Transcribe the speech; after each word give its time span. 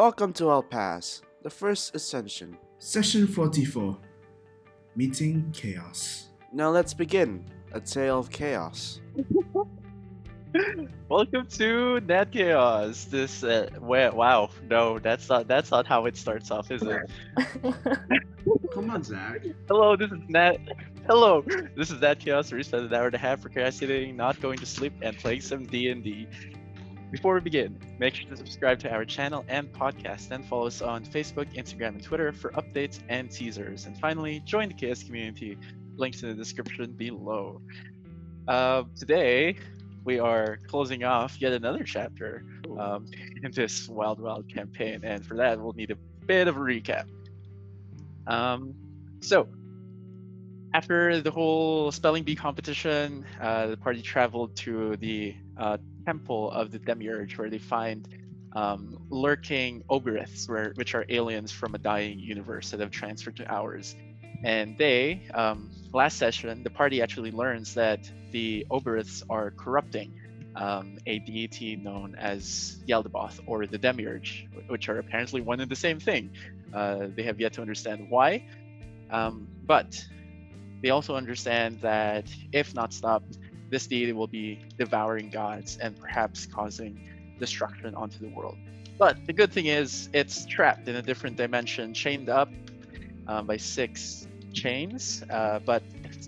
Welcome 0.00 0.32
to 0.40 0.50
El 0.50 0.62
Pass, 0.62 1.20
the 1.42 1.50
first 1.50 1.94
ascension. 1.94 2.56
Session 2.78 3.26
44 3.26 3.98
Meeting 4.96 5.50
Chaos. 5.52 6.30
Now 6.54 6.70
let's 6.70 6.94
begin 6.94 7.44
a 7.72 7.82
tale 7.82 8.18
of 8.18 8.30
chaos. 8.30 9.02
Welcome 11.10 11.46
to 11.48 12.00
Net 12.00 12.32
Chaos. 12.32 13.04
This 13.04 13.44
uh, 13.44 13.68
where, 13.78 14.10
wow, 14.10 14.48
no, 14.70 14.98
that's 14.98 15.28
not 15.28 15.46
that's 15.46 15.70
not 15.70 15.86
how 15.86 16.06
it 16.06 16.16
starts 16.16 16.50
off, 16.50 16.70
is 16.70 16.80
it? 16.82 17.02
Come 18.72 18.88
on, 18.88 19.02
Zach. 19.02 19.44
Hello, 19.68 19.96
this 19.96 20.10
is 20.10 20.20
Nat. 20.28 20.56
Hello, 21.06 21.44
this 21.76 21.90
is 21.90 22.00
Nat 22.00 22.20
Chaos. 22.20 22.50
We 22.50 22.62
spent 22.62 22.84
an 22.84 22.94
hour 22.94 23.04
and 23.04 23.14
a 23.14 23.18
half 23.18 23.42
procrastinating, 23.42 24.16
not 24.16 24.40
going 24.40 24.58
to 24.60 24.66
sleep, 24.66 24.94
and 25.02 25.14
playing 25.18 25.42
some 25.42 25.66
D 25.66 25.90
and 25.90 26.02
D. 26.02 26.26
Before 27.10 27.34
we 27.34 27.40
begin, 27.40 27.76
make 27.98 28.14
sure 28.14 28.30
to 28.30 28.36
subscribe 28.36 28.78
to 28.80 28.90
our 28.92 29.04
channel 29.04 29.44
and 29.48 29.72
podcast, 29.72 30.30
and 30.30 30.44
follow 30.44 30.68
us 30.68 30.80
on 30.80 31.04
Facebook, 31.04 31.52
Instagram, 31.56 31.88
and 31.88 32.02
Twitter 32.02 32.32
for 32.32 32.52
updates 32.52 33.00
and 33.08 33.28
teasers. 33.28 33.86
And 33.86 33.98
finally, 33.98 34.40
join 34.44 34.68
the 34.68 34.74
KS 34.74 35.02
community. 35.02 35.58
Links 35.96 36.22
in 36.22 36.28
the 36.28 36.36
description 36.36 36.92
below. 36.92 37.60
Uh, 38.46 38.84
today, 38.96 39.56
we 40.04 40.20
are 40.20 40.58
closing 40.68 41.02
off 41.02 41.40
yet 41.40 41.52
another 41.52 41.82
chapter 41.82 42.44
um, 42.78 43.06
in 43.42 43.50
this 43.50 43.88
Wild 43.88 44.20
Wild 44.20 44.48
campaign, 44.48 45.00
and 45.02 45.26
for 45.26 45.36
that, 45.36 45.60
we'll 45.60 45.72
need 45.72 45.90
a 45.90 45.96
bit 46.26 46.46
of 46.46 46.56
a 46.56 46.60
recap. 46.60 47.06
Um, 48.28 48.72
so, 49.18 49.48
after 50.72 51.20
the 51.20 51.30
whole 51.30 51.90
spelling 51.90 52.22
bee 52.22 52.36
competition, 52.36 53.24
uh, 53.40 53.68
the 53.68 53.76
party 53.76 54.02
traveled 54.02 54.54
to 54.56 54.96
the 54.96 55.34
uh, 55.56 55.78
temple 56.06 56.50
of 56.52 56.70
the 56.70 56.78
Demiurge, 56.78 57.36
where 57.36 57.50
they 57.50 57.58
find 57.58 58.08
um, 58.52 58.98
lurking 59.10 59.82
where, 59.88 60.72
which 60.74 60.94
are 60.94 61.04
aliens 61.08 61.52
from 61.52 61.74
a 61.74 61.78
dying 61.78 62.18
universe 62.18 62.70
that 62.70 62.80
have 62.80 62.90
transferred 62.90 63.36
to 63.36 63.52
ours. 63.52 63.96
And 64.42 64.78
they, 64.78 65.22
um, 65.34 65.70
last 65.92 66.16
session, 66.16 66.62
the 66.62 66.70
party 66.70 67.02
actually 67.02 67.30
learns 67.30 67.74
that 67.74 68.10
the 68.30 68.66
Oberiths 68.70 69.22
are 69.28 69.50
corrupting 69.50 70.14
um, 70.56 70.98
a 71.06 71.18
deity 71.20 71.76
known 71.76 72.14
as 72.16 72.78
Yaldabaoth 72.88 73.40
or 73.46 73.66
the 73.66 73.78
Demiurge, 73.78 74.46
which 74.68 74.88
are 74.88 74.98
apparently 74.98 75.40
one 75.40 75.60
and 75.60 75.70
the 75.70 75.76
same 75.76 76.00
thing. 76.00 76.30
Uh, 76.72 77.08
they 77.14 77.22
have 77.24 77.40
yet 77.40 77.52
to 77.54 77.60
understand 77.60 78.08
why, 78.08 78.44
um, 79.10 79.46
but 79.66 80.04
they 80.82 80.90
also 80.90 81.14
understand 81.14 81.80
that 81.80 82.26
if 82.52 82.74
not 82.74 82.92
stopped, 82.92 83.38
this 83.70 83.86
deity 83.86 84.12
will 84.12 84.26
be 84.26 84.60
devouring 84.78 85.30
gods 85.30 85.78
and 85.80 85.98
perhaps 85.98 86.46
causing 86.46 87.00
destruction 87.38 87.94
onto 87.94 88.18
the 88.18 88.28
world. 88.28 88.56
But 88.98 89.16
the 89.26 89.32
good 89.32 89.52
thing 89.52 89.66
is, 89.66 90.10
it's 90.12 90.44
trapped 90.44 90.86
in 90.88 90.96
a 90.96 91.02
different 91.02 91.36
dimension, 91.36 91.94
chained 91.94 92.28
up 92.28 92.50
um, 93.26 93.46
by 93.46 93.56
six 93.56 94.26
chains. 94.52 95.22
Uh, 95.30 95.60
but 95.64 95.82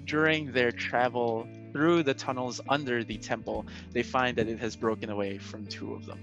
during 0.06 0.52
their 0.52 0.72
travel 0.72 1.46
through 1.72 2.02
the 2.02 2.14
tunnels 2.14 2.60
under 2.68 3.02
the 3.04 3.18
temple, 3.18 3.66
they 3.92 4.02
find 4.02 4.36
that 4.38 4.48
it 4.48 4.58
has 4.58 4.76
broken 4.76 5.10
away 5.10 5.38
from 5.38 5.66
two 5.66 5.94
of 5.94 6.06
them. 6.06 6.20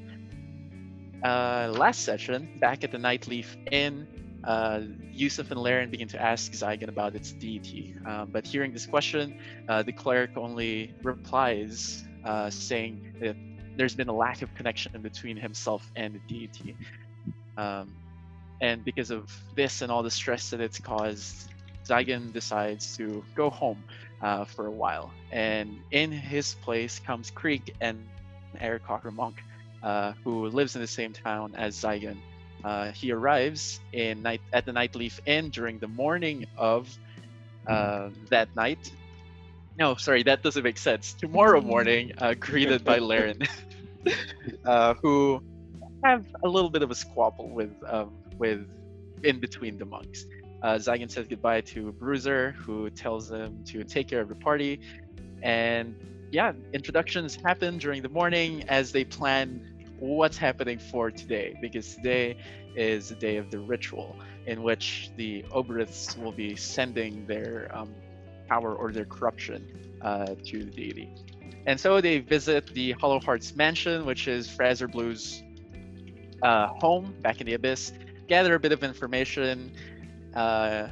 Uh, 1.24 1.72
last 1.76 2.04
session, 2.04 2.50
back 2.60 2.84
at 2.84 2.92
the 2.92 2.98
Nightleaf 2.98 3.58
Inn, 3.72 4.08
uh, 4.44 4.82
Yusuf 5.12 5.52
and 5.52 5.60
Laren 5.60 5.90
begin 5.90 6.08
to 6.10 6.22
ask 6.22 6.52
Zygon 6.52 6.90
about 6.90 7.16
its 7.16 7.32
deity. 7.32 7.96
Um, 8.06 8.30
but 8.32 8.46
hearing 8.46 8.72
this 8.72 8.86
question, 8.86 9.38
uh, 9.68 9.84
the 9.84 9.92
cleric 9.92 10.38
only 10.38 10.94
replies 11.04 12.04
uh, 12.26 12.50
saying 12.50 13.14
that 13.22 13.36
there's 13.76 13.96
been 13.96 14.10
a 14.10 14.16
lack 14.16 14.42
of 14.42 14.54
connection 14.56 15.02
between 15.02 15.38
himself 15.38 15.90
and 15.96 16.16
the 16.16 16.20
deity. 16.28 16.76
Um, 17.58 17.94
and 18.62 18.84
because 18.84 19.12
of 19.12 19.32
this 19.56 19.82
and 19.82 19.92
all 19.92 20.04
the 20.04 20.12
stress 20.12 20.50
that 20.50 20.60
it's 20.60 20.80
caused, 20.80 21.50
Zygon 21.86 22.34
decides 22.34 22.98
to 22.98 23.24
go 23.36 23.50
home 23.50 23.84
uh, 24.22 24.46
for 24.46 24.68
a 24.68 24.72
while. 24.72 25.12
And 25.32 25.80
in 25.92 26.12
his 26.12 26.56
place 26.56 27.00
comes 27.00 27.32
Creek 27.32 27.74
and 27.82 28.06
Aarakocra 28.58 29.14
Monk, 29.14 29.42
uh, 29.82 30.14
who 30.24 30.48
lives 30.48 30.76
in 30.76 30.82
the 30.82 30.88
same 30.88 31.14
town 31.14 31.56
as 31.56 31.76
Zygon. 31.76 32.18
Uh, 32.64 32.92
he 32.92 33.12
arrives 33.12 33.80
in 33.94 34.22
night 34.22 34.42
at 34.54 34.66
the 34.66 34.72
Nightleaf 34.72 35.20
Inn 35.26 35.50
during 35.50 35.80
the 35.80 35.88
morning 35.88 36.46
of 36.58 36.90
uh, 37.68 38.10
that 38.30 38.54
night. 38.56 38.92
No, 39.78 39.96
sorry, 39.96 40.24
that 40.24 40.44
doesn't 40.44 40.64
make 40.64 40.78
sense. 40.78 41.14
Tomorrow 41.14 41.62
morning, 41.62 42.12
uh, 42.18 42.34
greeted 42.34 42.84
by 42.84 43.00
Laren, 43.00 43.40
uh, 44.66 44.94
who 44.96 45.42
have 46.04 46.26
a 46.44 46.50
little 46.50 46.70
bit 46.70 46.82
of 46.82 46.92
a 46.92 46.96
squabble 46.96 47.50
with 47.50 47.72
um, 47.88 48.12
with 48.38 48.68
in 49.24 49.40
between 49.40 49.78
the 49.78 49.86
monks. 49.86 50.26
Uh, 50.62 50.76
Zygon 50.76 51.10
says 51.10 51.28
goodbye 51.28 51.62
to 51.62 51.94
Bruiser, 51.94 52.52
who 52.52 52.90
tells 52.90 53.30
them 53.30 53.64
to 53.68 53.86
take 53.86 54.10
care 54.10 54.20
of 54.20 54.28
the 54.28 54.36
party, 54.36 54.82
and 55.42 55.96
yeah, 56.32 56.52
introductions 56.74 57.36
happen 57.36 57.78
during 57.78 58.02
the 58.02 58.10
morning 58.10 58.64
as 58.68 58.92
they 58.92 59.06
plan 59.06 59.79
what's 60.00 60.38
happening 60.38 60.80
for 60.80 61.12
today 61.12 61.58
because 61.62 61.96
today 61.96 62.38
is 62.76 63.10
the 63.10 63.16
day 63.16 63.38
of 63.38 63.52
the 63.52 63.60
ritual 63.60 64.16
in 64.46 64.64
which 64.64 65.12
the 65.18 65.44
Oberiths 65.52 66.18
will 66.18 66.32
be 66.32 66.56
sending 66.56 67.26
their 67.26 67.70
um, 67.74 67.94
power 68.48 68.76
or 68.76 68.92
their 68.92 69.06
corruption 69.06 69.68
uh, 70.02 70.36
to 70.46 70.64
the 70.64 70.72
deity. 70.72 71.10
And 71.66 71.80
so 71.80 72.02
they 72.02 72.20
visit 72.20 72.68
the 72.74 72.94
Hollow 72.94 73.20
Hearts 73.20 73.56
mansion, 73.56 74.06
which 74.06 74.28
is 74.28 74.48
Fraz-Urb'luu's 74.48 75.44
uh, 76.42 76.68
home 76.68 77.14
back 77.22 77.42
in 77.42 77.48
the 77.48 77.54
Abyss, 77.54 77.92
gather 78.28 78.56
a 78.56 78.60
bit 78.60 78.72
of 78.72 78.84
information, 78.84 79.72
uh, 80.36 80.88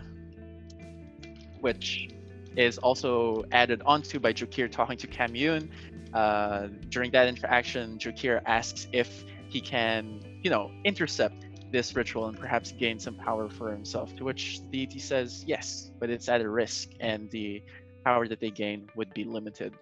which 1.62 2.10
is 2.56 2.78
also 2.80 3.46
added 3.52 3.82
onto 3.86 4.20
by 4.20 4.34
Jokir 4.34 4.70
talking 4.70 4.98
to 4.98 5.08
Kamyun, 5.08 5.70
uh, 6.14 6.68
during 6.90 7.12
that 7.12 7.28
interaction, 7.28 7.98
Jokir 7.98 8.42
asks 8.46 8.88
if 8.92 9.24
he 9.50 9.62
can, 9.62 10.22
you 10.44 10.50
know, 10.50 10.72
intercept 10.84 11.46
this 11.72 11.96
ritual 11.96 12.28
and 12.28 12.38
perhaps 12.40 12.72
gain 12.72 13.00
some 13.00 13.16
power 13.16 13.50
for 13.50 13.72
himself. 13.72 14.16
To 14.18 14.24
which 14.24 14.60
the 14.62 14.68
deity 14.86 15.00
says 15.00 15.44
yes, 15.46 15.92
but 16.00 16.10
it's 16.10 16.30
at 16.30 16.42
a 16.42 16.50
risk, 16.50 16.90
and 17.00 17.30
the 17.32 17.62
power 18.06 18.28
that 18.28 18.40
they 18.40 18.50
gain 18.52 18.88
would 18.96 19.14
be 19.14 19.24
limited 19.24 19.74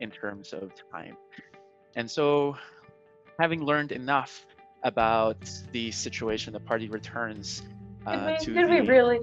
in 0.00 0.10
terms 0.10 0.52
of 0.52 0.72
time. 0.92 1.16
And 1.96 2.10
so, 2.10 2.56
having 3.38 3.62
learned 3.64 3.92
enough 3.92 4.46
about 4.82 5.38
the 5.72 5.90
situation, 5.90 6.52
the 6.52 6.60
party 6.60 6.88
returns 6.88 7.62
uh, 8.06 8.30
did 8.30 8.40
to 8.40 8.50
we, 8.50 8.56
did 8.60 8.70
we 8.70 8.80
the- 8.80 8.86
really? 8.92 9.20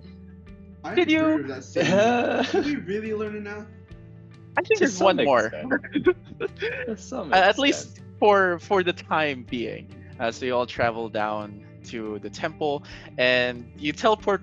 I 0.83 0.95
Did 0.95 1.11
you- 1.11 1.43
that. 1.43 2.49
Did 2.51 2.65
we 2.65 2.75
really 2.77 3.13
learn 3.13 3.35
it 3.35 3.43
now? 3.43 3.67
I 4.57 4.61
think 4.61 4.79
there's 4.79 4.99
one 4.99 5.17
more. 5.17 5.45
extent. 5.47 6.07
To 6.87 6.97
some 6.97 7.31
Uh, 7.31 7.37
at 7.37 7.59
least 7.59 8.01
for 8.19 8.59
for 8.59 8.83
the 8.83 8.93
time 8.93 9.45
being. 9.49 9.87
Uh, 10.19 10.31
so 10.31 10.45
you 10.45 10.55
all 10.55 10.65
travel 10.65 11.09
down 11.09 11.63
to 11.85 12.19
the 12.19 12.29
temple, 12.29 12.83
and 13.17 13.71
you 13.77 13.91
teleport 13.91 14.41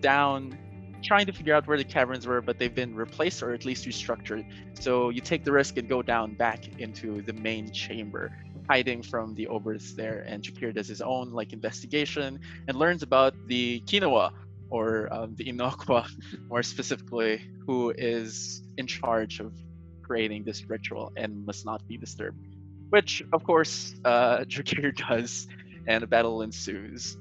down, 0.00 0.58
trying 1.02 1.26
to 1.26 1.32
figure 1.32 1.54
out 1.54 1.66
where 1.66 1.78
the 1.78 1.84
caverns 1.84 2.26
were, 2.26 2.40
but 2.42 2.58
they've 2.58 2.74
been 2.74 2.94
replaced 2.94 3.42
or 3.42 3.52
at 3.52 3.64
least 3.64 3.86
restructured. 3.86 4.44
So 4.78 5.10
you 5.10 5.20
take 5.20 5.44
the 5.44 5.52
risk 5.52 5.76
and 5.76 5.88
go 5.88 6.02
down 6.02 6.34
back 6.34 6.78
into 6.78 7.22
the 7.22 7.32
main 7.32 7.70
chamber, 7.72 8.32
hiding 8.68 9.02
from 9.02 9.34
the 9.34 9.46
Oberiths 9.46 9.94
there. 9.94 10.24
And 10.26 10.42
Jakir 10.42 10.74
does 10.74 10.88
his 10.88 11.00
own 11.00 11.30
like 11.32 11.52
investigation 11.52 12.38
and 12.68 12.76
learns 12.78 13.02
about 13.02 13.34
the 13.46 13.80
Kinoa, 13.86 14.32
or 14.74 15.08
um, 15.14 15.36
the 15.36 15.44
Inokwa, 15.44 16.04
more 16.50 16.64
specifically, 16.64 17.40
who 17.64 17.94
is 17.96 18.60
in 18.76 18.88
charge 18.88 19.38
of 19.38 19.52
creating 20.02 20.42
this 20.42 20.68
ritual 20.68 21.12
and 21.16 21.46
must 21.46 21.64
not 21.64 21.86
be 21.86 21.96
disturbed. 21.96 22.44
Which, 22.90 23.22
of 23.32 23.44
course, 23.44 23.94
uh, 24.04 24.38
Drakir 24.52 24.92
does, 25.08 25.46
and 25.86 26.02
a 26.02 26.08
battle 26.08 26.42
ensues. 26.42 27.16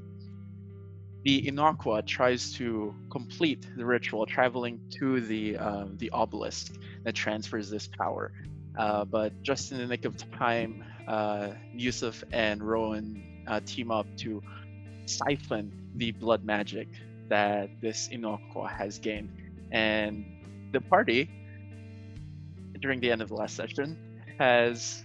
The 1.25 1.43
Inokwa 1.43 2.07
tries 2.07 2.53
to 2.53 2.95
complete 3.11 3.67
the 3.77 3.85
ritual, 3.85 4.25
traveling 4.25 4.81
to 4.97 5.21
the 5.21 5.55
um, 5.57 5.97
the 5.97 6.09
obelisk 6.09 6.73
that 7.05 7.13
transfers 7.13 7.69
this 7.69 7.87
power. 7.87 8.31
Uh, 8.79 9.05
but 9.05 9.31
just 9.43 9.71
in 9.71 9.77
the 9.77 9.85
nick 9.85 10.05
of 10.05 10.13
time, 10.31 10.83
uh, 11.07 11.49
Yusuf 11.71 12.23
and 12.31 12.63
Rowan 12.63 13.05
uh, 13.47 13.59
team 13.63 13.91
up 13.91 14.07
to 14.23 14.41
siphon 15.05 15.71
the 15.95 16.11
blood 16.11 16.43
magic 16.43 16.87
that 17.29 17.69
this 17.81 18.09
Inoko 18.09 18.69
has 18.69 18.99
gained. 18.99 19.29
And 19.71 20.25
the 20.71 20.81
party, 20.81 21.29
during 22.81 22.99
the 22.99 23.11
end 23.11 23.21
of 23.21 23.29
the 23.29 23.35
last 23.35 23.55
session, 23.55 23.97
has 24.39 25.03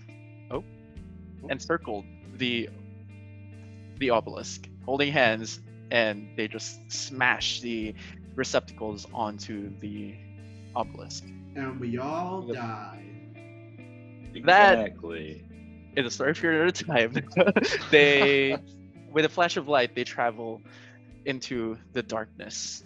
oh, 0.51 0.65
oh 1.43 1.49
encircled 1.49 2.05
the 2.35 2.69
the 3.99 4.11
obelisk, 4.11 4.69
holding 4.85 5.13
hands, 5.13 5.61
and 5.91 6.29
they 6.37 6.49
just 6.49 6.91
smash 6.91 7.61
the 7.61 7.95
receptacles 8.35 9.07
onto 9.13 9.71
the 9.81 10.15
obelisk. 10.75 11.25
And 11.57 11.79
we 11.81 11.99
all 11.99 12.45
Yep. 12.47 12.57
died. 12.57 13.05
That- 14.45 14.79
Exactly. 14.79 15.45
In 15.97 16.07
a 16.07 16.11
story 16.11 16.35
period 16.35 16.69
at 16.69 16.81
a 16.81 16.85
time, 16.85 17.13
they 17.91 18.61
with 19.11 19.25
a 19.25 19.29
flash 19.29 19.57
of 19.57 19.69
light, 19.69 19.95
they 19.95 20.05
travel 20.05 20.63
into 21.29 21.79
the 21.93 22.03
darkness 22.03 22.83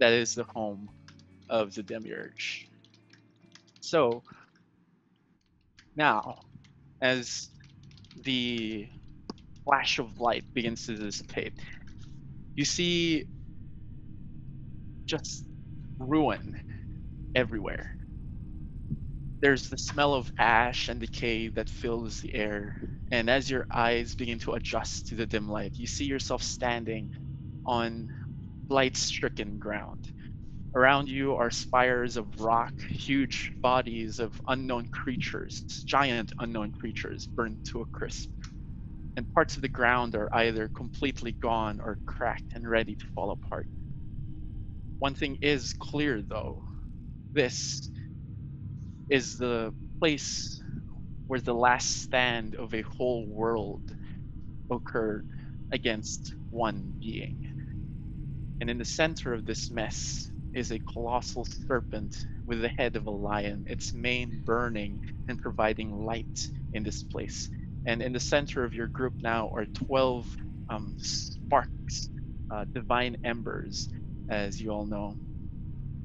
that 0.00 0.12
is 0.12 0.34
the 0.34 0.44
home 0.44 0.90
of 1.50 1.74
the 1.74 1.82
demiurge. 1.82 2.68
So 3.80 4.22
now, 5.96 6.40
as 7.00 7.48
the 8.24 8.88
flash 9.64 9.98
of 9.98 10.20
light 10.20 10.44
begins 10.54 10.86
to 10.86 10.96
dissipate, 10.96 11.54
you 12.56 12.64
see 12.64 13.24
just 15.06 15.44
ruin 15.98 16.56
everywhere. 17.34 17.90
There's 19.42 19.68
the 19.68 19.78
smell 19.78 20.14
of 20.14 20.32
ash 20.38 20.88
and 20.88 21.00
decay 21.00 21.48
that 21.48 21.68
fills 21.68 22.20
the 22.20 22.34
air, 22.34 22.76
and 23.10 23.28
as 23.28 23.50
your 23.50 23.66
eyes 23.70 24.14
begin 24.14 24.38
to 24.40 24.52
adjust 24.54 25.08
to 25.08 25.16
the 25.16 25.26
dim 25.26 25.48
light, 25.50 25.78
you 25.78 25.86
see 25.86 26.06
yourself 26.06 26.42
standing 26.42 27.10
on 27.66 28.08
light 28.68 28.96
stricken 28.96 29.58
ground. 29.58 30.04
Around 30.74 31.08
you 31.08 31.36
are 31.36 31.50
spires 31.50 32.16
of 32.16 32.40
rock, 32.40 32.74
huge 32.90 33.52
bodies 33.62 34.20
of 34.20 34.40
unknown 34.48 34.88
creatures, 34.88 35.64
giant 35.86 36.32
unknown 36.38 36.72
creatures 36.72 37.28
burned 37.36 37.60
to 37.66 37.82
a 37.82 37.86
crisp. 37.86 38.30
And 39.16 39.28
parts 39.34 39.56
of 39.56 39.62
the 39.62 39.68
ground 39.68 40.14
are 40.16 40.34
either 40.34 40.68
completely 40.68 41.32
gone 41.42 41.80
or 41.80 41.98
cracked 42.06 42.54
and 42.54 42.68
ready 42.68 42.96
to 42.96 43.04
fall 43.14 43.30
apart. 43.32 43.68
One 45.00 45.14
thing 45.14 45.36
is 45.42 45.74
clear 45.74 46.22
though 46.22 46.64
this 47.34 47.90
is 49.08 49.36
the 49.38 49.74
place 50.00 50.60
where 51.26 51.40
the 51.40 51.54
last 51.54 52.02
stand 52.02 52.54
of 52.56 52.74
a 52.74 52.82
whole 52.82 53.26
world 53.26 53.82
occurred 54.70 55.26
against 55.72 56.34
one 56.50 56.96
being. 57.00 57.42
And 58.62 58.70
in 58.70 58.78
the 58.78 58.84
center 58.84 59.34
of 59.34 59.44
this 59.44 59.72
mess 59.72 60.30
is 60.54 60.70
a 60.70 60.78
colossal 60.78 61.44
serpent 61.66 62.16
with 62.46 62.62
the 62.62 62.68
head 62.68 62.94
of 62.94 63.08
a 63.08 63.10
lion, 63.10 63.66
its 63.68 63.92
mane 63.92 64.40
burning 64.46 65.00
and 65.26 65.36
providing 65.36 66.06
light 66.06 66.48
in 66.72 66.84
this 66.84 67.02
place. 67.02 67.50
And 67.86 68.00
in 68.00 68.12
the 68.12 68.20
center 68.20 68.62
of 68.62 68.72
your 68.72 68.86
group 68.86 69.14
now 69.20 69.50
are 69.52 69.66
12 69.88 70.36
um, 70.68 70.96
sparks, 71.00 72.08
uh, 72.52 72.66
divine 72.72 73.16
embers, 73.24 73.88
as 74.28 74.60
you 74.60 74.70
all 74.70 74.86
know, 74.86 75.18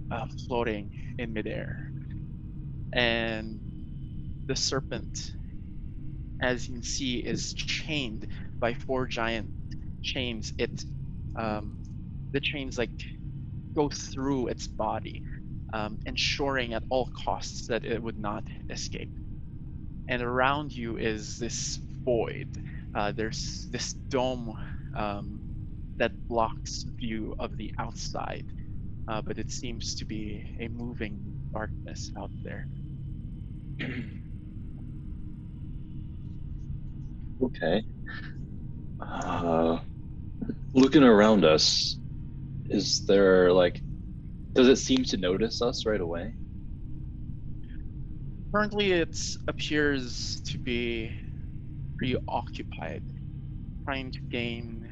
uh, 0.10 0.26
floating 0.48 0.90
in 1.20 1.34
midair. 1.34 1.78
And 2.92 3.62
the 4.48 4.56
serpent, 4.56 5.36
as 6.42 6.68
you 6.68 6.74
can 6.74 6.84
see, 6.84 7.18
is 7.18 7.54
chained 7.54 8.28
by 8.60 8.74
four 8.74 9.06
giant 9.06 9.52
chains. 10.02 10.54
It, 10.58 10.84
um, 11.36 11.77
the 12.38 12.42
chains 12.42 12.78
like 12.78 12.92
go 13.76 13.90
through 13.90 14.48
its 14.48 14.68
body, 14.68 15.24
um, 15.74 15.98
ensuring 16.06 16.76
at 16.76 16.84
all 16.90 17.10
costs 17.26 17.66
that 17.66 17.84
it 17.84 18.02
would 18.02 18.20
not 18.20 18.44
escape. 18.70 19.10
And 20.08 20.22
around 20.22 20.72
you 20.72 20.98
is 20.98 21.38
this 21.40 21.80
void. 22.06 22.48
Uh, 22.94 23.12
there's 23.12 23.68
this 23.72 23.96
dome 24.12 24.56
um, 24.96 25.42
that 25.98 26.14
blocks 26.30 26.86
view 27.00 27.34
of 27.40 27.58
the 27.58 27.74
outside, 27.80 28.46
uh, 29.08 29.24
but 29.24 29.40
it 29.40 29.50
seems 29.50 29.96
to 29.96 30.06
be 30.06 30.46
a 30.60 30.68
moving 30.68 31.20
darkness 31.56 32.12
out 32.20 32.32
there. 32.44 32.68
Okay. 37.40 37.84
Uh, 39.00 39.78
looking 40.74 41.04
around 41.04 41.46
us, 41.46 41.98
is 42.70 43.02
there 43.08 43.52
like, 43.52 43.82
does 44.56 44.68
it 44.68 44.78
seem 44.78 45.04
to 45.06 45.18
notice 45.18 45.62
us 45.62 45.86
right 45.86 46.02
away? 46.02 46.36
Currently, 48.54 48.94
it 48.94 49.20
appears 49.48 50.42
to 50.46 50.58
be 50.58 51.14
preoccupied, 51.98 53.04
trying 53.86 54.12
to 54.12 54.20
gain, 54.32 54.90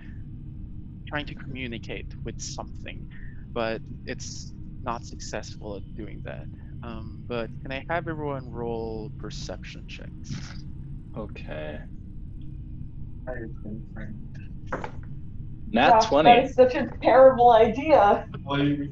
trying 1.08 1.26
to 1.26 1.36
communicate 1.36 2.14
with 2.26 2.36
something, 2.40 3.06
but 3.54 3.82
it's 4.06 4.54
not 4.84 5.06
successful 5.06 5.78
at 5.78 5.84
doing 5.96 6.22
that. 6.26 6.48
Um, 6.84 7.24
but 7.28 7.50
can 7.62 7.72
I 7.72 7.86
have 7.90 8.08
everyone 8.08 8.50
roll 8.50 9.12
perception 9.18 9.86
checks? 9.88 10.36
Okay. 11.18 11.80
Gosh, 15.76 15.92
Nat 15.92 16.00
That 16.00 16.08
20. 16.08 16.30
That's 16.30 16.56
such 16.56 16.76
a 16.76 16.90
terrible 17.02 17.52
idea. 17.52 18.28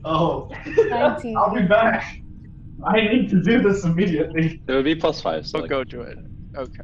Oh, 0.05 0.49
I'll 1.35 1.53
be 1.53 1.61
back. 1.63 2.19
I 2.85 3.01
need 3.01 3.29
to 3.29 3.41
do 3.41 3.61
this 3.61 3.85
immediately. 3.85 4.61
It 4.67 4.71
would 4.71 4.83
be 4.83 4.95
plus 4.95 5.21
five. 5.21 5.45
So 5.47 5.57
So 5.57 5.61
like, 5.61 5.69
go 5.69 5.83
to 5.83 6.01
it. 6.01 6.17
Okay. 6.57 6.83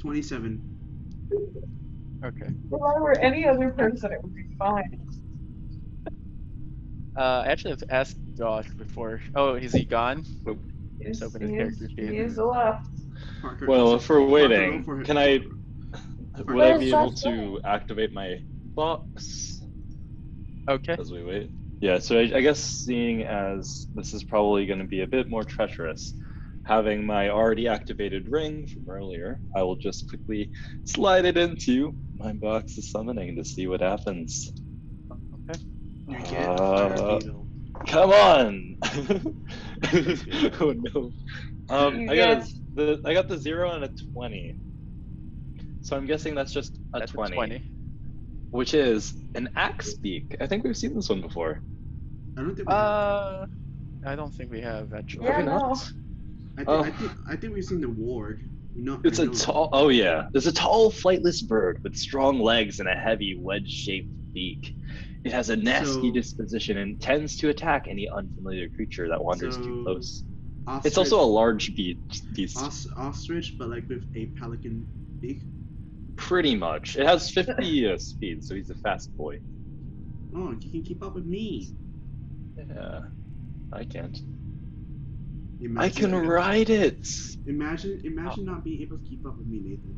27. 0.00 0.62
Okay. 2.24 2.46
If 2.46 2.72
I 2.74 3.00
were 3.00 3.18
any 3.18 3.46
other 3.46 3.70
person, 3.70 4.12
it 4.12 4.22
would 4.22 4.34
be 4.34 4.44
fine. 4.58 5.06
Uh, 7.16 7.42
I 7.44 7.46
actually 7.48 7.70
have 7.70 7.80
to 7.80 7.92
ask 7.92 8.16
Josh 8.36 8.68
before. 8.70 9.20
Oh, 9.34 9.54
is 9.54 9.72
he 9.72 9.84
gone? 9.84 10.24
He's, 11.02 11.22
open 11.22 11.40
his 11.42 11.50
he 11.50 11.56
is, 11.56 11.78
character 11.78 11.88
sheet. 11.88 12.10
he 12.10 12.18
is 12.18 12.38
left. 12.38 12.86
Parker, 13.42 13.66
well, 13.66 13.94
just- 13.94 14.04
if 14.04 14.10
we're 14.10 14.26
waiting, 14.26 14.84
can 15.04 15.18
I? 15.18 15.40
Parker, 16.34 16.54
Would 16.54 16.64
I 16.64 16.78
be 16.78 16.88
able 16.90 17.12
to 17.12 17.60
activate 17.64 18.12
my 18.12 18.40
box 18.74 19.62
Okay. 20.68 20.96
as 20.98 21.10
we 21.10 21.24
wait? 21.24 21.50
Yeah. 21.80 21.98
So 21.98 22.18
I, 22.18 22.30
I 22.36 22.40
guess 22.40 22.60
seeing 22.60 23.22
as 23.22 23.88
this 23.94 24.12
is 24.12 24.22
probably 24.22 24.66
going 24.66 24.78
to 24.78 24.86
be 24.86 25.02
a 25.02 25.06
bit 25.06 25.28
more 25.28 25.42
treacherous, 25.42 26.14
having 26.64 27.04
my 27.04 27.30
already 27.30 27.66
activated 27.66 28.28
ring 28.28 28.66
from 28.66 28.88
earlier, 28.88 29.40
I 29.56 29.62
will 29.62 29.76
just 29.76 30.08
quickly 30.08 30.50
slide 30.84 31.24
it 31.24 31.36
into 31.36 31.94
my 32.16 32.32
box 32.32 32.76
of 32.78 32.84
summoning 32.84 33.36
to 33.36 33.44
see 33.44 33.66
what 33.66 33.80
happens. 33.80 34.52
Okay. 35.10 35.60
You 36.08 36.16
can't 36.18 36.60
Uh. 36.60 37.20
Come 37.86 38.10
on! 38.10 38.76
oh 40.60 40.74
no. 40.76 41.12
Um, 41.70 42.10
I 42.10 42.16
got 42.16 42.42
a, 42.42 42.46
the 42.74 43.00
I 43.06 43.14
got 43.14 43.26
the 43.26 43.38
zero 43.38 43.72
and 43.72 43.84
a 43.84 43.88
twenty. 44.12 44.54
So 45.80 45.96
I'm 45.96 46.06
guessing 46.06 46.34
that's 46.34 46.52
just 46.52 46.76
a 46.92 46.98
That's 46.98 47.12
a 47.12 47.14
20, 47.14 47.34
20. 47.34 47.70
Which 48.50 48.74
is 48.74 49.14
an 49.34 49.48
axe 49.56 49.94
beak. 49.94 50.36
I 50.40 50.46
think 50.46 50.64
we've 50.64 50.76
seen 50.76 50.94
this 50.94 51.08
one 51.08 51.20
before. 51.20 51.60
I 52.36 52.42
don't 52.42 52.54
think 52.56 52.68
we 52.68 52.74
have. 52.74 52.82
Uh, 52.82 53.46
I 54.06 54.16
don't 54.16 54.32
think 54.34 54.50
we 54.50 54.60
have 54.60 54.92
actually. 54.94 55.26
Yeah, 55.26 55.38
Maybe 55.38 55.46
no. 55.50 55.58
not. 55.58 55.92
I, 56.56 56.64
think, 56.64 56.68
oh. 56.68 56.80
I, 56.82 56.90
think, 56.90 57.12
I 57.28 57.36
think 57.36 57.54
we've 57.54 57.64
seen 57.64 57.80
the 57.80 57.86
warg. 57.88 58.40
No, 58.74 59.00
It's 59.04 59.18
I 59.18 59.24
a 59.24 59.26
know- 59.26 59.32
tall. 59.32 59.68
Oh 59.72 59.88
yeah, 59.88 60.28
it's 60.34 60.46
a 60.46 60.52
tall, 60.52 60.90
flightless 60.92 61.46
bird 61.46 61.82
with 61.82 61.96
strong 61.96 62.40
legs 62.40 62.80
and 62.80 62.88
a 62.88 62.94
heavy 62.94 63.36
wedge-shaped 63.36 64.32
beak. 64.32 64.74
It 65.24 65.32
has 65.32 65.50
a 65.50 65.56
nasty 65.56 66.08
So- 66.08 66.12
disposition 66.14 66.78
and 66.78 67.00
tends 67.00 67.36
to 67.38 67.48
attack 67.50 67.86
any 67.88 68.08
unfamiliar 68.08 68.68
creature 68.68 69.08
that 69.08 69.22
wanders 69.22 69.56
too 69.56 69.82
close. 69.84 70.22
Ostrich, 70.66 70.86
It's 70.90 70.98
also 70.98 71.20
a 71.20 71.24
large 71.26 71.74
beast. 71.74 72.32
beast. 72.34 72.56
os- 72.58 72.86
ostrich, 72.96 73.56
but 73.58 73.68
like 73.70 73.88
with 73.88 74.04
a 74.14 74.26
pelican 74.38 74.86
beak. 75.20 75.40
Pretty 76.20 76.54
much. 76.54 76.96
It 76.96 77.06
has 77.06 77.30
50 77.30 77.86
uh, 77.92 77.98
speed, 77.98 78.44
so 78.44 78.54
he's 78.54 78.70
a 78.70 78.74
fast 78.76 79.14
boy. 79.16 79.40
Oh, 80.36 80.50
you 80.60 80.70
can 80.70 80.82
keep 80.82 81.02
up 81.02 81.14
with 81.14 81.24
me. 81.24 81.68
Yeah, 82.56 83.00
I 83.72 83.84
can't. 83.84 84.16
I 85.60 85.64
Imagine- 85.64 86.10
can 86.10 86.26
ride 86.26 86.70
it. 86.70 87.06
Imagine, 87.46 88.00
imagine 88.04 88.44
not 88.44 88.62
being 88.64 88.82
able 88.82 88.98
to 88.98 89.04
keep 89.04 89.26
up 89.26 89.36
with 89.38 89.46
me, 89.46 89.60
Nathan. 89.60 89.96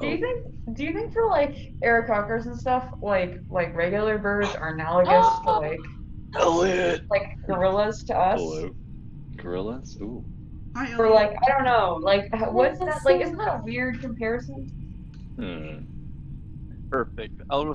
Do 0.00 0.06
you 0.08 0.14
Oh. 0.16 0.20
think? 0.20 0.76
Do 0.76 0.84
you 0.84 0.92
think 0.92 1.12
for 1.12 1.26
like 1.28 1.72
air 1.82 2.02
Aarakocras 2.02 2.46
and 2.46 2.58
stuff, 2.58 2.92
like 3.00 3.38
like 3.48 3.74
regular 3.76 4.18
birds 4.18 4.54
are 4.56 4.74
analogous 4.74 5.26
to 5.44 5.50
like 5.52 5.78
Elliot. 6.34 7.02
like 7.10 7.36
gorillas 7.46 8.02
to 8.04 8.18
us? 8.18 8.40
Hello. 8.40 8.70
Gorillas? 9.36 9.96
Ooh. 10.00 10.24
Hi, 10.76 10.96
Or 10.96 11.10
like 11.10 11.36
I 11.46 11.52
don't 11.52 11.64
know, 11.64 11.98
like 12.02 12.28
what's 12.52 12.78
That's 12.80 13.04
that? 13.04 13.04
Like 13.04 13.20
isn't 13.20 13.36
that 13.36 13.60
a 13.60 13.62
weird 13.62 14.00
comparison? 14.00 14.70
Hmm. 15.42 15.78
Perfect. 16.90 17.42
I'll. 17.50 17.74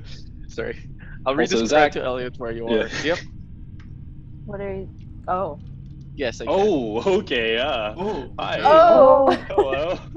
Sorry. 0.48 0.76
I'll 1.24 1.36
read 1.36 1.44
Also, 1.52 1.60
this 1.62 1.70
back 1.70 1.92
to 1.92 2.02
Elliot 2.02 2.34
where 2.38 2.50
you 2.50 2.68
Yeah. 2.68 2.76
are. 2.82 2.88
Yep. 3.04 3.18
What 4.46 4.60
are 4.60 4.74
you? 4.74 4.88
Oh. 5.28 5.60
Yes. 6.16 6.40
I 6.40 6.46
can. 6.46 6.54
Oh, 6.56 7.18
okay, 7.20 7.54
yeah. 7.54 7.94
Oh, 7.96 8.32
Hi. 8.38 8.60
Oh. 8.62 9.30
Hello. 9.48 9.98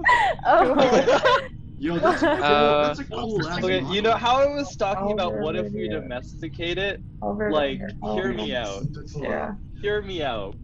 Oh. 0.50 1.40
yo, 1.78 2.00
that's 2.00 2.22
cool. 2.22 2.30
Uh, 2.30 2.88
that's 2.88 3.00
a 3.00 3.04
cool. 3.06 3.46
Okay, 3.64 3.84
you 3.94 4.02
know 4.02 4.14
how 4.16 4.42
I 4.42 4.46
was 4.56 4.76
talking 4.78 5.12
about 5.12 5.34
what 5.36 5.56
if 5.58 5.66
we 5.74 5.82
video. 5.84 6.00
domesticate 6.00 6.78
it? 6.78 7.04
Over 7.22 7.52
Like, 7.52 7.80
there. 7.80 8.14
hear 8.14 8.30
Oh, 8.32 8.34
me 8.34 8.56
out. 8.56 8.84
Yeah. 9.18 9.56
Hear 9.82 10.02
me 10.02 10.24
out. 10.24 10.56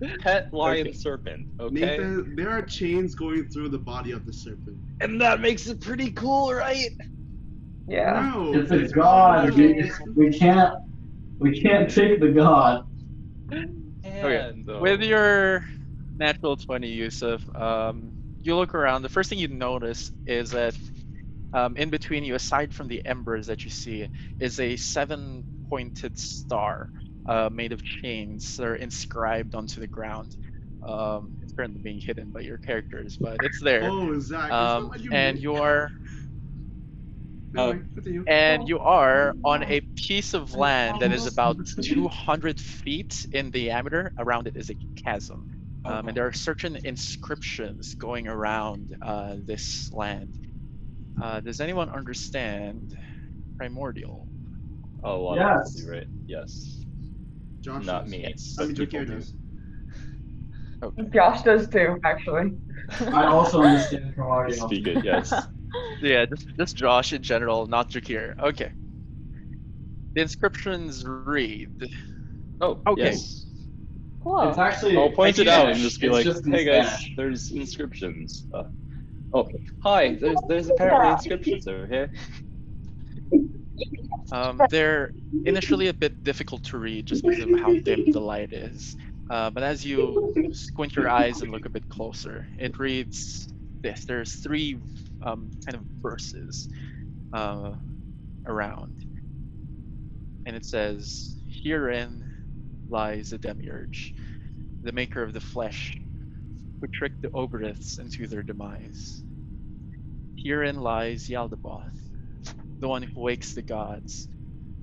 Pet 0.20 0.46
lion 0.52 0.88
Okay. 0.88 0.92
serpent, 0.92 1.46
okay? 1.60 1.74
Nathan, 1.74 2.34
there 2.36 2.50
are 2.50 2.62
chains 2.62 3.14
going 3.14 3.46
through 3.52 3.70
the 3.70 3.78
body 3.78 4.12
of 4.12 4.24
the 4.24 4.32
serpent. 4.32 4.78
And 5.00 5.20
that 5.20 5.40
makes 5.40 5.66
it 5.66 5.80
pretty 5.80 6.12
cool, 6.12 6.52
right? 6.52 6.90
Yeah. 7.86 8.30
No, 8.34 8.54
It's 8.54 8.70
a 8.70 8.94
god. 8.94 9.54
We, 9.56 9.90
we 10.14 10.30
can't. 10.30 10.74
We 11.40 11.60
can't 11.60 11.88
take 11.88 12.20
the 12.20 12.28
god. 12.28 12.84
And, 14.02 14.68
uh, 14.68 14.78
With 14.80 15.02
your 15.02 15.64
natural 16.18 16.56
20, 16.56 16.88
Yusuf, 16.88 17.48
um, 17.56 18.12
you 18.42 18.56
look 18.56 18.74
around. 18.74 19.02
The 19.02 19.08
first 19.08 19.30
thing 19.30 19.38
you 19.38 19.48
notice 19.48 20.10
is 20.26 20.50
that 20.50 20.76
um, 21.52 21.76
in 21.76 21.90
between 21.90 22.24
you, 22.24 22.34
aside 22.34 22.74
from 22.74 22.88
the 22.88 23.04
embers 23.06 23.46
that 23.46 23.64
you 23.64 23.70
see, 23.70 24.08
is 24.38 24.58
a 24.60 24.76
seven 24.76 25.44
pointed 25.68 26.18
star 26.18 26.90
uh, 27.28 27.50
made 27.52 27.72
of 27.72 27.82
chains 27.84 28.56
that 28.56 28.64
are 28.66 28.76
inscribed 28.76 29.54
onto 29.54 29.80
the 29.80 29.86
ground. 29.86 30.34
Um, 30.82 31.32
it's 31.42 31.52
currently 31.52 31.80
being 31.82 32.00
hidden 32.00 32.30
by 32.30 32.40
your 32.40 32.58
characters, 32.58 33.18
but 33.20 33.38
it's 33.42 33.60
there. 33.60 33.90
Oh, 33.90 34.18
Zach. 34.18 34.50
Um, 34.52 34.92
you 34.98 35.12
and 35.12 35.36
mean? 35.36 35.42
you 35.42 35.54
are 35.56 35.90
Anyway, 37.56 37.82
continue. 37.94 38.24
and 38.28 38.68
you 38.68 38.78
are 38.78 39.32
on 39.44 39.62
a 39.64 39.80
piece 39.96 40.34
of 40.34 40.54
land 40.54 41.00
that 41.00 41.12
is 41.12 41.26
about 41.26 41.56
200 41.82 42.60
feet 42.60 43.26
in 43.32 43.50
diameter. 43.50 44.12
Around 44.18 44.48
it 44.48 44.56
is 44.56 44.70
a 44.70 44.76
chasm. 45.04 45.46
Um, 45.84 46.08
and 46.08 46.16
there 46.16 46.26
are 46.26 46.32
certain 46.32 46.78
inscriptions 46.84 47.94
going 47.94 48.28
around 48.28 48.96
uh, 49.00 49.36
this 49.46 49.88
land. 49.92 50.34
Uh, 51.20 51.40
does 51.40 51.60
anyone 51.60 51.88
understand 51.88 52.96
primordial? 53.56 54.28
Oh, 55.02 55.34
Yes. 55.34 55.72
yes. 55.74 55.86
right. 55.88 56.06
Yes. 56.26 56.77
Josh 57.60 57.84
Not 57.84 58.04
does. 58.04 58.10
me. 58.12 58.24
I 58.58 58.64
mean, 58.66 58.76
Jakir 58.76 58.90
people 58.90 59.04
do. 59.06 59.14
does. 59.16 59.32
Josh 61.12 61.42
does 61.42 61.68
too, 61.68 61.98
actually. 62.04 62.52
I 63.00 63.26
also 63.26 63.62
understand 63.62 64.14
primordial. 64.14 64.68
Speak 64.68 64.86
it, 64.86 65.04
yes. 65.04 65.32
Yeah, 66.00 66.24
just, 66.24 66.46
just 66.56 66.76
Josh 66.76 67.12
in 67.12 67.22
general, 67.22 67.66
not 67.66 67.90
Jakir. 67.90 68.38
Okay. 68.42 68.72
The 70.14 70.22
inscriptions 70.22 71.04
read. 71.06 71.90
Oh, 72.62 72.80
Okay. 72.86 73.02
yes. 73.02 73.44
Cool. 74.22 74.48
It's 74.48 74.56
actually. 74.58 74.96
I'll 74.96 75.10
point 75.10 75.38
it 75.38 75.46
out 75.46 75.68
and 75.68 75.78
just 75.78 76.00
be 76.00 76.08
like, 76.08 76.24
just 76.24 76.46
"Hey 76.46 76.64
guys, 76.64 77.04
there's 77.16 77.50
inscriptions." 77.50 78.46
Uh, 78.54 78.64
oh, 79.34 79.46
hi. 79.82 80.16
There's 80.20 80.38
there's 80.48 80.68
apparently 80.70 81.10
inscriptions 81.12 81.68
over 81.68 81.86
here. 81.86 82.10
Um, 84.30 84.60
they're 84.70 85.12
initially 85.44 85.88
a 85.88 85.94
bit 85.94 86.22
difficult 86.24 86.62
to 86.64 86.78
read 86.78 87.06
just 87.06 87.24
because 87.24 87.42
of 87.42 87.50
how 87.60 87.74
dim 87.84 88.12
the 88.12 88.20
light 88.20 88.52
is. 88.52 88.96
Uh, 89.30 89.50
but 89.50 89.62
as 89.62 89.84
you 89.84 90.32
squint 90.52 90.96
your 90.96 91.08
eyes 91.08 91.42
and 91.42 91.50
look 91.50 91.66
a 91.66 91.70
bit 91.70 91.88
closer, 91.88 92.46
it 92.58 92.78
reads 92.78 93.48
this. 93.82 94.04
There's 94.04 94.34
three 94.34 94.78
um, 95.22 95.50
kind 95.66 95.76
of 95.76 95.84
verses 96.02 96.68
uh, 97.32 97.72
around. 98.46 98.96
And 100.46 100.56
it 100.56 100.64
says, 100.64 101.36
Herein 101.62 102.26
lies 102.88 103.30
the 103.30 103.38
demiurge, 103.38 104.14
the 104.82 104.92
maker 104.92 105.22
of 105.22 105.32
the 105.32 105.40
flesh, 105.40 105.96
who 106.80 106.86
tricked 106.88 107.22
the 107.22 107.28
Oberiths 107.28 107.98
into 107.98 108.26
their 108.26 108.42
demise. 108.42 109.22
Herein 110.36 110.76
lies 110.76 111.26
Yaldabaoth, 111.26 111.82
the 112.80 112.88
one 112.88 113.02
who 113.04 113.20
wakes 113.20 113.54
the 113.54 113.62
gods 113.62 114.28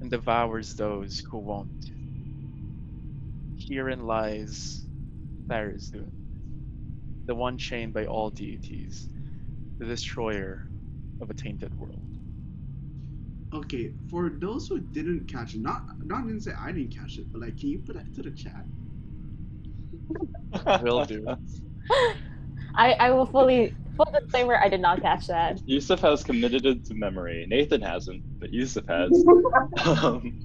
and 0.02 0.12
devours 0.12 0.75
those 0.75 1.24
who 1.32 1.40
won't. 1.40 1.70
Herein 3.68 4.06
lies 4.08 4.86
Tharizdun, 5.50 6.14
the 7.28 7.36
one 7.36 7.58
chained 7.58 7.94
by 7.94 8.06
all 8.06 8.32
deities, 8.32 9.10
the 9.80 9.86
destroyer 9.86 10.64
of 11.22 11.30
a 11.30 11.36
tainted 11.36 11.74
world. 11.75 12.10
Okay, 13.54 13.92
for 14.10 14.30
those 14.30 14.68
who 14.68 14.82
didn't 14.82 15.28
catch 15.28 15.56
it, 15.56 15.62
not 15.62 15.84
not 16.04 16.25
didn't 16.28 16.42
say 16.44 16.54
I 16.60 16.72
didn't 16.72 16.96
catch 16.96 17.18
it, 17.18 17.28
but 17.32 17.42
like, 17.42 17.58
can 17.58 17.70
you 17.70 17.80
put 17.80 17.96
that 17.96 18.14
to 18.16 18.24
the 18.24 18.32
chat? 18.32 18.68
I 20.66 20.78
will 20.78 21.04
do. 21.04 21.38
I, 22.75 22.94
I 23.00 23.12
will 23.12 23.25
fully 23.25 23.75
full 23.96 24.12
disclaimer. 24.14 24.58
I 24.62 24.70
did 24.70 24.82
not 24.82 25.02
catch 25.02 25.28
that. 25.28 25.62
Yusuf 25.66 26.02
has 26.02 26.24
committed 26.24 26.66
it 26.66 26.86
to 26.86 26.94
memory. 26.94 27.46
Nathan 27.48 27.82
hasn't, 27.82 28.24
but 28.40 28.54
Yusuf 28.54 28.86
has. 28.88 29.25
um, 29.86 30.40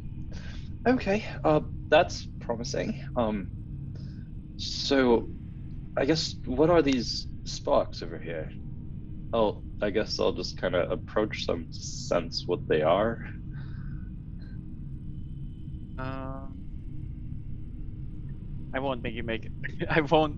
okay, 0.86 1.24
uh, 1.44 1.60
that's 1.88 2.28
promising. 2.40 2.98
Um, 3.16 3.48
so, 4.56 5.28
I 5.96 6.04
guess 6.04 6.36
what 6.46 6.70
are 6.70 6.82
these 6.82 7.26
sparks 7.44 8.02
over 8.02 8.18
here? 8.18 8.50
Oh, 9.32 9.62
I 9.80 9.90
guess 9.90 10.18
I'll 10.18 10.32
just 10.32 10.56
kind 10.56 10.74
of 10.74 10.90
approach 10.90 11.46
them 11.46 11.68
to 11.72 11.78
sense 11.78 12.44
what 12.46 12.60
they 12.68 12.82
are. 12.82 13.24
Um, 15.98 16.60
I 18.74 18.78
won't 18.78 19.02
make 19.02 19.14
you 19.14 19.22
make 19.22 19.46
it. 19.46 19.52
I 19.90 20.00
won't 20.00 20.36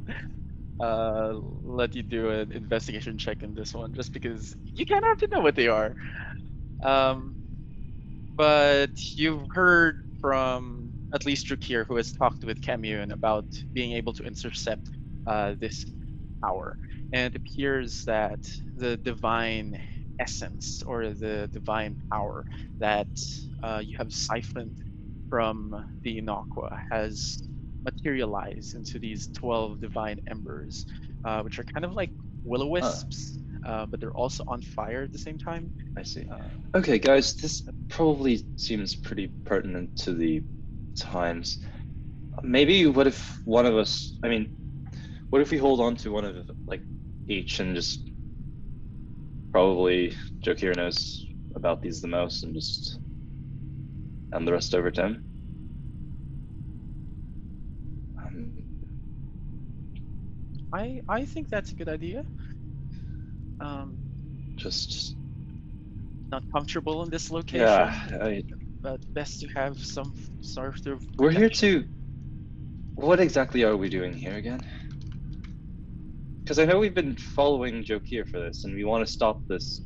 uh, 0.80 1.34
let 1.62 1.94
you 1.94 2.02
do 2.02 2.30
an 2.30 2.52
investigation 2.52 3.18
check 3.18 3.42
in 3.42 3.54
this 3.54 3.74
one, 3.74 3.92
just 3.94 4.12
because 4.12 4.54
you 4.74 4.86
kind 4.86 5.02
of 5.02 5.08
have 5.08 5.18
to 5.30 5.36
know 5.36 5.42
what 5.42 5.56
they 5.56 5.68
are. 5.68 5.94
Um, 6.82 7.36
but 8.36 8.90
you've 9.16 9.46
heard 9.52 10.06
from 10.20 10.94
at 11.12 11.26
least 11.26 11.46
Drakir, 11.46 11.86
who 11.86 11.96
has 11.96 12.12
talked 12.12 12.44
with 12.44 12.60
Camus 12.60 13.12
about 13.12 13.46
being 13.74 13.92
able 13.92 14.12
to 14.14 14.24
intercept 14.24 14.90
uh, 15.26 15.54
this 15.60 15.84
power, 16.42 16.78
and 17.12 17.34
it 17.34 17.36
appears 17.36 18.04
that 18.06 18.40
the 18.74 18.96
divine 18.96 19.80
essence 20.18 20.82
or 20.86 21.14
the 21.14 21.48
divine 21.52 21.96
power 22.10 22.46
that 22.78 23.08
uh, 23.62 23.82
you 23.84 23.96
have 23.98 24.12
siphoned 24.12 24.78
from 25.28 25.84
the 26.02 26.20
Inaqua 26.20 26.78
has 26.90 27.42
materialized 27.84 28.74
into 28.74 28.98
these 28.98 29.28
12 29.34 29.80
divine 29.80 30.18
embers, 30.28 30.86
uh, 31.24 31.42
which 31.42 31.58
are 31.58 31.64
kind 31.64 31.84
of 31.84 31.92
like 31.92 32.12
will 32.44 32.62
o 32.62 32.66
wisps, 32.66 33.38
uh, 33.66 33.86
but 33.86 34.00
they're 34.00 34.12
also 34.16 34.44
on 34.48 34.62
fire 34.62 35.02
at 35.02 35.12
the 35.12 35.18
same 35.18 35.38
time. 35.38 35.72
I 35.96 36.02
see. 36.02 36.24
Uh, 36.30 36.38
Okay, 36.74 36.98
guys, 36.98 37.34
this 37.34 37.62
probably 37.90 38.46
seems 38.56 38.94
pretty 38.94 39.30
pertinent 39.44 39.94
to 39.96 40.14
the 40.14 40.42
times. 40.98 41.58
Maybe 42.42 42.86
what 42.86 43.06
if 43.06 43.40
one 43.44 43.66
of 43.66 43.76
us, 43.76 44.16
I 44.22 44.28
mean, 44.28 44.48
what 45.28 45.42
if 45.42 45.50
we 45.50 45.58
hold 45.58 45.80
on 45.80 45.96
to 45.96 46.10
one 46.10 46.24
of 46.24 46.50
like 46.66 46.82
each 47.28 47.60
and 47.60 47.74
just 47.74 48.10
probably 49.52 50.14
Jokir 50.44 50.74
knows 50.74 51.22
about 51.54 51.82
these 51.82 52.00
the 52.00 52.08
most 52.08 52.42
and 52.42 52.54
just 52.54 52.98
hand 54.32 54.48
the 54.48 54.52
rest 54.52 54.74
over 54.74 54.90
to 54.90 55.02
him? 55.02 55.22
I 60.72 61.00
I 61.08 61.24
think 61.24 61.48
that's 61.50 61.72
a 61.72 61.74
good 61.74 61.88
idea. 61.88 62.24
Um, 63.60 63.98
just 64.56 65.16
not 66.30 66.44
comfortable 66.54 67.02
in 67.02 67.10
this 67.10 67.30
location, 67.30 67.66
yeah, 67.66 67.94
I, 68.20 68.42
but 68.82 69.00
best 69.14 69.40
to 69.40 69.48
have 69.54 69.78
some 69.78 70.14
sort 70.40 70.86
of. 70.86 71.02
we're 71.18 71.30
here 71.30 71.50
to. 71.50 71.84
What 72.94 73.20
exactly 73.20 73.64
are 73.64 73.76
we 73.76 73.88
doing 73.88 74.12
here 74.14 74.34
again? 74.34 74.60
Because 76.44 76.58
I 76.58 76.64
know 76.64 76.78
we've 76.78 76.94
been 76.94 77.16
following 77.16 77.84
Jokir 77.84 78.26
for 78.26 78.40
this, 78.40 78.64
and 78.64 78.74
we 78.74 78.84
want 78.84 79.06
to 79.06 79.12
stop 79.12 79.42
this 79.48 79.82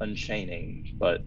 unchaining, 0.00 0.84
but 0.98 1.20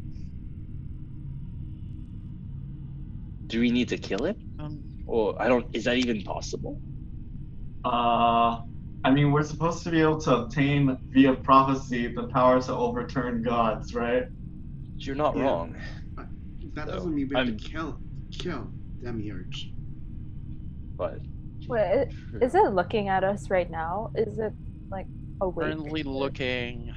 do 3.47 3.59
we 3.59 3.71
need 3.71 3.89
to 3.89 3.97
kill 3.97 4.25
it? 4.25 4.37
Um, 4.59 4.83
Or 5.05 5.41
I 5.41 5.47
don't. 5.47 5.65
Is 5.73 5.85
that 5.85 5.97
even 5.97 6.21
possible? 6.23 6.81
Uh, 7.83 8.59
I 9.03 9.11
mean, 9.11 9.31
we're 9.31 9.43
supposed 9.43 9.83
to 9.83 9.91
be 9.91 10.01
able 10.01 10.19
to 10.21 10.35
obtain 10.37 10.97
via 11.13 11.33
prophecy 11.35 12.13
the 12.13 12.27
power 12.27 12.61
to 12.61 12.75
overturn 12.75 13.41
gods, 13.41 13.93
right? 13.93 14.25
You're 14.99 15.15
not 15.15 15.35
Yeah. 15.35 15.43
wrong. 15.43 15.75
That 16.17 16.87
So, 16.87 16.91
doesn't 16.93 17.15
mean 17.15 17.29
we 17.29 17.35
have 17.35 17.47
I'm- 17.47 17.57
to 17.57 17.63
kill 17.69 18.01
kill 18.31 18.73
Demiurge. 19.01 19.73
But 20.97 21.25
Wait, 21.67 22.09
is 22.41 22.53
it 22.53 22.73
looking 22.73 23.07
at 23.07 23.23
us 23.23 23.49
right 23.49 23.69
now? 23.69 24.11
Is 24.15 24.37
it 24.39 24.53
like 24.91 25.07
awake? 25.39 25.65
currently 25.67 26.03
looking 26.03 26.93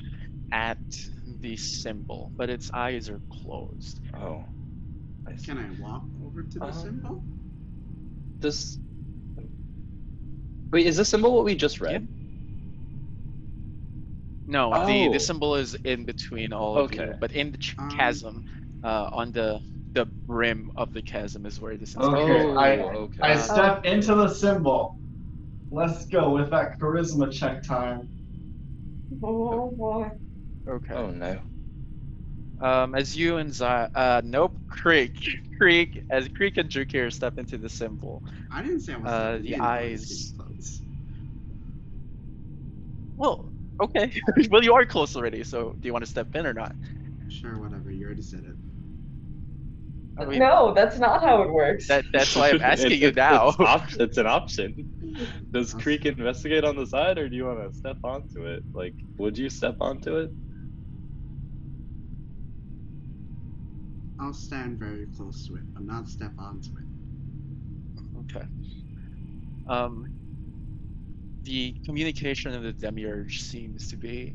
at 0.51 0.79
the 1.25 1.57
symbol, 1.57 2.33
but 2.37 2.51
its 2.51 2.71
eyes 2.75 3.09
are 3.09 3.23
closed. 3.31 4.01
oh, 4.15 4.45
I. 5.27 5.33
Can 5.35 5.59
I 5.59 5.71
walk 5.81 6.09
over 6.21 6.43
to 6.43 6.59
the 6.59 6.67
Um, 6.67 6.73
symbol? 6.73 7.25
This. 8.41 8.79
Wait, 10.73 10.87
is 10.87 10.97
this 10.97 11.09
symbol 11.11 11.35
what 11.35 11.45
we 11.45 11.55
just 11.55 11.81
read? 11.81 12.09
No, 14.47 14.71
the 14.87 15.09
Oh. 15.09 15.13
the 15.13 15.21
symbol 15.21 15.55
is 15.57 15.75
in 15.85 16.05
between 16.05 16.53
all 16.53 16.77
of 16.77 16.93
you, 16.93 17.15
but 17.21 17.33
in 17.33 17.53
the 17.53 17.59
ch- 17.59 17.77
Um, 17.79 17.91
chasm, 17.91 18.45
uh, 18.83 19.09
on 19.13 19.33
the 19.33 19.63
the 19.95 20.07
brim 20.27 20.71
of 20.75 20.93
the 20.95 21.03
chasm 21.03 21.45
is 21.45 21.61
where 21.61 21.77
this 21.77 21.91
is. 21.91 21.97
Okay, 21.99 22.47
oh, 22.47 22.57
I- 22.59 22.79
okay. 22.79 23.23
I 23.23 23.37
step 23.37 23.85
into 23.85 24.15
the 24.15 24.29
symbol. 24.29 24.99
Let's 25.71 26.07
go 26.07 26.31
with 26.31 26.51
that 26.51 26.81
charisma 26.81 27.31
check 27.31 27.63
time. 27.63 28.09
Oh 29.23 29.71
boy. 29.71 30.11
Okay. 30.67 30.95
Oh 30.95 31.11
no. 31.11 31.41
Um, 32.59 32.95
as 32.95 33.15
you 33.17 33.37
and 33.39 33.53
Zy, 33.53 33.65
uh, 33.65 34.23
nope, 34.25 34.59
Creek, 34.69 35.17
Creek, 35.59 36.03
as 36.11 36.29
Creek 36.29 36.57
and 36.59 36.71
Drukir 36.71 37.13
step 37.13 37.37
into 37.39 37.59
the 37.59 37.69
symbol. 37.69 38.25
I 38.51 38.63
didn't 38.63 38.81
say 38.81 38.95
I 38.95 38.97
was. 38.99 39.11
Uh, 39.11 39.39
the 39.43 39.55
in, 39.55 39.61
I 39.61 39.91
was 39.91 40.01
eyes. 40.03 40.35
Getting 43.19 43.35
close. 43.37 43.51
Well, 43.79 43.85
okay. 43.85 44.13
well, 44.51 44.63
you 44.63 44.75
are 44.75 44.87
close 44.87 45.17
already. 45.17 45.43
So, 45.45 45.75
do 45.81 45.89
you 45.89 45.93
want 45.93 46.05
to 46.05 46.11
step 46.11 46.35
in 46.35 46.47
or 46.47 46.55
not? 46.55 46.77
Sure, 47.29 47.59
whatever. 47.59 47.91
You 47.91 48.07
already 48.07 48.23
said 48.23 48.45
it. 48.45 48.57
I 50.19 50.27
mean, 50.27 50.39
no, 50.41 50.75
that's 50.75 50.99
not 50.99 51.23
how 51.23 51.43
it 51.43 51.53
works. 51.53 51.87
That 51.89 52.05
that's 52.13 52.37
why 52.37 52.51
I'm 52.51 52.61
asking 52.63 53.03
It- 53.03 53.03
you 53.03 53.13
now. 53.13 53.49
It's, 53.49 53.61
op- 53.61 53.95
it's 54.01 54.19
an 54.19 54.27
option. 54.27 54.75
Does 55.53 55.75
Creek 55.75 56.07
investigate 56.07 56.65
on 56.65 56.77
the 56.77 56.87
side, 56.87 57.19
or 57.19 57.29
do 57.29 57.37
you 57.37 57.47
want 57.47 57.61
to 57.61 57.77
step 57.77 57.99
onto 58.05 58.47
it? 58.47 58.63
Like, 58.75 58.97
would 59.19 59.39
you 59.39 59.49
step 59.51 59.77
onto 59.81 60.17
it? 60.19 60.31
I'll 64.19 64.33
stand 64.35 64.79
very 64.79 65.07
close 65.07 65.47
to 65.47 65.57
it, 65.57 65.65
but 65.75 65.85
not 65.85 66.09
step 66.09 66.35
onto 66.39 66.77
it. 66.79 66.87
Okay. 68.19 68.47
Um, 69.67 70.12
the 71.45 71.75
communication 71.85 72.55
of 72.55 72.63
the 72.63 72.73
demiurge 72.73 73.41
seems 73.41 73.89
to 73.89 73.97
be 73.97 74.35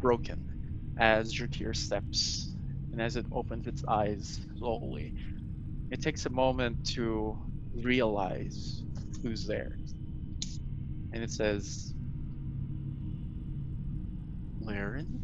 broken 0.00 0.36
as 0.98 1.32
Drakir 1.32 1.74
steps 1.74 2.54
and 2.92 3.00
as 3.00 3.16
it 3.16 3.26
opens 3.32 3.66
its 3.66 3.84
eyes 3.88 4.40
slowly. 4.58 5.14
It 5.90 6.00
takes 6.00 6.26
a 6.26 6.30
moment 6.30 6.78
to 6.94 7.36
realize 7.74 8.82
who's 9.22 9.46
there. 9.46 9.72
And 11.12 11.22
it 11.22 11.30
says, 11.30 11.92
Laren? 14.60 15.20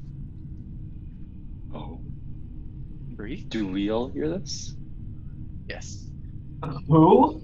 Oh, 1.75 2.01
Bree? 3.11 3.47
do 3.51 3.67
we 3.67 3.91
all 3.91 4.09
hear 4.11 4.29
this? 4.29 4.75
Yes. 5.69 6.09
Who? 6.89 7.43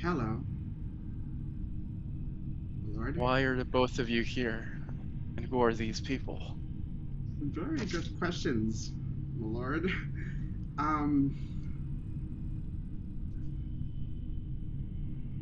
Hello. 0.00 0.40
Lord. 2.98 3.16
Why 3.16 3.40
are 3.42 3.56
the 3.56 3.64
both 3.64 3.98
of 3.98 4.08
you 4.08 4.22
here? 4.22 4.68
And 5.36 5.46
who 5.46 5.62
are 5.62 5.72
these 5.72 6.00
people? 6.00 6.40
Very 7.40 7.78
good 7.86 8.18
questions, 8.18 8.92
my 9.38 9.46
lord. 9.46 9.90
Um. 10.78 11.36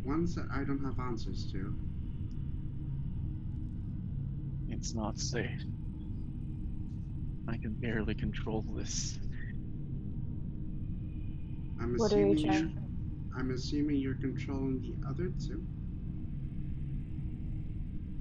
Ones 0.02 0.34
that 0.36 0.46
I 0.50 0.64
don't 0.64 0.82
have 0.82 0.98
answers 0.98 1.52
to. 1.52 1.74
It's 4.70 4.94
not 4.94 5.18
safe. 5.18 5.60
I 7.48 7.58
can 7.58 7.74
barely 7.74 8.14
control 8.14 8.64
this. 8.74 9.18
I'm 11.80 11.96
What 11.96 12.12
are 12.12 12.18
you 12.18 12.34
you're, 12.34 12.46
trying? 12.46 12.78
I'm 13.36 13.50
assuming 13.50 13.96
you're 13.96 14.14
controlling 14.14 14.80
the 14.80 15.08
other 15.08 15.30
two. 15.46 15.62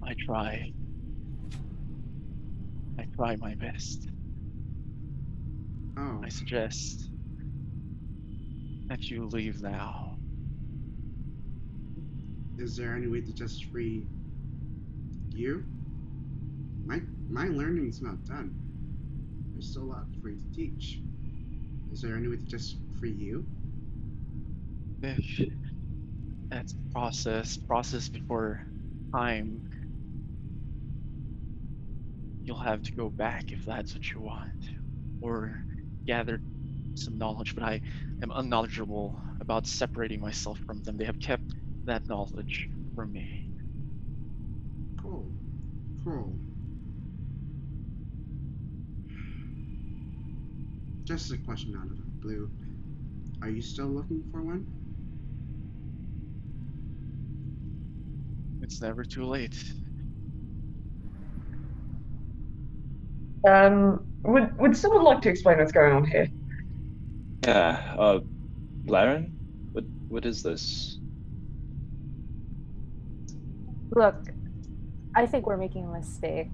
I 0.07 0.13
try. 0.25 0.71
I 2.99 3.05
try 3.15 3.35
my 3.37 3.55
best. 3.55 4.07
Oh, 5.97 6.21
I 6.23 6.29
suggest 6.29 7.09
that 8.89 9.09
you 9.09 9.25
leave 9.25 9.61
now. 9.61 10.15
is 12.57 12.75
there 12.75 12.95
any 12.95 13.07
way 13.07 13.21
to 13.21 13.33
just 13.33 13.65
free 13.65 14.07
you? 15.31 15.63
My 16.85 17.01
my 17.29 17.47
learning's 17.47 18.01
not 18.01 18.23
done. 18.25 18.53
There's 19.53 19.69
still 19.69 19.83
a 19.83 19.85
lot 19.85 20.05
for 20.21 20.29
you 20.29 20.37
to 20.37 20.55
teach. 20.55 20.99
Is 21.91 22.01
there 22.01 22.15
any 22.15 22.27
way 22.27 22.37
to 22.37 22.45
just 22.45 22.77
free 22.99 23.11
you? 23.11 23.45
That's 26.49 26.75
process, 26.91 27.57
process 27.57 28.09
before 28.09 28.61
time. 29.13 29.61
You'll 32.45 32.57
have 32.57 32.81
to 32.83 32.93
go 32.95 33.09
back 33.09 33.51
if 33.51 33.63
that's 33.65 33.93
what 33.95 34.13
you 34.13 34.21
want. 34.21 34.61
Or 35.21 35.59
gather 36.07 36.41
some 36.95 37.17
knowledge, 37.17 37.55
but 37.55 37.63
I 37.63 37.81
am 38.21 38.31
unknowledgeable 38.35 39.19
about 39.39 39.67
separating 39.67 40.21
myself 40.21 40.59
from 40.65 40.81
them. 40.83 40.97
They 40.97 41.05
have 41.05 41.19
kept 41.19 41.53
that 41.85 42.07
knowledge 42.09 42.69
from 42.95 43.11
me. 43.13 43.27
Cool. 44.97 45.33
Cool. 46.03 46.39
Just 51.07 51.31
a 51.31 51.37
question 51.37 51.75
out 51.75 51.89
of 51.89 51.97
the 51.97 52.05
blue. 52.21 52.51
Are 53.41 53.49
you 53.49 53.61
still 53.61 53.87
looking 53.87 54.23
for 54.31 54.43
one? 54.43 54.65
It's 58.61 58.81
never 58.81 59.05
too 59.05 59.25
late. 59.25 59.57
Um, 63.47 64.05
would 64.23 64.57
would 64.57 64.75
someone 64.75 65.03
like 65.03 65.21
to 65.21 65.29
explain 65.29 65.59
what's 65.59 65.71
going 65.71 65.93
on 65.93 66.05
here? 66.05 66.27
Yeah. 67.43 67.95
Uh, 67.97 68.19
Laren, 68.85 69.31
what 69.71 69.83
what 70.09 70.25
is 70.25 70.41
this? 70.41 70.97
Look, 73.95 74.15
I 75.15 75.25
think 75.25 75.45
we're 75.45 75.57
making 75.57 75.85
a 75.85 75.91
mistake. 75.91 76.49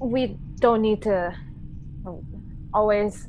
We 0.00 0.38
don't 0.60 0.82
need 0.82 1.02
to 1.02 1.36
always 2.72 3.28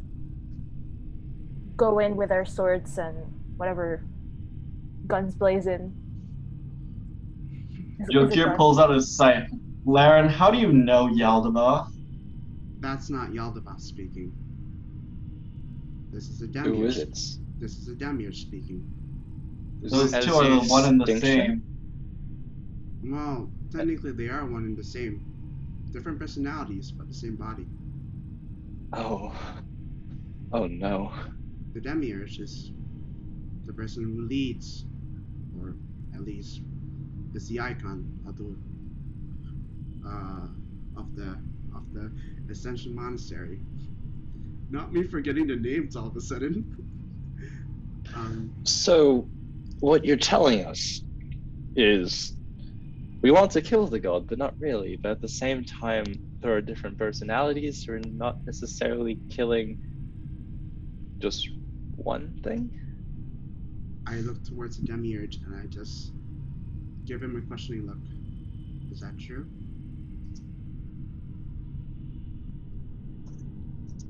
go 1.75 1.99
in 1.99 2.15
with 2.15 2.31
our 2.31 2.45
swords 2.45 2.97
and 2.97 3.15
whatever 3.57 4.03
guns 5.05 5.35
blazing. 5.35 5.93
Is- 7.99 8.07
is 8.09 8.15
Yokir 8.15 8.55
pulls 8.55 8.79
out 8.79 8.89
his 8.89 9.09
sight. 9.15 9.49
Laren, 9.87 10.27
how 10.27 10.51
do 10.51 10.57
you 10.57 10.73
know 10.73 11.07
Yaldabaoth? 11.07 11.87
That's 12.81 13.09
not 13.09 13.29
Yaldabaoth 13.31 13.79
speaking. 13.79 14.33
This 16.11 16.27
is 16.27 16.41
a 16.41 16.47
Who 16.47 16.63
demiurge. 16.63 16.97
is 16.97 16.97
it? 16.97 17.19
This 17.59 17.77
is 17.77 17.87
a 17.87 17.95
demiurge 17.95 18.41
speaking. 18.41 18.83
Those 19.81 20.11
this 20.11 20.25
two 20.25 20.35
are 20.35 20.43
the 20.43 20.59
one 20.67 20.85
and 20.85 21.01
the 21.01 21.19
same. 21.19 21.63
Well, 23.03 23.49
technically 23.71 24.11
they 24.11 24.27
are 24.27 24.45
one 24.45 24.65
and 24.65 24.77
the 24.77 24.83
same. 24.83 25.21
Different 25.93 26.19
personalities, 26.19 26.91
but 26.91 27.07
the 27.07 27.13
same 27.13 27.37
body. 27.37 27.65
Oh. 28.93 29.33
Oh 30.51 30.67
no. 30.67 31.13
The 31.73 31.81
demiurge 31.81 32.39
is 32.39 32.71
the 33.65 33.73
person 33.73 34.03
who 34.03 34.27
leads, 34.27 34.85
or 35.61 35.75
at 36.13 36.21
least 36.21 36.61
is 37.33 37.47
the 37.47 37.59
icon 37.61 38.05
of 38.27 38.37
the 38.37 38.55
uh, 40.07 40.47
of 40.97 41.15
the 41.15 41.37
of 41.75 41.86
the 41.97 42.51
Ascension 42.51 42.95
Monastery. 42.95 43.59
Not 44.69 44.93
me 44.93 45.03
forgetting 45.03 45.47
the 45.47 45.55
names 45.55 45.95
all 45.95 46.07
of 46.07 46.15
a 46.15 46.21
sudden. 46.21 46.65
um, 48.15 48.53
So, 48.65 49.29
what 49.79 50.05
you're 50.05 50.17
telling 50.17 50.65
us 50.65 51.03
is 51.75 52.33
we 53.23 53.31
want 53.31 53.51
to 53.51 53.61
kill 53.61 53.87
the 53.87 53.99
god, 53.99 54.25
but 54.27 54.37
not 54.37 54.55
really. 54.59 54.99
But 55.01 55.11
at 55.13 55.21
the 55.21 55.27
same 55.27 55.63
time, 55.65 56.05
there 56.41 56.55
are 56.55 56.61
different 56.61 56.97
personalities. 56.97 57.85
We're 57.87 57.99
not 57.99 58.37
necessarily 58.45 59.19
killing 59.29 59.77
just 61.21 61.47
one 61.95 62.33
thing. 62.43 62.71
I 64.07 64.17
look 64.17 64.43
towards 64.43 64.77
the 64.77 64.83
demiurge 64.83 65.39
and 65.45 65.55
I 65.55 65.65
just 65.67 66.13
give 67.05 67.21
him 67.21 67.35
a 67.35 67.41
questioning 67.41 67.85
look. 67.85 67.99
Is 68.91 69.01
that 69.01 69.17
true? 69.19 69.47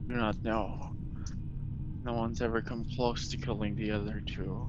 Do 0.07 0.15
not 0.15 0.43
know. 0.43 0.77
No 2.03 2.13
one's 2.13 2.41
ever 2.41 2.61
come 2.61 2.85
close 2.95 3.27
to 3.29 3.37
killing 3.37 3.75
the 3.75 3.91
other 3.91 4.21
two. 4.25 4.67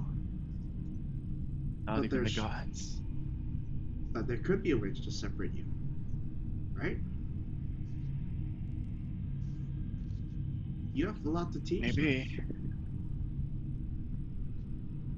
Not 1.87 1.97
But 1.97 2.05
even 2.07 2.25
the 2.25 2.31
gods. 2.31 3.01
But 4.13 4.27
there 4.27 4.39
could 4.39 4.63
be 4.63 4.73
a 4.73 4.77
way 4.77 4.91
to 4.91 5.11
separate 5.11 5.55
you, 5.55 5.65
right? 6.81 6.99
You 10.93 11.07
have 11.07 11.25
a 11.25 11.29
lot 11.29 11.53
to 11.53 11.61
teach. 11.61 11.83
Maybe. 11.83 12.27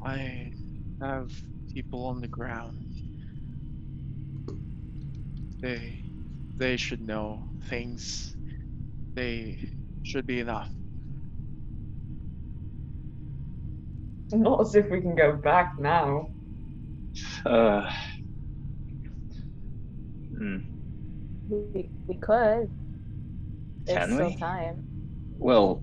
I 0.04 0.52
have 1.00 1.30
people 1.72 2.04
on 2.06 2.20
the 2.20 2.28
ground. 2.28 2.76
They 5.62 6.02
they 6.56 6.76
should 6.76 7.00
know 7.00 7.42
things. 7.68 8.36
They 9.14 9.58
should 10.02 10.26
be 10.26 10.40
enough. 10.40 10.68
Not 14.32 14.60
as 14.60 14.74
if 14.74 14.90
we 14.90 15.00
can 15.00 15.14
go 15.16 15.36
back 15.36 15.72
now. 15.78 16.28
Uh. 17.44 17.88
Hmm. 20.36 20.58
We, 21.48 21.90
we 22.06 22.14
could. 22.16 22.70
There's 23.84 23.98
Can 23.98 24.14
still 24.14 24.26
we? 24.28 24.36
time. 24.36 24.84
Well, 25.38 25.82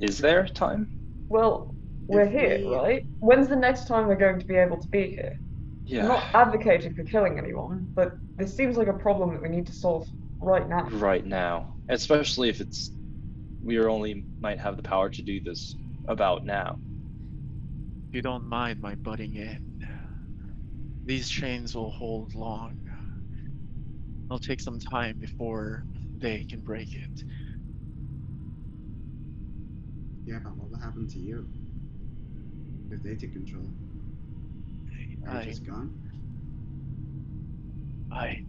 is 0.00 0.18
there 0.18 0.46
time? 0.46 0.90
Well, 1.28 1.74
we're 2.06 2.22
If 2.22 2.32
here, 2.32 2.58
we- 2.58 2.74
right? 2.76 3.06
When's 3.20 3.48
the 3.48 3.56
next 3.56 3.86
time 3.86 4.06
we're 4.06 4.16
going 4.16 4.40
to 4.40 4.46
be 4.46 4.56
able 4.56 4.80
to 4.80 4.88
be 4.88 5.10
here? 5.10 5.32
Yeah. 5.86 6.02
I'm 6.02 6.08
not 6.08 6.24
advocating 6.34 6.94
for 6.94 7.04
killing 7.04 7.38
anyone, 7.38 7.88
but 7.94 8.12
this 8.36 8.54
seems 8.56 8.76
like 8.76 8.88
a 8.88 8.92
problem 8.92 9.30
that 9.32 9.42
we 9.42 9.48
need 9.48 9.66
to 9.66 9.72
solve 9.72 10.06
right 10.40 10.68
now. 10.68 10.88
right 10.90 11.24
now, 11.24 11.76
especially 11.88 12.48
if 12.48 12.60
it's 12.60 12.90
we 13.62 13.76
are 13.76 13.88
only 13.88 14.26
might 14.40 14.58
have 14.58 14.76
the 14.76 14.82
power 14.82 15.08
to 15.10 15.22
do 15.22 15.40
this 15.40 15.74
about 16.08 16.44
now. 16.44 16.78
If 18.08 18.16
you 18.16 18.22
don't 18.22 18.48
mind 18.48 18.80
my 18.80 18.96
butting 18.96 19.36
in, 19.36 19.58
these 21.04 21.28
chains 21.28 21.74
will 21.74 21.90
hold 21.90 22.34
long. 22.34 22.72
It'll 24.28 24.38
take 24.38 24.60
some 24.60 24.78
time 24.78 25.18
before 25.18 25.84
they 26.20 26.44
can 26.44 26.60
break 26.60 26.94
it. 26.94 27.24
Yeah, 30.26 30.38
but 30.42 30.56
what 30.56 30.70
will 30.70 30.78
happen 30.78 31.08
to 31.08 31.18
you 31.18 31.46
if 32.90 33.02
they 33.02 33.14
take 33.14 33.32
control? 33.32 33.64
Are 35.26 35.34
you 35.34 35.40
I, 35.40 35.44
just 35.44 35.66
gone? 35.66 35.90
I, 38.12 38.40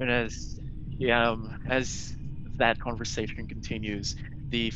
and 0.00 0.10
as 0.10 0.58
yeah, 0.98 1.30
um, 1.30 1.50
as 1.66 2.12
that 2.58 2.78
conversation 2.78 3.46
continues, 3.46 4.14
the 4.50 4.72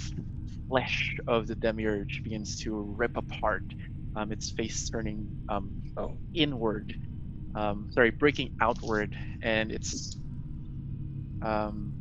flesh 0.68 1.16
of 1.26 1.46
the 1.46 1.54
demiurge 1.57 2.20
begins 2.24 2.57
to 2.57 2.74
rip 2.96 3.16
apart. 3.16 3.64
Um, 4.14 4.33
its 4.33 4.50
face 4.50 4.88
turning 4.88 5.31
um, 5.48 5.83
Oh. 5.96 6.18
inward, 6.35 6.96
um, 7.54 7.88
sorry, 7.92 8.11
breaking 8.11 8.50
outward, 8.61 9.16
and 9.42 9.72
its 9.72 10.18
um, 11.42 11.94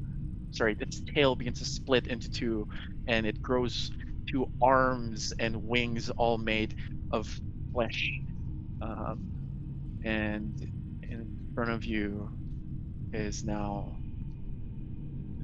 sorry, 0.52 0.76
its 0.80 1.02
tail 1.14 1.36
begins 1.36 1.60
to 1.60 1.66
split 1.66 2.08
into 2.08 2.30
two, 2.30 2.68
and 3.08 3.26
it 3.26 3.42
grows 3.42 3.92
two 4.30 4.46
arms 4.62 5.34
and 5.40 5.64
wings, 5.64 6.10
all 6.12 6.38
made 6.38 6.74
of 7.12 7.28
flesh. 7.74 8.12
Um, 8.82 9.34
and 10.04 10.54
in 11.10 11.30
front 11.56 11.72
of 11.72 11.86
you 11.86 12.30
is 13.18 13.44
now 13.44 13.96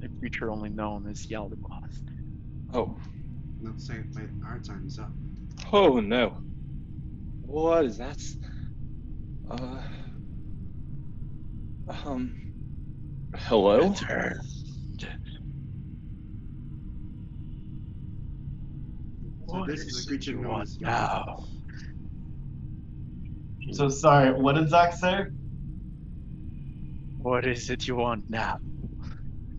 a 0.02 0.08
creature 0.20 0.50
only 0.50 0.70
known 0.70 1.06
as 1.08 1.26
Yaldabaoth. 1.26 2.02
Oh. 2.72 2.96
Not 3.60 3.78
to 3.78 3.84
say 3.84 3.94
my 4.12 4.22
our 4.46 4.58
time 4.60 4.84
is 4.86 4.98
up. 4.98 5.10
Oh 5.72 6.00
no. 6.00 6.36
What 7.42 7.84
is 7.84 7.98
that? 7.98 8.20
Uh. 9.50 9.82
Um. 12.04 12.52
Hello? 13.36 13.88
Returned. 13.88 14.40
So 19.46 19.60
What 19.60 19.68
this 19.68 19.80
is 19.80 19.86
is 19.98 20.04
a 20.04 20.08
creature 20.08 20.30
it 20.32 20.34
you 20.34 20.42
known 20.42 20.52
want 20.52 20.62
as 20.62 20.80
now? 20.80 21.44
So 23.72 23.88
sorry, 23.88 24.32
what 24.32 24.54
did 24.54 24.68
Zach 24.68 24.94
say? 24.94 25.26
What 27.24 27.46
is 27.46 27.70
it 27.70 27.88
you 27.88 27.96
want 27.96 28.22
now? 28.28 28.58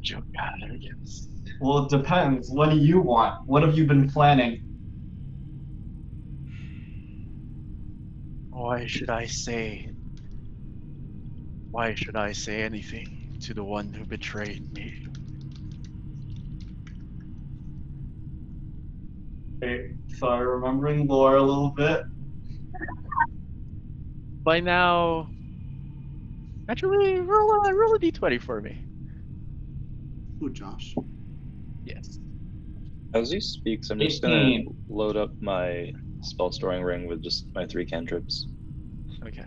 Jogarrius. 0.03 1.29
Well, 1.59 1.85
it 1.85 1.89
depends. 1.89 2.47
What 2.51 2.69
do 2.69 2.77
you 2.77 3.01
want? 3.01 3.33
What 3.47 3.63
have 3.63 3.75
you 3.75 3.87
been 3.87 4.07
planning? 4.07 4.61
Why 8.51 8.85
should 8.85 9.09
I 9.09 9.25
say? 9.25 9.89
Why 11.71 11.95
should 11.95 12.15
I 12.15 12.33
say 12.33 12.61
anything 12.61 13.07
to 13.41 13.55
the 13.55 13.63
one 13.63 13.91
who 13.91 14.05
betrayed 14.05 14.71
me? 14.71 14.93
Okay, 19.63 19.87
so 20.19 20.27
I'm 20.27 20.41
remembering 20.41 21.07
lore 21.07 21.37
a 21.37 21.41
little 21.41 21.71
bit. 21.71 22.03
By 24.43 24.59
now, 24.59 25.31
actually, 26.69 27.19
roll 27.19 27.51
a 27.51 27.73
roll 27.73 27.95
a 27.95 27.99
d20 27.99 28.41
for 28.41 28.61
me. 28.61 28.77
Who, 30.39 30.51
Josh? 30.51 30.95
Yes. 31.85 32.19
As 33.13 33.31
he 33.31 33.39
speaks, 33.39 33.89
I'm 33.89 33.99
just 33.99 34.21
gonna 34.21 34.59
load 34.89 35.15
up 35.15 35.31
my 35.41 35.91
spell 36.21 36.51
storing 36.51 36.83
ring 36.83 37.07
with 37.07 37.23
just 37.23 37.47
my 37.55 37.65
three 37.65 37.85
cantrips. 37.85 38.47
Okay. 39.25 39.45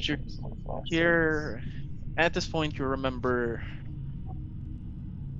Sure. 0.00 0.16
check 0.16 0.20
some 0.28 0.56
flashes. 0.64 0.84
Here, 0.88 1.62
at 2.16 2.32
this 2.32 2.46
point, 2.46 2.78
you 2.78 2.86
remember, 2.86 3.62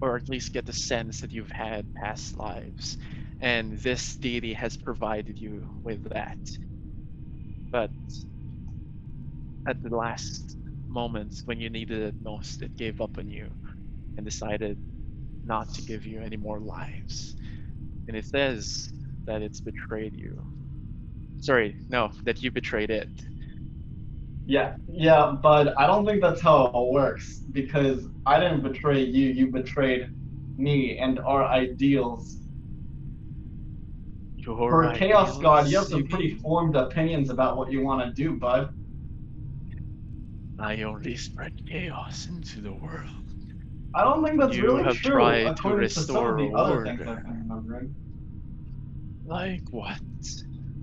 or 0.00 0.16
at 0.16 0.28
least 0.28 0.52
get 0.52 0.66
the 0.66 0.72
sense 0.72 1.20
that 1.20 1.32
you've 1.32 1.50
had 1.50 1.94
past 1.94 2.38
lives, 2.38 2.98
and 3.40 3.78
this 3.78 4.16
deity 4.16 4.52
has 4.54 4.76
provided 4.76 5.38
you 5.38 5.66
with 5.82 6.08
that. 6.10 6.38
But 7.70 7.90
at 9.68 9.82
the 9.82 9.94
last 9.94 10.56
moments 10.88 11.42
when 11.44 11.60
you 11.60 11.70
needed 11.70 12.02
it 12.02 12.14
most, 12.20 12.62
it 12.62 12.76
gave 12.78 13.00
up 13.00 13.18
on 13.18 13.28
you 13.28 13.48
and 14.16 14.24
decided 14.24 14.78
not 15.44 15.72
to 15.74 15.82
give 15.82 16.06
you 16.06 16.20
any 16.22 16.36
more 16.36 16.58
lives. 16.58 17.36
And 18.08 18.16
it 18.16 18.26
says 18.26 18.88
that 19.26 19.42
it's 19.42 19.60
betrayed 19.60 20.14
you. 20.16 20.34
Sorry, 21.40 21.76
no, 21.88 22.10
that 22.24 22.42
you 22.42 22.50
betrayed 22.50 22.90
it. 22.90 23.10
Yeah, 24.46 24.72
yeah, 24.88 25.36
but 25.42 25.78
I 25.78 25.86
don't 25.86 26.06
think 26.06 26.22
that's 26.22 26.40
how 26.40 26.66
it 26.66 26.92
works 26.92 27.42
because 27.52 28.08
I 28.24 28.40
didn't 28.40 28.62
betray 28.62 29.04
you. 29.04 29.28
You 29.28 29.52
betrayed 29.52 30.08
me 30.56 30.98
and 30.98 31.20
our 31.20 31.46
ideals. 31.46 32.38
Your 34.46 34.56
For 34.56 34.84
a 34.84 34.96
chaos 34.96 35.38
god, 35.38 35.68
you 35.68 35.76
have 35.76 35.86
some 35.88 36.06
pretty 36.06 36.34
formed 36.36 36.76
opinions 36.76 37.28
about 37.28 37.58
what 37.58 37.70
you 37.70 37.82
want 37.82 38.06
to 38.06 38.22
do, 38.22 38.38
bud. 38.38 38.70
I 40.58 40.82
only 40.82 41.16
spread 41.16 41.52
chaos 41.66 42.28
into 42.28 42.60
the 42.60 42.72
world. 42.72 43.08
I 43.94 44.04
don't 44.04 44.24
think 44.24 44.40
that's 44.40 44.56
You 44.56 44.64
really 44.64 44.84
have 44.84 44.96
true, 44.96 45.12
tried 45.12 45.44
to 45.44 45.50
according 45.50 45.88
to 45.90 46.04
some 46.04 46.24
of 46.26 46.36
the 46.36 46.50
restore 46.50 46.56
other 46.56 46.84
things 46.84 47.00
order. 47.48 47.88
Like 49.24 49.62
what? 49.70 50.00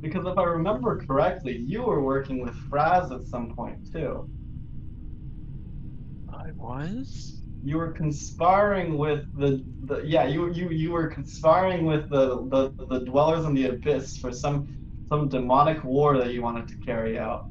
Because 0.01 0.25
if 0.25 0.37
I 0.37 0.43
remember 0.43 0.97
correctly, 1.05 1.57
you 1.57 1.83
were 1.83 2.03
working 2.03 2.41
with 2.41 2.55
Fraz 2.71 3.11
at 3.11 3.27
some 3.27 3.53
point 3.55 3.79
too. 3.91 4.29
I 6.29 6.51
was? 6.57 7.41
You 7.63 7.77
were 7.77 7.91
conspiring 7.91 8.97
with 8.97 9.25
the, 9.33 9.63
the 9.83 10.01
yeah 10.05 10.25
you 10.27 10.51
you 10.53 10.69
you 10.69 10.91
were 10.91 11.07
conspiring 11.07 11.85
with 11.85 12.09
the, 12.09 12.47
the 12.49 12.73
the 12.89 12.99
dwellers 13.05 13.45
in 13.45 13.55
the 13.55 13.67
abyss 13.67 14.17
for 14.17 14.31
some 14.31 14.67
some 15.09 15.29
demonic 15.29 15.83
war 15.83 16.17
that 16.17 16.33
you 16.33 16.41
wanted 16.43 16.67
to 16.67 16.75
carry 16.85 17.17
out. 17.17 17.45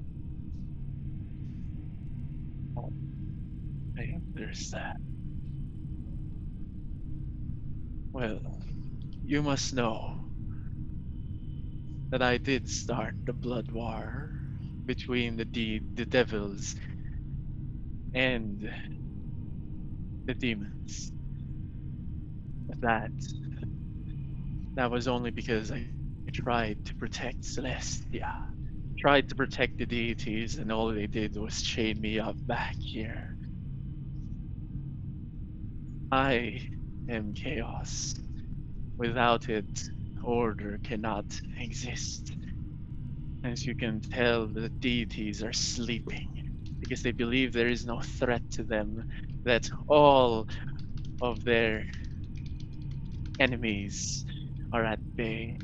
I 4.36 4.70
that. 4.72 4.96
Well, 8.12 8.40
you 9.22 9.42
must 9.42 9.74
know 9.74 10.14
that 12.10 12.22
I 12.22 12.38
did 12.38 12.68
start 12.68 13.14
the 13.26 13.34
blood 13.34 13.70
war 13.72 14.32
between 14.86 15.36
the 15.36 15.44
de- 15.44 15.82
the 15.96 16.06
devils 16.06 16.76
and 18.14 18.72
the 20.26 20.34
demons. 20.34 21.12
But 22.68 22.80
that 22.82 23.12
that 24.76 24.90
was 24.90 25.08
only 25.08 25.30
because 25.30 25.72
I 25.72 25.88
tried 26.32 26.84
to 26.86 26.96
protect 26.96 27.44
Celestia. 27.44 28.28
Tried 28.98 29.28
to 29.30 29.36
protect 29.36 29.78
the 29.78 29.86
deities 29.86 30.56
and 30.56 30.72
all 30.72 30.88
they 30.88 31.06
did 31.08 31.36
was 31.36 31.62
chain 31.62 32.00
me 32.00 32.18
up 32.20 32.38
back 32.48 32.76
here. 32.80 33.33
I 36.12 36.62
am 37.08 37.34
chaos. 37.34 38.14
Without 38.98 39.48
it, 39.48 39.90
order 40.22 40.80
cannot 40.84 41.40
exist. 41.58 42.36
As 43.44 43.66
you 43.66 43.74
can 43.74 44.00
tell, 44.00 44.46
the 44.48 44.70
deities 44.80 45.42
are 45.42 45.52
sleeping 45.52 46.28
because 46.80 47.02
they 47.02 47.12
believe 47.12 47.52
there 47.52 47.68
is 47.68 47.86
no 47.86 48.00
threat 48.00 48.42
to 48.52 48.64
them, 48.64 49.04
that 49.44 49.70
all 49.88 50.48
of 51.20 51.44
their 51.44 51.86
enemies 53.38 54.24
are 54.72 54.84
at 54.84 55.00
bay. 55.16 55.58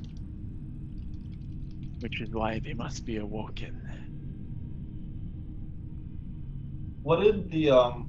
Which 2.01 2.21
is 2.21 2.31
why 2.33 2.61
they 2.61 2.75
must 2.75 3.05
be 3.05 3.17
awoken. 3.19 3.73
What 7.03 7.21
did 7.23 7.51
the 7.51 7.71
um 7.71 8.09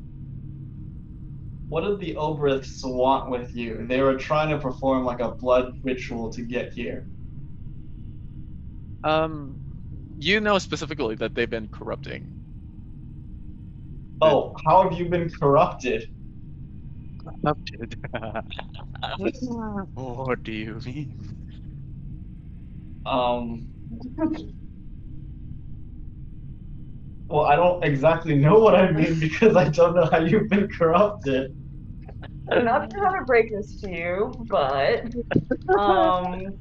what 1.72 1.82
did 1.86 2.00
the 2.02 2.16
Oberiths 2.16 2.84
want 2.84 3.32
with 3.32 3.56
you? 3.56 3.88
They 3.88 4.02
were 4.02 4.18
trying 4.18 4.50
to 4.50 4.58
perform 4.60 5.06
like 5.06 5.22
a 5.22 5.32
blood 5.32 5.74
ritual 5.84 6.30
to 6.34 6.42
get 6.42 6.74
here. 6.74 7.08
Um, 9.06 9.58
you 10.18 10.42
know 10.42 10.60
specifically 10.60 11.16
that 11.16 11.34
they've 11.34 11.50
been 11.50 11.70
corrupting 11.70 12.30
Oh, 14.22 14.54
how 14.66 14.84
have 14.84 15.00
you 15.00 15.10
been 15.10 15.30
corrupted? 15.30 16.04
Corrupted. 17.44 17.96
what 19.96 20.44
do 20.44 20.52
you 20.52 20.82
mean? 20.86 21.16
Um. 23.06 23.70
Well, 27.30 27.46
I 27.46 27.56
don't 27.56 27.84
exactly 27.84 28.36
know 28.36 28.60
what 28.60 28.76
I 28.76 28.92
mean 28.92 29.20
because 29.20 29.56
I 29.56 29.70
don't 29.70 29.96
know 29.96 30.06
how 30.12 30.20
you've 30.20 30.50
been 30.50 30.68
corrupted. 30.68 31.52
I'm 32.52 32.66
not 32.66 32.92
sure 32.92 33.06
how 33.06 33.18
to 33.20 33.26
break 33.26 33.52
this 33.52 33.80
to 33.82 33.90
you, 33.90 34.34
but 34.48 35.06
um, 35.78 36.58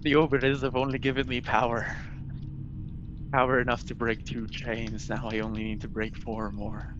The 0.00 0.12
Oberiths 0.14 0.62
have 0.62 0.76
only 0.76 0.98
given 0.98 1.28
me 1.28 1.40
power. 1.40 1.96
Power 3.32 3.60
enough 3.60 3.84
to 3.86 3.94
break 3.94 4.24
two 4.24 4.46
chains. 4.48 5.08
Now 5.08 5.28
I 5.30 5.40
only 5.40 5.62
need 5.64 5.80
to 5.82 5.88
break 5.88 6.16
four 6.16 6.50
more. 6.50 6.94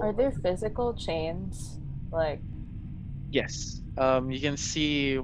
Are 0.00 0.12
there 0.12 0.32
physical 0.32 0.94
chains? 0.94 1.78
Like, 2.10 2.40
Yes. 3.30 3.82
Um, 3.98 4.30
you 4.30 4.40
can 4.40 4.56
see. 4.56 5.18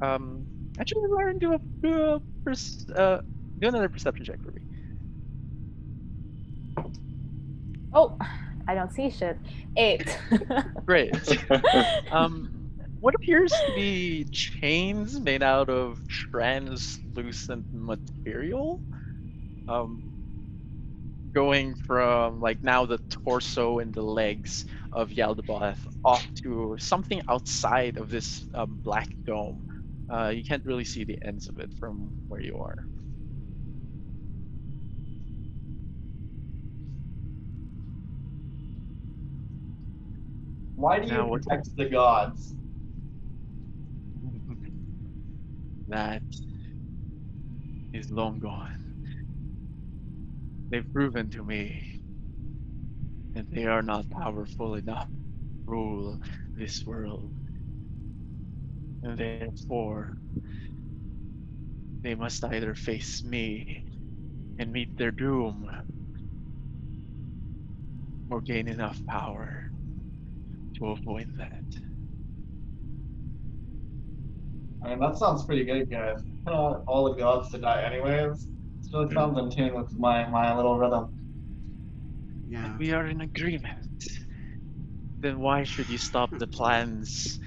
Um, 0.00 0.46
actually, 0.78 1.08
Lauren, 1.08 1.38
do 1.38 1.54
a 1.54 1.58
do 1.58 2.02
a 2.14 2.20
pers- 2.44 2.86
uh, 2.94 3.20
do 3.58 3.68
another 3.68 3.88
perception 3.88 4.24
check 4.24 4.42
for 4.42 4.50
me. 4.50 4.60
Oh, 7.92 8.18
I 8.66 8.74
don't 8.74 8.92
see 8.92 9.10
shit. 9.10 9.38
Eight. 9.76 10.18
Great. 10.86 11.14
um, 12.10 12.50
what 13.00 13.14
appears 13.14 13.50
to 13.50 13.72
be 13.74 14.24
chains 14.24 15.20
made 15.20 15.42
out 15.42 15.68
of 15.68 16.06
translucent 16.08 17.64
material. 17.72 18.80
Um, 19.68 20.08
going 21.32 21.74
from 21.74 22.40
like 22.40 22.62
now 22.62 22.86
the 22.86 22.98
torso 22.98 23.78
and 23.78 23.94
the 23.94 24.02
legs 24.02 24.64
of 24.92 25.10
Yaldabaoth 25.10 25.78
off 26.04 26.26
to 26.42 26.76
something 26.78 27.22
outside 27.28 27.96
of 27.96 28.10
this 28.10 28.46
um, 28.54 28.80
black 28.82 29.08
dome. 29.24 30.06
Uh, 30.12 30.28
you 30.28 30.42
can't 30.42 30.64
really 30.64 30.84
see 30.84 31.04
the 31.04 31.18
ends 31.22 31.48
of 31.48 31.58
it 31.60 31.72
from 31.78 32.10
where 32.28 32.40
you 32.40 32.56
are. 32.58 32.84
Why 40.78 41.00
do 41.00 41.08
you 41.08 41.12
Now 41.12 41.28
protect 41.28 41.74
the 41.76 41.86
gods? 41.86 42.54
that 45.88 46.22
is 47.92 48.10
long 48.10 48.38
gone. 48.38 48.78
They've 50.70 50.86
proven 50.92 51.30
to 51.30 51.42
me 51.42 51.82
that 53.34 53.46
they 53.50 53.66
are 53.66 53.82
not 53.82 54.08
powerful 54.08 54.76
enough 54.76 55.06
to 55.06 55.72
rule 55.72 56.20
this 56.54 56.86
world. 56.86 57.32
And 59.02 59.18
therefore, 59.18 60.16
they 62.04 62.14
must 62.14 62.44
either 62.44 62.74
face 62.76 63.24
me 63.24 63.82
and 64.58 64.72
meet 64.72 64.90
their 64.96 65.10
doom, 65.10 65.68
or 68.30 68.40
gain 68.40 68.68
enough 68.68 69.02
power 69.08 69.67
to 70.74 70.86
avoid 70.88 71.28
that. 71.36 71.64
I 74.84 74.90
mean, 74.90 75.00
that 75.00 75.18
sounds 75.18 75.44
pretty 75.44 75.64
good, 75.64 75.90
guys. 75.90 76.22
I 76.46 76.50
don't 76.50 76.62
want 76.62 76.84
all 76.86 77.12
the 77.12 77.18
gods 77.18 77.50
to 77.50 77.58
die 77.58 77.82
anyways. 77.82 78.46
This 78.80 78.92
really 78.92 79.06
hmm. 79.06 79.14
sounds 79.14 79.38
in 79.38 79.50
tune 79.50 79.74
with 79.74 79.98
my, 79.98 80.26
my 80.28 80.56
little 80.56 80.78
rhythm. 80.78 81.08
Yeah. 82.48 82.76
We 82.78 82.92
are 82.92 83.06
in 83.06 83.20
agreement. 83.20 84.06
Then 85.20 85.40
why 85.40 85.64
should 85.64 85.88
you 85.88 85.98
stop 85.98 86.30
the 86.38 86.46
plans 86.46 87.40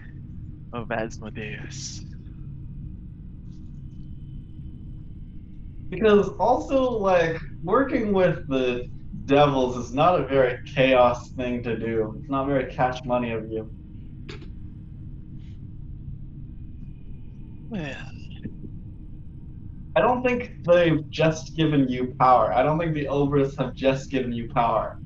of 0.74 0.92
Asmodeus? 0.92 2.04
Because 5.90 6.30
also, 6.40 6.92
like, 6.92 7.40
working 7.64 8.14
with 8.14 8.48
the 8.48 8.90
devils 9.26 9.78
is 9.78 9.94
not 9.94 10.20
a 10.20 10.28
very 10.28 10.60
chaos 10.74 11.32
thing 11.32 11.64
to 11.64 11.78
do. 11.78 12.16
It's 12.20 12.30
not 12.30 12.48
very 12.48 12.72
cash 12.74 13.00
money 13.06 13.32
of 13.32 13.50
you. 13.52 13.70
Well, 17.70 17.96
I 19.96 20.02
don't 20.02 20.24
think 20.24 20.52
they've 20.66 21.10
just 21.10 21.56
given 21.56 21.88
you 21.90 22.14
power. 22.20 22.54
I 22.54 22.64
don't 22.64 22.80
think 22.80 22.94
the 22.94 23.06
Obras 23.06 23.58
have 23.58 23.76
just 23.76 24.10
given 24.10 24.32
you 24.32 24.50
power. 24.54 24.98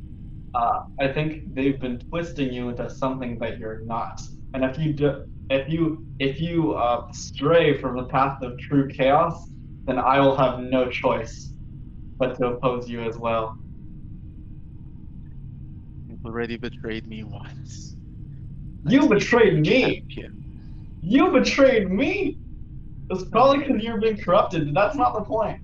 Uh, 0.54 0.80
I 0.99 1.08
think 1.10 1.54
they've 1.54 1.80
been 1.80 1.99
twisting 1.99 2.54
you 2.54 2.69
into 2.69 2.89
something 2.89 3.38
that 3.39 3.60
you're 3.60 3.82
not. 3.86 4.21
And 4.54 4.63
if 4.63 4.78
you 4.78 4.93
do, 4.93 5.25
if 5.49 5.67
you 5.67 6.06
if 6.19 6.39
you 6.39 6.73
uh, 6.73 7.12
stray 7.12 7.78
from 7.80 7.97
the 7.97 8.06
path 8.06 8.41
of 8.41 8.58
true 8.60 8.88
chaos, 8.88 9.36
then 9.86 9.99
I 9.99 10.19
will 10.19 10.36
have 10.38 10.60
no 10.60 10.89
choice 10.89 11.51
but 12.17 12.36
to 12.38 12.47
oppose 12.47 12.89
you 12.89 13.01
as 13.01 13.17
well. 13.17 13.58
You've 16.26 16.34
already 16.34 16.58
betrayed 16.58 17.08
me 17.08 17.24
once. 17.24 17.96
You 18.88 19.08
betrayed 19.08 19.60
me. 19.60 20.06
Champion. 20.08 20.46
You 21.02 21.32
betrayed 21.32 21.90
me. 21.90 22.40
It's 23.10 23.24
probably 23.30 23.60
because 23.60 23.84
you're 23.84 24.00
being 24.02 24.18
corrupted. 24.18 24.74
but 24.74 24.82
That's 24.82 24.96
not 24.96 25.14
the 25.14 25.24
point. 25.24 25.60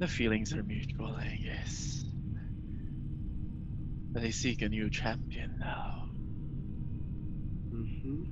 The 0.00 0.08
feelings 0.08 0.52
are 0.52 0.62
mutual, 0.64 1.14
I 1.16 1.38
guess. 1.44 2.04
But 4.12 4.24
I 4.24 4.30
seek 4.30 4.62
a 4.62 4.68
new 4.68 4.90
champion 4.90 5.50
now. 5.60 5.92
Mm-hmm. 7.72 8.22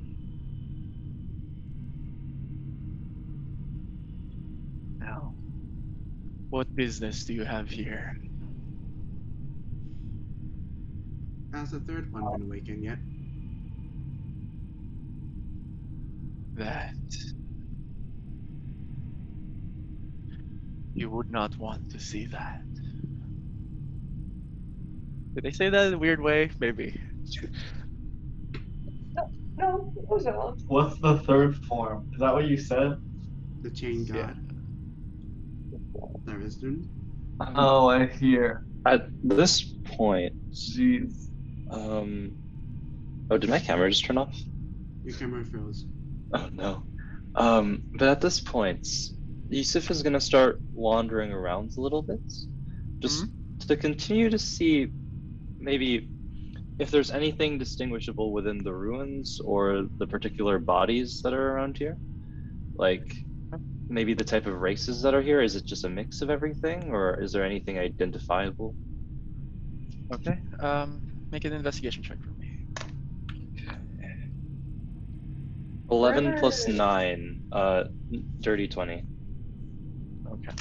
Now, 5.01 5.35
what 6.51 6.75
business 6.75 7.25
do 7.25 7.33
you 7.33 7.45
have 7.45 7.71
here? 7.71 8.13
Has 11.53 11.73
the 11.73 11.81
third 11.81 12.13
one 12.13 12.31
been 12.33 12.47
awakened 12.47 12.85
yet? 12.85 12.99
That 16.55 16.95
you 20.95 21.11
would 21.11 21.31
not 21.31 21.59
want 21.59 21.91
to 21.91 21.99
see 21.99 22.27
that. 22.27 22.63
Did 25.35 25.45
they 25.45 25.51
say 25.51 25.71
that 25.71 25.89
in 25.89 25.95
a 25.95 25.99
weird 25.99 26.21
way? 26.21 26.51
Maybe. 26.61 27.01
no, 29.15 29.31
no, 29.57 29.93
it 29.97 30.09
was 30.09 30.27
all. 30.27 30.57
What's 30.67 31.01
the 31.01 31.19
third 31.21 31.57
form? 31.65 32.11
Is 32.13 32.21
that 32.21 32.33
what 32.33 32.45
you 32.45 32.57
said? 32.57 32.97
The 33.63 33.71
chain 33.71 34.05
god. 34.05 34.17
Yeah. 34.17 34.35
There 36.25 36.41
is 36.41 36.63
none. 36.63 36.89
Oh, 37.57 37.89
I 37.89 38.07
hear. 38.07 38.65
At 38.87 39.09
this 39.23 39.63
point, 39.85 40.33
Jeez. 40.53 41.30
Um, 41.71 42.33
oh, 43.31 43.39
did 43.39 43.51
my 43.51 43.59
camera 43.59 43.89
just 43.91 44.05
turn 44.05 44.19
off? 44.19 44.37
Your 45.05 45.17
camera 45.17 45.45
froze. 45.45 45.87
Oh 46.35 46.49
no. 46.53 46.85
Um, 47.35 47.83
but 47.95 48.09
at 48.09 48.21
this 48.21 48.41
point, 48.41 48.87
Yusuf 49.49 49.91
is 49.91 50.03
gonna 50.03 50.21
start 50.21 50.61
wandering 50.73 51.33
around 51.33 51.73
a 51.77 51.81
little 51.81 52.03
bit, 52.03 52.21
just 52.99 53.27
to 53.69 53.77
continue 53.77 54.31
to 54.31 54.39
see 54.39 54.89
maybe 55.59 56.09
if 56.79 56.91
there's 56.91 57.11
anything 57.11 57.59
distinguishable 57.59 58.33
within 58.33 58.59
the 58.65 58.73
ruins 58.73 59.41
or 59.45 59.87
the 59.99 60.07
particular 60.07 60.59
bodies 60.59 61.21
that 61.23 61.33
are 61.33 61.53
around 61.53 61.77
here. 61.77 61.97
Like 62.75 63.15
maybe 63.89 64.15
the 64.15 64.25
type 64.25 64.47
of 64.47 64.55
races 64.61 65.03
that 65.03 65.15
are 65.15 65.21
here. 65.21 65.41
Is 65.41 65.57
it 65.57 65.65
just 65.65 65.85
a 65.85 65.89
mix 65.89 66.23
of 66.23 66.31
everything, 66.31 66.91
or 66.91 67.21
is 67.21 67.33
there 67.33 67.45
anything 67.45 67.79
identifiable? 67.79 68.75
Okay. 70.13 70.39
Um, 70.61 71.10
make 71.33 71.45
an 71.45 71.53
investigation 71.53 72.03
check 72.03 72.19
for 72.23 72.31
me. 72.41 72.47
11 75.91 76.39
plus 76.39 76.69
9, 76.69 77.41
uh, 77.53 77.85
dirty 78.41 78.69
20. 78.69 79.05
Okay. 80.33 80.53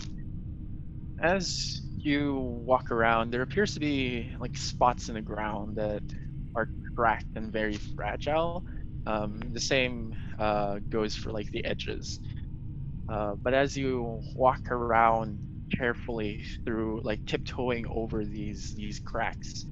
As 1.22 1.82
you 1.98 2.36
walk 2.66 2.92
around, 2.92 3.32
there 3.32 3.42
appears 3.42 3.74
to 3.74 3.80
be 3.80 4.28
like 4.40 4.58
spots 4.58 5.10
in 5.10 5.16
the 5.16 5.22
ground 5.22 5.76
that 5.78 6.04
are 6.56 6.70
cracked 6.96 7.36
and 7.36 7.52
very 7.52 7.78
fragile. 7.96 8.66
Um, 9.06 9.40
the 9.54 9.60
same 9.60 10.16
uh, 10.38 10.80
goes 10.90 11.16
for 11.16 11.32
like 11.32 11.50
the 11.52 11.64
edges. 11.66 12.20
Uh, 13.08 13.36
but 13.44 13.54
as 13.54 13.76
you 13.76 14.22
walk 14.36 14.72
around 14.72 15.42
carefully 15.76 16.44
through, 16.66 17.02
like 17.04 17.22
tiptoeing 17.26 17.86
over 17.90 18.24
these 18.26 18.72
these 18.76 19.00
cracks, 19.00 19.66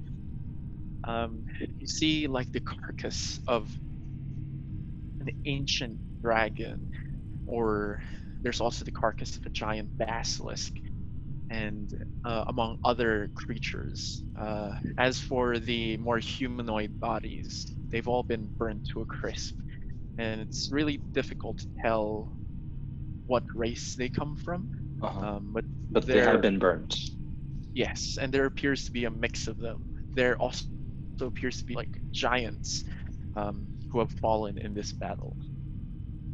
um, 1.04 1.44
you 1.78 1.86
see 1.86 2.26
like 2.26 2.50
the 2.52 2.60
carcass 2.60 3.40
of 3.46 3.74
an 5.20 5.30
ancient 5.44 5.98
dragon, 6.22 6.90
or 7.46 8.00
there's 8.42 8.60
also 8.60 8.84
the 8.84 8.90
carcass 8.90 9.36
of 9.36 9.46
a 9.46 9.50
giant 9.50 9.90
basilisk 9.98 10.72
and 11.50 11.96
uh, 12.24 12.44
among 12.48 12.76
other 12.84 13.30
creatures. 13.34 14.22
Uh, 14.38 14.74
as 14.98 15.18
for 15.18 15.58
the 15.58 15.96
more 15.96 16.18
humanoid 16.18 16.98
bodies, 17.00 17.66
they've 17.90 18.08
all 18.08 18.22
been 18.22 18.52
burnt 18.58 18.82
to 18.92 19.00
a 19.00 19.06
crisp, 19.06 19.54
and 20.18 20.40
it's 20.40 20.68
really 20.70 21.02
difficult 21.14 21.58
to 21.58 21.66
tell 21.82 22.36
what 23.26 23.44
race 23.54 23.94
they 23.96 24.08
come 24.08 24.36
from. 24.36 24.70
Uh-huh. 25.00 25.20
Um, 25.20 25.52
but 25.52 25.64
but 25.90 26.06
they 26.06 26.20
have 26.20 26.42
been 26.42 26.58
burnt. 26.58 26.98
Yes, 27.72 28.18
and 28.20 28.32
there 28.32 28.46
appears 28.46 28.84
to 28.84 28.92
be 28.92 29.04
a 29.04 29.10
mix 29.10 29.46
of 29.46 29.58
them. 29.58 29.88
There 30.16 30.36
also 30.36 30.64
appears 31.26 31.58
to 31.58 31.64
be 31.66 31.74
like 31.74 32.00
giants 32.12 32.84
um, 33.36 33.68
who 33.90 33.98
have 34.00 34.12
fallen 34.12 34.58
in 34.58 34.74
this 34.74 34.92
battle, 34.92 35.36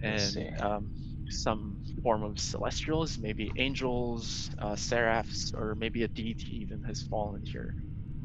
and 0.02 0.36
um, 0.60 0.90
some 1.30 1.78
form 2.02 2.22
of 2.22 2.38
celestials, 2.38 3.18
maybe 3.18 3.50
angels, 3.56 4.50
uh, 4.58 4.76
seraphs, 4.76 5.52
or 5.54 5.74
maybe 5.74 6.02
a 6.04 6.08
deity 6.08 6.56
even 6.60 6.82
has 6.82 7.02
fallen 7.02 7.42
here. 7.44 7.74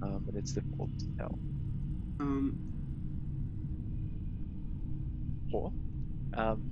Um, 0.02 0.24
but 0.26 0.36
it's 0.36 0.54
difficult 0.54 0.89
to 1.00 1.06
tell. 1.17 1.39
Um, 2.19 2.54
Cool. 5.52 5.74
Um, 6.34 6.69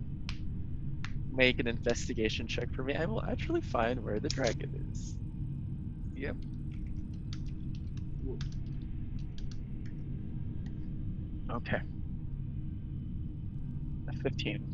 make 1.32 1.60
an 1.60 1.67
investigation 1.67 2.47
check 2.47 2.69
for 2.73 2.84
me. 2.84 2.95
I 2.95 3.06
will 3.06 3.23
actually 3.28 3.62
find 3.62 4.04
where 4.04 4.19
the 4.19 4.30
dragon 4.30 4.69
is. 4.89 5.15
Yep. 6.15 6.38
Okay. 11.50 11.82
15. 14.22 14.68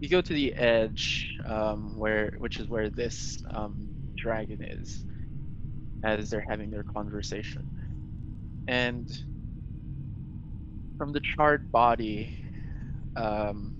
You 0.00 0.08
go 0.08 0.20
to 0.20 0.32
the 0.32 0.54
edge, 0.54 1.32
um, 1.44 1.96
where 1.96 2.32
which 2.38 2.58
is 2.60 2.68
where 2.68 2.90
this 2.90 3.38
um, 3.48 3.90
dragon 4.16 4.62
is, 4.62 5.04
as 6.02 6.30
they're 6.30 6.44
having 6.48 6.70
their 6.70 6.84
conversation, 6.84 7.62
and 8.66 9.10
from 10.98 11.12
the 11.12 11.20
charred 11.20 11.70
body, 11.70 12.32
um, 13.16 13.74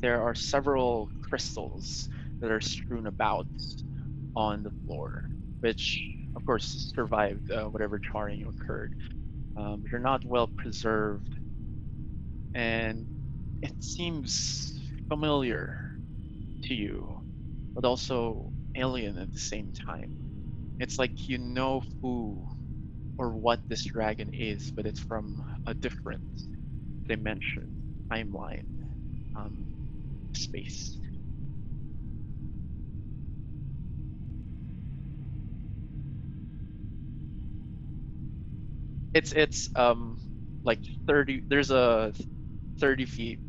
there 0.00 0.22
are 0.22 0.34
several 0.34 1.10
crystals 1.20 2.08
that 2.40 2.50
are 2.50 2.60
strewn 2.60 3.06
about 3.06 3.46
on 4.34 4.62
the 4.62 4.72
floor, 4.84 5.24
which, 5.60 6.02
of 6.34 6.44
course, 6.44 6.92
survived 6.94 7.50
uh, 7.50 7.66
whatever 7.66 7.98
charring 7.98 8.46
occurred. 8.46 8.94
Um, 9.56 9.84
they're 9.90 10.00
not 10.00 10.24
well 10.24 10.48
preserved, 10.48 11.28
and 12.54 13.06
it 13.62 13.74
seems 13.80 14.72
familiar 15.08 15.78
to 16.64 16.74
you, 16.74 17.18
but 17.74 17.84
also 17.84 18.52
alien 18.76 19.18
at 19.18 19.32
the 19.32 19.38
same 19.38 19.72
time. 19.72 20.10
It's 20.80 20.98
like 20.98 21.28
you 21.28 21.38
know 21.38 21.82
who 22.02 22.46
or 23.18 23.36
what 23.36 23.62
this 23.68 23.84
dragon 23.84 24.30
is, 24.34 24.72
but 24.76 24.86
it's 24.86 25.00
from 25.00 25.42
a 25.66 25.74
different 25.74 26.22
dimension, 27.08 27.68
timeline, 28.12 28.66
um, 29.36 29.66
space. 30.34 30.98
It's 39.14 39.32
it's 39.32 39.70
um 39.76 40.18
like 40.64 40.80
thirty. 41.06 41.42
There's 41.48 41.70
a 41.70 42.12
thirty 42.80 43.06
feet 43.06 43.40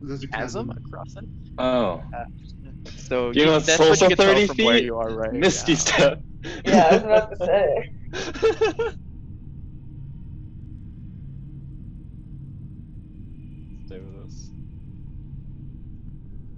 there's 0.00 0.22
a 0.22 0.28
chasm 0.28 0.70
chasm. 0.70 0.74
across 0.76 1.16
it. 1.16 1.28
Oh, 1.58 2.02
So 2.96 3.30
You 3.32 3.46
know 3.46 3.58
that's 3.60 3.80
what 3.80 3.88
also 3.88 4.08
you 4.08 4.08
can 4.08 4.18
tell 4.18 4.40
30 4.40 4.46
from 4.46 4.60
where 4.60 4.76
feet? 4.76 4.84
you 4.84 4.98
are 4.98 5.10
right 5.12 5.32
Misty 5.40 5.74
now. 5.74 5.76
step. 5.76 6.22
Yeah, 6.64 6.84
I 6.86 6.94
was 6.94 7.04
about 7.04 7.30
to 7.30 7.36
say. 7.36 7.90
Stay 13.86 14.00
with 14.00 14.16
us. 14.24 14.52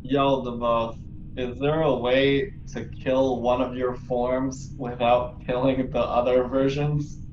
Yo, 0.02 0.42
the 0.42 0.52
both. 0.52 0.98
Is 1.36 1.58
there 1.58 1.82
a 1.82 1.94
way 1.94 2.50
to 2.68 2.86
kill 3.02 3.42
one 3.42 3.60
of 3.60 3.76
your 3.76 3.94
forms 3.94 4.72
without 4.78 5.42
killing 5.44 5.90
the 5.90 6.00
other 6.00 6.44
versions? 6.48 7.25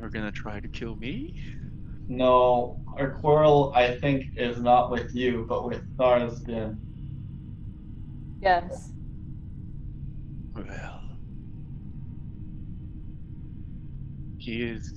You're 0.00 0.08
gonna 0.08 0.32
try 0.32 0.60
to 0.60 0.68
kill 0.68 0.96
me? 0.96 1.34
No, 2.08 2.80
our 2.98 3.10
quarrel, 3.20 3.72
I 3.74 3.92
think, 3.98 4.26
is 4.34 4.58
not 4.58 4.90
with 4.90 5.14
you, 5.14 5.44
but 5.46 5.66
with 5.66 5.82
Tharizdun. 5.98 6.78
Yes. 8.40 8.92
Well, 10.56 11.00
he 14.38 14.62
is 14.62 14.90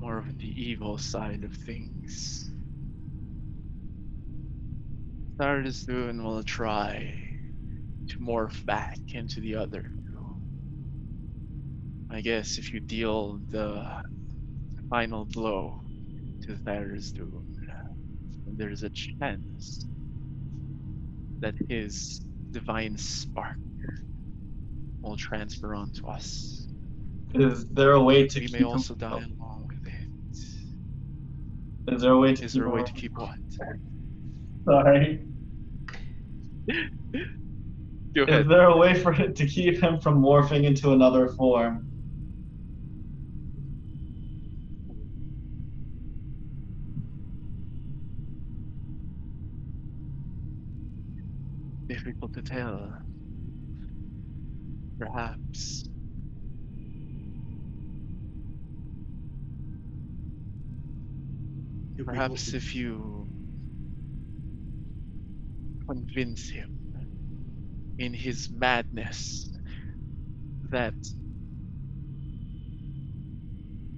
more 0.00 0.18
of 0.18 0.36
the 0.38 0.52
evil 0.60 0.98
side 0.98 1.44
of 1.44 1.54
things. 1.54 2.50
Tharizdun 5.38 6.22
will 6.24 6.42
try 6.42 7.14
to 8.08 8.18
morph 8.18 8.64
back 8.66 8.98
into 9.14 9.40
the 9.40 9.54
other 9.54 9.82
two. 9.82 9.99
I 12.12 12.20
guess 12.20 12.58
if 12.58 12.72
you 12.72 12.80
deal 12.80 13.40
the 13.50 13.86
final 14.88 15.26
blow 15.26 15.80
to 16.42 16.56
Tharizdun, 16.66 17.44
there's 18.46 18.82
a 18.82 18.90
chance 18.90 19.86
that 21.40 21.54
his 21.68 22.20
divine 22.52 22.96
spark 22.98 23.56
will 25.02 25.16
transfer 25.16 25.72
onto 25.74 26.06
us. 26.08 26.66
Is 27.34 27.64
there 27.66 27.92
a 27.92 28.02
way 28.02 28.26
to 28.26 28.40
We 28.40 28.48
keep 28.48 28.60
may 28.60 28.64
also 28.64 28.96
die 28.96 29.06
along 29.06 29.68
with 29.68 29.86
it. 29.86 29.92
Is 31.94 32.02
there 32.02 32.12
a 32.12 32.18
way 32.18 32.34
to 32.34 32.44
Is 32.44 32.52
keep 32.52 32.60
there 32.60 32.68
a 32.68 32.74
way 32.74 32.82
to 32.82 32.92
keep 32.92 33.12
what? 33.16 33.30
Sorry. 34.68 35.20
Is 38.16 38.48
there 38.48 38.66
a 38.66 38.76
way 38.76 38.94
for 38.94 39.12
it 39.12 39.36
to 39.36 39.46
keep 39.46 39.80
him 39.80 40.00
from 40.00 40.20
morphing 40.20 40.64
into 40.64 40.92
another 40.92 41.28
form? 41.28 41.89
Tell. 52.50 52.94
Perhaps. 54.98 55.84
If 61.98 62.06
Perhaps 62.06 62.48
if 62.54 62.74
you 62.74 63.28
convince 65.88 66.48
him 66.50 66.70
in 67.98 68.14
his 68.14 68.48
madness 68.50 69.50
that 70.70 70.94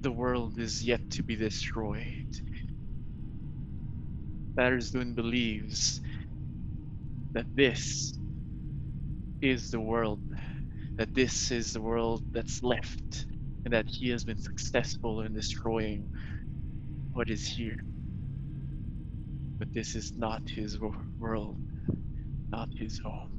the 0.00 0.12
world 0.12 0.58
is 0.58 0.82
yet 0.82 1.02
to 1.10 1.22
be 1.22 1.36
destroyed. 1.36 2.04
Battersdoon 4.58 5.14
believes 5.14 6.00
that 7.34 7.46
this 7.54 8.14
is 9.42 9.70
the 9.70 9.80
world, 9.80 10.22
that 10.98 11.14
this 11.14 11.50
is 11.50 11.72
the 11.72 11.82
world 11.82 12.24
that's 12.32 12.62
left, 12.62 13.26
and 13.64 13.74
that 13.74 13.86
he 13.88 14.10
has 14.10 14.24
been 14.24 14.38
successful 14.38 15.22
in 15.22 15.34
destroying 15.34 16.08
what 17.12 17.30
is 17.30 17.46
here. 17.46 17.76
But 19.58 19.72
this 19.72 19.94
is 19.94 20.12
not 20.16 20.42
his 20.54 20.78
world, 21.18 21.60
not 22.52 22.70
his 22.78 22.98
home. 22.98 23.30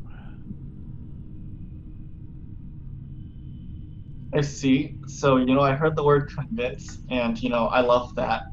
I 4.34 4.41
see. 4.41 4.97
So, 5.07 5.38
you 5.38 5.45
know, 5.53 5.61
I 5.61 5.75
heard 5.75 5.95
the 5.95 6.03
word 6.03 6.30
convince, 6.36 6.99
and, 7.09 7.41
you 7.41 7.49
know, 7.49 7.67
I 7.67 7.82
love 7.82 8.09
that. 8.15 8.43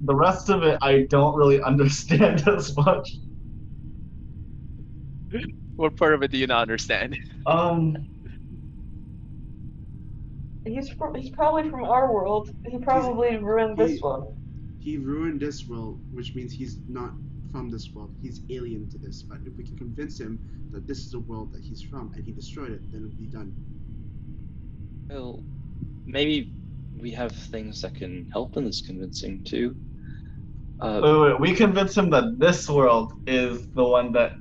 The 0.00 0.14
rest 0.16 0.50
of 0.50 0.62
it, 0.64 0.78
I 0.82 1.06
don't 1.10 1.36
really 1.36 1.62
understand 1.72 2.46
as 2.48 2.76
much. 2.76 3.18
What 5.76 5.96
part 5.96 6.14
of 6.14 6.22
it 6.22 6.30
do 6.30 6.38
you 6.38 6.46
not 6.46 6.62
understand? 6.62 7.18
Um, 7.46 7.96
He's 10.64 10.88
from, 10.88 11.14
he's 11.14 11.30
probably 11.30 11.68
from 11.68 11.84
our 11.84 12.12
world. 12.12 12.50
He 12.64 12.78
probably 12.78 13.36
ruined 13.36 13.76
this 13.76 13.92
he- 13.92 13.98
one. 13.98 14.22
He 14.78 14.96
ruined 14.98 15.40
this 15.40 15.68
world, 15.68 16.00
which 16.10 16.34
means 16.34 16.52
he's 16.52 16.80
not 16.88 17.14
from 17.52 17.70
this 17.70 17.94
world. 17.94 18.12
He's 18.20 18.42
alien 18.50 18.88
to 18.90 18.98
this. 18.98 19.24
But 19.28 19.40
if 19.46 19.56
we 19.56 19.64
can 19.64 19.76
convince 19.76 20.18
him 20.18 20.40
that 20.72 20.86
this 20.86 21.04
is 21.04 21.10
the 21.10 21.20
world 21.20 21.52
that 21.52 21.62
he's 21.62 21.82
from 21.82 22.10
and 22.14 22.24
he 22.24 22.32
destroyed 22.32 22.70
it, 22.70 22.82
then 22.92 23.02
it'll 23.02 23.16
be 23.16 23.26
done. 23.26 23.52
Well, 25.08 25.44
maybe 26.06 26.52
we 26.94 27.12
have 27.12 27.32
things 27.32 27.80
that 27.82 27.94
can 27.94 28.26
help 28.32 28.56
in 28.56 28.64
this 28.64 28.82
convincing 28.82 29.40
too. 29.44 29.76
Uh, 30.80 31.00
wait, 31.02 31.20
wait, 31.20 31.40
we 31.40 31.54
convince 31.54 31.96
him 31.96 32.10
that 32.10 32.38
this 32.38 32.68
world 32.68 33.12
is 33.26 33.66
the 33.74 33.84
one 33.84 34.12
that. 34.12 34.32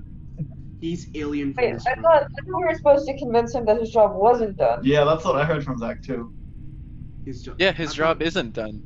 He's 0.83 1.07
alien 1.15 1.53
from 1.53 1.63
Wait, 1.63 1.73
this 1.75 1.87
I 1.87 1.91
world. 1.91 2.03
thought, 2.03 2.23
I 2.23 2.41
thought 2.43 2.57
we 2.59 2.65
were 2.65 2.75
supposed 2.75 3.07
to 3.07 3.17
convince 3.17 3.55
him 3.55 3.63
that 3.67 3.79
his 3.79 3.89
job 3.89 4.15
wasn't 4.17 4.57
done. 4.57 4.81
Yeah, 4.83 5.05
that's 5.05 5.23
what 5.23 5.37
I 5.37 5.45
heard 5.45 5.63
from 5.63 5.77
Zach 5.77 6.03
too. 6.03 6.33
His 7.25 7.41
jo- 7.41 7.55
Yeah, 7.57 7.71
his 7.71 7.91
I 7.91 7.93
job 7.93 8.19
thought- 8.19 8.27
isn't 8.27 8.53
done. 8.53 8.83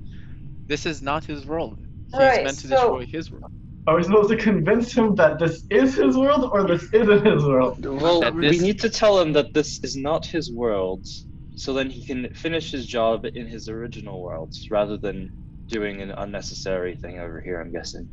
This 0.68 0.86
is 0.86 1.02
not 1.02 1.26
his 1.26 1.48
world. 1.48 1.80
He's 2.12 2.20
Right, 2.20 2.44
meant 2.44 2.60
to 2.60 2.68
so- 2.68 2.76
destroy 2.76 3.06
his 3.08 3.32
world. 3.32 3.52
Are 3.88 3.96
we 3.96 4.04
supposed 4.04 4.30
to 4.30 4.38
convince 4.38 4.94
him 4.94 5.16
that 5.16 5.40
this 5.40 5.64
is 5.72 5.96
his 5.96 6.16
world 6.16 6.48
or 6.54 6.68
this 6.68 6.84
isn't 6.94 7.26
his 7.26 7.44
world? 7.44 7.84
Well, 7.84 8.20
That 8.22 8.36
we 8.36 8.48
this- 8.50 8.62
need 8.62 8.80
to 8.82 8.92
tell 8.92 9.20
him 9.20 9.34
that 9.34 9.56
this 9.56 9.80
is 9.84 9.96
not 9.98 10.24
his 10.24 10.52
world, 10.52 11.04
so 11.56 11.74
then 11.74 11.90
he 11.90 12.06
can 12.06 12.32
finish 12.36 12.70
his 12.70 12.86
job 12.86 13.26
in 13.34 13.48
his 13.48 13.70
original 13.70 14.22
world 14.22 14.54
rather 14.70 14.98
than 14.98 15.32
doing 15.68 16.00
an 16.04 16.12
unnecessary 16.12 16.96
thing 16.96 17.18
over 17.18 17.42
here. 17.42 17.60
I'm 17.60 17.72
guessing. 17.72 18.08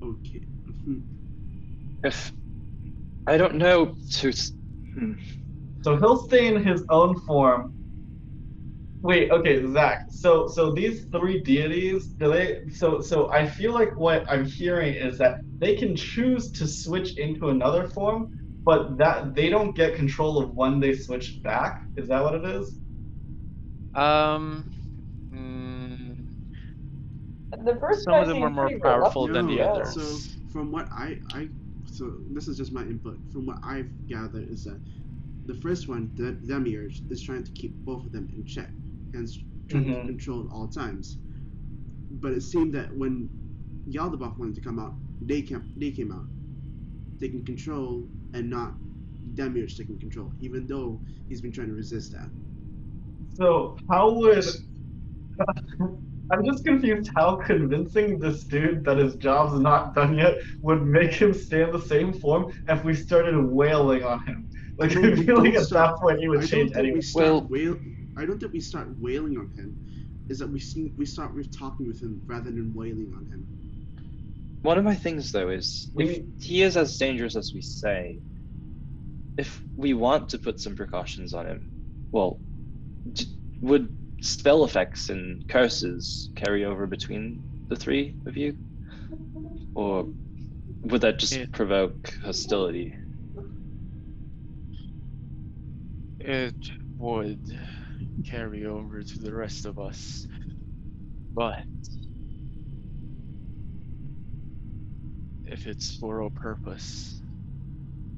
Okay. 0.00 0.44
Mhm. 0.86 1.02
If 2.04 2.32
I 3.26 3.36
don't 3.36 3.56
know 3.56 3.96
to. 4.12 4.32
hmm. 4.94 5.12
So 5.84 5.96
he'll 5.96 6.18
stay 6.18 6.46
in 6.48 6.62
his 6.64 6.84
own 6.90 7.18
form. 7.20 7.72
Wait, 9.02 9.30
okay, 9.30 9.64
Zach. 9.72 10.00
So 10.10 10.46
so 10.48 10.72
these 10.72 11.06
three 11.12 11.42
deities, 11.42 12.14
do 12.18 12.32
they 12.32 12.60
so 12.70 13.00
so 13.00 13.30
I 13.32 13.46
feel 13.46 13.72
like 13.72 13.96
what 13.96 14.24
I'm 14.30 14.44
hearing 14.46 14.94
is 14.94 15.18
that 15.18 15.36
they 15.60 15.76
can 15.76 15.94
choose 15.96 16.50
to 16.52 16.66
switch 16.66 17.16
into 17.18 17.48
another 17.50 17.86
form, 17.86 18.28
but 18.64 18.96
that 18.98 19.34
they 19.34 19.48
don't 19.50 19.76
get 19.76 19.94
control 19.94 20.38
of 20.42 20.54
when 20.54 20.80
they 20.80 20.94
switch 20.94 21.40
back. 21.44 21.76
Is 21.96 22.08
that 22.08 22.22
what 22.22 22.34
it 22.34 22.44
is? 22.44 22.78
Um, 23.94 24.70
mm, 25.32 26.26
The 27.58 27.76
first 27.76 28.06
some 28.06 28.22
of 28.22 28.28
them 28.28 28.40
were 28.40 28.50
seemed 28.50 28.50
more 28.50 28.70
powerful 28.82 29.28
than 29.28 29.46
the 29.46 29.60
No, 29.60 29.62
others. 29.62 29.92
So 29.92 30.24
from 30.48 30.70
what 30.72 30.88
I 30.92 31.20
I 31.32 31.48
so 31.94 32.12
this 32.30 32.48
is 32.48 32.56
just 32.58 32.72
my 32.72 32.82
input. 32.82 33.20
From 33.30 33.46
what 33.46 33.60
I've 33.64 33.92
gathered 34.08 34.48
is 34.48 34.64
that 34.64 34.80
the 35.44 35.54
first 35.54 35.88
one, 35.88 36.12
the 36.16 36.32
Demiurge, 36.46 37.02
is 37.10 37.22
trying 37.22 37.44
to 37.44 37.52
keep 37.52 37.76
both 37.84 38.06
of 38.06 38.12
them 38.12 38.28
in 38.34 38.44
check, 38.44 38.72
hence 39.14 39.38
trying 39.68 39.84
to 39.86 39.96
Mhm. 39.96 40.06
control 40.06 40.44
at 40.44 40.50
all 40.52 40.68
times. 40.68 41.18
But 42.10 42.32
it 42.32 42.42
seemed 42.42 42.74
that 42.74 42.96
when 42.96 43.30
Yaldabaoth 43.88 44.38
wanted 44.38 44.54
to 44.56 44.60
come 44.60 44.78
out, 44.78 44.98
they 45.20 45.42
came 45.42 45.64
they 45.76 45.90
came 45.92 46.12
out, 46.12 46.28
taking 47.20 47.44
control 47.44 48.10
and 48.32 48.50
not 48.50 48.78
Demiurge 49.34 49.76
taking 49.76 49.98
control, 49.98 50.34
even 50.40 50.66
though 50.66 51.02
he's 51.28 51.40
been 51.42 51.52
trying 51.52 51.68
to 51.68 51.74
resist 51.74 52.12
that. 52.12 52.32
So 53.34 53.76
how 53.88 54.12
would 54.12 54.54
I'm 56.30 56.44
just 56.44 56.64
confused 56.64 57.10
how 57.14 57.36
convincing 57.36 58.18
this 58.18 58.44
dude 58.44 58.84
that 58.84 58.96
his 58.98 59.16
job's 59.16 59.60
not 59.60 59.94
done 59.94 60.16
yet 60.16 60.36
would 60.62 60.82
make 60.84 61.12
him 61.12 61.34
stay 61.34 61.62
in 61.62 61.70
the 61.70 61.80
same 61.80 62.12
form 62.12 62.52
if 62.68 62.82
we 62.84 62.94
started 62.94 63.38
wailing 63.38 64.02
on 64.04 64.20
him. 64.24 64.48
Like 64.78 64.92
I 64.96 65.00
No, 65.00 65.10
we 65.10 65.16
feel 65.24 65.36
like 65.36 65.52
don't 65.52 65.56
at 65.56 65.66
start- 65.66 65.96
that 65.96 66.00
point 66.00 66.20
he 66.20 66.28
would 66.28 66.40
don't 66.40 66.48
change 66.48 66.70
think 66.70 66.76
anyway. 66.78 66.94
we 66.96 67.02
start 67.02 67.24
Well- 67.26 67.46
wail- 67.50 67.76
I 68.16 68.24
don't 68.26 68.38
think 68.38 68.52
we 68.52 68.60
start 68.60 68.88
wailing 68.98 69.36
on 69.38 69.50
him. 69.56 69.76
Is 70.28 70.38
that 70.38 70.48
we 70.50 70.58
see, 70.60 70.94
we 70.96 71.04
start 71.04 71.34
with 71.34 71.50
talking 71.56 71.86
with 71.86 72.00
him 72.00 72.22
rather 72.26 72.50
than 72.50 72.72
wailing 72.74 73.12
on 73.14 73.26
him. 73.30 73.46
One 74.62 74.78
of 74.78 74.84
my 74.84 74.94
things 74.94 75.30
though 75.30 75.50
is 75.50 75.90
We 75.92 76.04
if 76.08 76.24
he 76.40 76.62
is 76.62 76.76
as 76.78 76.96
dangerous 76.96 77.36
as 77.36 77.52
we 77.54 77.60
say, 77.60 78.20
if 79.36 79.62
we 79.76 79.92
want 79.92 80.30
to 80.30 80.38
put 80.38 80.58
some 80.60 80.74
precautions 80.74 81.34
on 81.34 81.46
him, 81.46 81.68
well, 82.12 82.40
d- 83.12 83.26
would 83.60 83.92
spell 84.24 84.64
effects 84.64 85.10
and 85.10 85.46
curses 85.48 86.30
carry 86.34 86.64
over 86.64 86.86
between 86.86 87.42
the 87.68 87.76
three 87.76 88.16
of 88.26 88.36
you, 88.36 88.56
or 89.74 90.08
would 90.82 91.02
that 91.02 91.18
just 91.18 91.34
Yeah. 91.34 91.46
provoke 91.52 92.14
hostility? 92.22 92.94
It 96.20 96.54
would 96.96 97.40
carry 98.24 98.64
over 98.64 99.02
to 99.02 99.20
the 99.20 99.34
rest 99.34 99.66
of 99.66 99.78
us. 99.78 100.26
But 101.34 101.66
if 105.44 105.66
it's 105.66 105.96
for 105.96 106.20
a 106.22 106.30
purpose, 106.30 107.20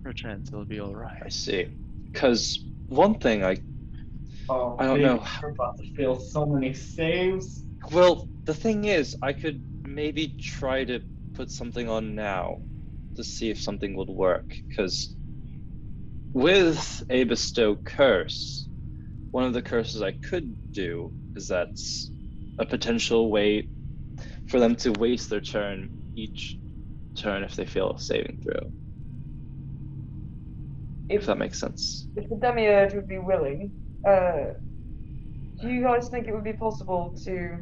perchance 0.04 0.48
it'll 0.52 0.64
be 0.64 0.80
alright. 0.80 1.22
I 1.24 1.30
see. 1.30 1.66
Because 2.12 2.64
one 2.86 3.18
thing 3.18 3.42
I 3.42 3.58
Oh, 4.48 4.76
I 4.78 4.86
don't 4.86 5.02
know. 5.02 5.24
We're 5.42 5.50
about 5.50 5.76
to 5.78 5.84
fail 5.96 6.16
so 6.18 6.46
many 6.46 6.72
saves. 6.72 7.64
Well, 7.90 8.28
the 8.46 8.54
thing 8.54 8.84
is, 8.84 9.16
I 9.22 9.32
could 9.32 9.62
maybe 9.84 10.36
try 10.40 10.84
to 10.84 11.00
put 11.34 11.50
something 11.50 11.88
on 11.88 12.14
now 12.14 12.58
to 13.16 13.24
see 13.24 13.50
if 13.50 13.60
something 13.60 13.96
would 13.96 14.08
work. 14.08 14.54
Because 14.68 15.14
with 16.32 17.02
a 17.10 17.24
bestow 17.24 17.76
curse, 17.76 18.68
one 19.30 19.44
of 19.44 19.52
the 19.52 19.62
curses 19.62 20.02
I 20.02 20.12
could 20.12 20.56
do 20.72 21.12
is 21.34 21.48
that's 21.48 22.10
a 22.58 22.66
potential 22.66 23.30
way 23.30 23.68
for 24.46 24.60
them 24.60 24.76
to 24.76 24.92
waste 24.92 25.30
their 25.30 25.40
turn 25.40 25.90
each 26.14 26.58
turn 27.16 27.42
if 27.42 27.56
they 27.56 27.66
fail 27.66 27.92
a 27.92 27.98
saving 27.98 28.38
throw. 28.42 28.72
If 31.08 31.22
If, 31.22 31.26
that 31.26 31.38
makes 31.38 31.58
sense. 31.58 32.06
if 32.16 32.28
the 32.28 32.36
Demiurge 32.36 32.94
would 32.94 33.08
be 33.08 33.18
willing, 33.18 33.72
uh, 34.06 34.52
do 35.60 35.68
you 35.68 35.82
guys 35.82 36.08
think 36.08 36.28
it 36.28 36.34
would 36.34 36.44
be 36.44 36.52
possible 36.52 37.14
to 37.24 37.58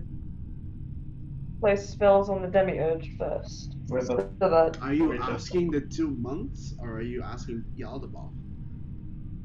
place 1.60 1.88
spells 1.88 2.28
on 2.28 2.42
the 2.42 2.48
Demiurge 2.48 3.08
first? 3.18 3.76
With 3.88 4.04
a, 4.10 4.28
So 4.42 4.48
that 4.48 4.78
Are 4.82 4.92
you 4.94 5.12
asking 5.20 5.70
the 5.70 5.82
two 5.82 6.10
monks, 6.16 6.72
or 6.80 6.96
are 6.98 7.02
you 7.02 7.22
asking 7.22 7.64
Yaldabaoth? 7.78 8.32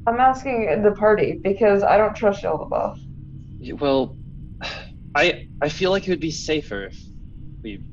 I'm 0.08 0.20
asking 0.20 0.82
the 0.82 0.92
party 0.92 1.40
because 1.44 1.84
I 1.84 1.98
don't 1.98 2.16
trust 2.16 2.44
Yaldabaoth. 2.44 2.96
Y- 3.60 3.74
Well, 3.74 4.18
I 5.16 5.44
I 5.62 5.70
feel 5.70 5.92
like 5.92 6.08
it 6.08 6.12
would 6.12 6.20
be 6.20 6.32
safer 6.32 6.86
if 6.88 7.12
we 7.64 7.84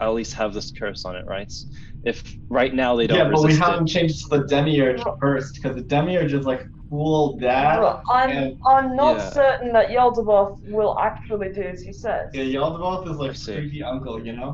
at 0.00 0.08
least 0.08 0.34
have 0.34 0.52
this 0.52 0.72
curse 0.72 1.04
on 1.04 1.16
it, 1.16 1.24
right? 1.26 1.52
If 2.02 2.36
right 2.50 2.74
now 2.74 2.96
they 2.96 3.06
don't 3.06 3.18
yeah, 3.18 3.30
but 3.30 3.42
we 3.44 3.54
haven't 3.54 3.86
it. 3.88 3.92
changed 3.92 4.28
to 4.28 4.38
the 4.38 4.46
demiurge 4.46 5.02
first 5.20 5.54
because 5.54 5.76
the 5.76 5.82
demiurge 5.82 6.32
is 6.34 6.44
like 6.44 6.62
a 6.62 6.68
cool 6.94 7.36
dad. 7.38 7.78
I'm 8.18 8.30
and- 8.30 8.56
I'm 8.74 8.88
not 9.02 9.16
Yeah. 9.16 9.30
certain 9.40 9.68
that 9.76 9.86
Yaldabaoth 9.96 10.54
will 10.76 10.94
actually 11.08 11.50
do 11.58 11.62
as 11.74 11.80
he 11.88 11.92
says. 11.92 12.26
Yeah, 12.34 12.44
Yaldabaoth 12.58 13.04
is 13.10 13.16
like 13.24 13.34
see. 13.36 13.54
creepy 13.56 13.82
uncle, 13.82 14.16
you 14.28 14.34
know. 14.38 14.52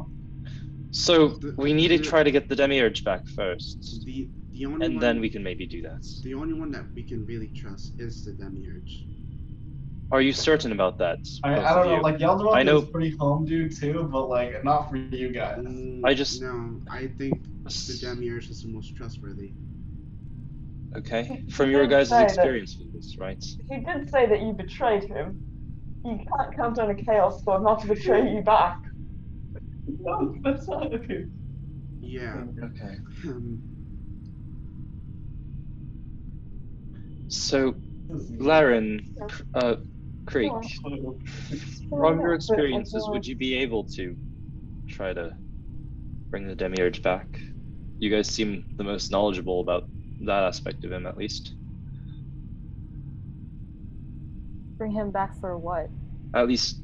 So 1.07 1.15
The- 1.29 1.55
we 1.65 1.71
need 1.73 1.89
to 1.97 1.99
try 2.11 2.23
to 2.29 2.33
get 2.37 2.45
the 2.49 2.57
demiurge 2.63 3.01
back 3.05 3.23
first, 3.39 3.79
The 4.07 4.29
the 4.53 4.67
only 4.67 4.85
and 4.87 4.95
one, 4.97 5.01
then 5.05 5.17
we 5.25 5.29
can 5.35 5.43
maybe 5.43 5.65
do 5.77 5.81
that. 5.89 6.03
the 6.29 6.35
only 6.41 6.55
one 6.63 6.71
that 6.77 6.85
we 6.97 7.03
can 7.11 7.21
really 7.31 7.51
trust 7.61 7.89
is 8.07 8.25
the 8.27 8.33
Demiurge. 8.33 8.93
Are 10.13 10.21
you 10.29 10.33
certain 10.33 10.73
about 10.73 10.95
that? 10.99 11.21
I, 11.45 11.51
I 11.69 11.75
don't 11.77 11.87
know, 11.87 11.97
you? 11.97 12.03
like 12.09 12.19
Yaldabaoth 12.19 12.57
I 12.61 12.63
know- 12.65 12.79
is 12.83 12.89
pretty 12.97 13.13
home 13.23 13.45
dude 13.51 13.73
too, 13.81 14.09
but 14.15 14.25
like 14.37 14.53
not 14.65 14.81
for 14.91 14.97
you 14.97 15.29
guys. 15.41 15.59
Mm, 15.65 16.01
I 16.05 16.13
just- 16.15 16.43
no. 16.43 16.81
I 16.91 17.03
think 17.19 17.35
the 17.65 17.95
Demiurge 18.03 18.51
is 18.51 18.59
the 18.65 18.71
most 18.77 18.89
trustworthy. 18.97 19.53
Okay, 20.97 21.43
He 21.47 21.53
from 21.53 21.71
your 21.71 21.87
guys' 21.87 22.09
say 22.09 22.17
that- 22.17 22.31
experience 22.33 22.77
with 22.79 22.91
this, 22.93 23.15
right? 23.19 23.45
He 23.69 23.79
did 23.81 24.09
say 24.11 24.27
that 24.27 24.43
you 24.43 24.53
betrayed 24.53 25.05
him. 25.05 25.41
You 26.05 26.19
can't 26.19 26.57
count 26.57 26.79
on 26.79 26.91
a 26.91 26.95
Chaos 26.95 27.41
Squad 27.41 27.63
not 27.63 27.81
to 27.83 27.87
betray 27.89 28.33
you 28.35 28.43
back. 28.43 28.77
No, 29.87 30.35
that's 30.43 30.67
not 30.69 30.93
okay. 30.95 31.27
Yeah. 32.01 32.45
Okay. 32.63 32.97
Um, 33.27 33.63
So, 37.29 37.77
Laren, 38.09 39.07
uh, 39.55 39.77
Creek, 40.27 40.53
from 41.89 42.21
your 42.21 42.35
experiences, 42.35 43.09
would 43.09 43.27
you 43.27 43.37
be 43.37 43.55
able 43.55 43.85
to 43.85 44.17
try 44.89 45.13
to 45.13 45.37
bring 46.31 46.49
the 46.49 46.57
demiurge 46.57 47.03
back? 47.03 47.39
You 47.99 48.11
guys 48.11 48.29
seem 48.29 48.65
the 48.79 48.85
most 48.85 49.11
knowledgeable 49.13 49.61
about 49.61 49.85
that 50.21 50.45
aspect 50.45 50.85
of 50.85 50.93
him, 50.93 51.07
at 51.07 51.17
least. 51.17 51.55
Bring 54.79 54.93
him 54.93 55.11
back 55.11 55.39
for 55.41 55.59
what? 55.59 55.91
At 56.35 56.49
least 56.49 56.81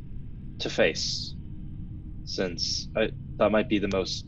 to 0.61 0.71
face, 0.71 1.35
since 2.25 2.89
I, 2.97 3.11
that 3.39 3.53
might 3.53 3.69
be 3.69 3.79
the 3.79 3.89
most 3.89 4.27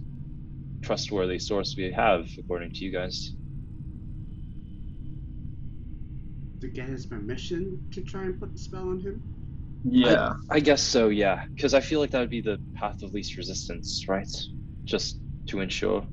trustworthy 0.83 1.39
source 1.39 1.75
we 1.77 1.93
have, 1.93 2.29
according 2.39 2.73
to 2.73 2.85
you 2.85 2.93
guys. 2.93 3.35
to 6.61 6.69
get 6.69 6.89
his 6.89 7.07
permission 7.07 7.79
to 7.93 8.03
try 8.03 8.23
and 8.23 8.39
put 8.39 8.53
the 8.53 8.59
spell 8.59 8.89
on 8.89 9.01
him. 9.01 9.21
Yeah. 9.85 10.33
I 10.51 10.61
guess 10.61 10.83
so, 10.83 11.09
yeah. 11.09 11.41
Because 11.55 11.75
I 11.75 11.81
feel 11.81 12.01
like 12.01 12.11
that 12.11 12.21
would 12.21 12.31
be 12.31 12.41
the 12.41 12.59
path 12.75 13.03
of 13.03 13.13
least 13.13 13.37
resistance, 13.37 14.05
right? 14.09 14.29
Just 14.87 15.21
to 15.49 15.61
ensure. 15.61 16.07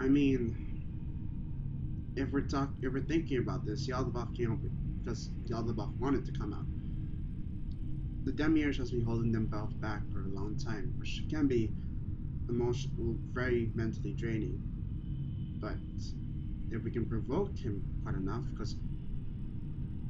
I 0.00 0.08
mean, 0.08 0.56
if 2.16 2.32
we're 2.32 2.40
talk, 2.40 2.70
if 2.82 2.92
we're 2.92 3.00
thinking 3.00 3.38
about 3.38 3.64
this, 3.64 3.86
Yaldabaoth 3.86 4.34
came 4.34 4.52
up 4.52 4.58
because 5.04 5.30
Yaldabaoth 5.48 5.96
wanted 6.00 6.24
to 6.24 6.32
come 6.32 6.52
out. 6.52 6.64
The 8.24 8.32
Demiurge 8.32 8.78
has 8.78 8.90
been 8.90 9.04
holding 9.04 9.30
them 9.30 9.46
both 9.46 9.78
back 9.80 10.02
for 10.12 10.20
a 10.20 10.28
long 10.28 10.56
time, 10.56 10.92
which 10.98 11.22
can 11.30 11.46
be 11.46 11.70
emotional, 12.48 13.14
very 13.32 13.70
mentally 13.74 14.14
draining. 14.14 14.58
But 15.60 15.76
if 16.70 16.82
we 16.82 16.90
can 16.90 17.06
provoke 17.06 17.56
him 17.56 17.82
quite 18.02 18.16
enough, 18.16 18.42
because 18.50 18.74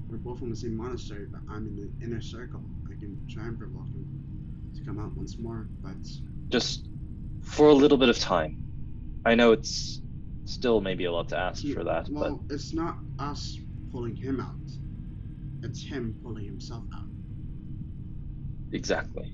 we're 0.09 0.17
both 0.19 0.39
from 0.39 0.51
the 0.51 0.57
same 0.57 0.77
monastery, 0.77 1.27
but 1.31 1.41
I'm 1.51 1.67
in 1.67 1.77
the 1.77 2.07
inner 2.07 2.23
circle, 2.23 2.63
I 2.87 2.99
can 2.99 3.19
try 3.29 3.45
and 3.45 3.59
provoke 3.59 3.89
him 3.89 4.73
to 4.77 4.85
come 4.85 4.99
out 4.99 5.15
once 5.17 5.37
more. 5.39 5.67
But 5.83 5.97
Just 6.49 6.89
for 7.43 7.69
a 7.69 7.75
little 7.75 7.99
bit 7.99 8.09
of 8.09 8.19
time. 8.19 8.63
I 9.25 9.35
know 9.35 9.53
it's 9.53 10.01
still 10.47 10.81
maybe 10.81 11.05
a 11.05 11.13
lot 11.13 11.29
to 11.31 11.39
ask 11.39 11.63
he- 11.63 11.75
for 11.75 11.85
that, 11.85 12.11
but 12.19 12.31
well, 12.31 12.47
it's 12.49 12.73
not 12.73 12.99
us 13.19 13.59
pulling 13.91 14.17
him 14.17 14.41
out; 14.41 14.79
it's 15.63 15.85
him 15.87 16.19
pulling 16.23 16.47
himself 16.47 16.87
out. 16.95 17.09
exactly. 18.73 19.33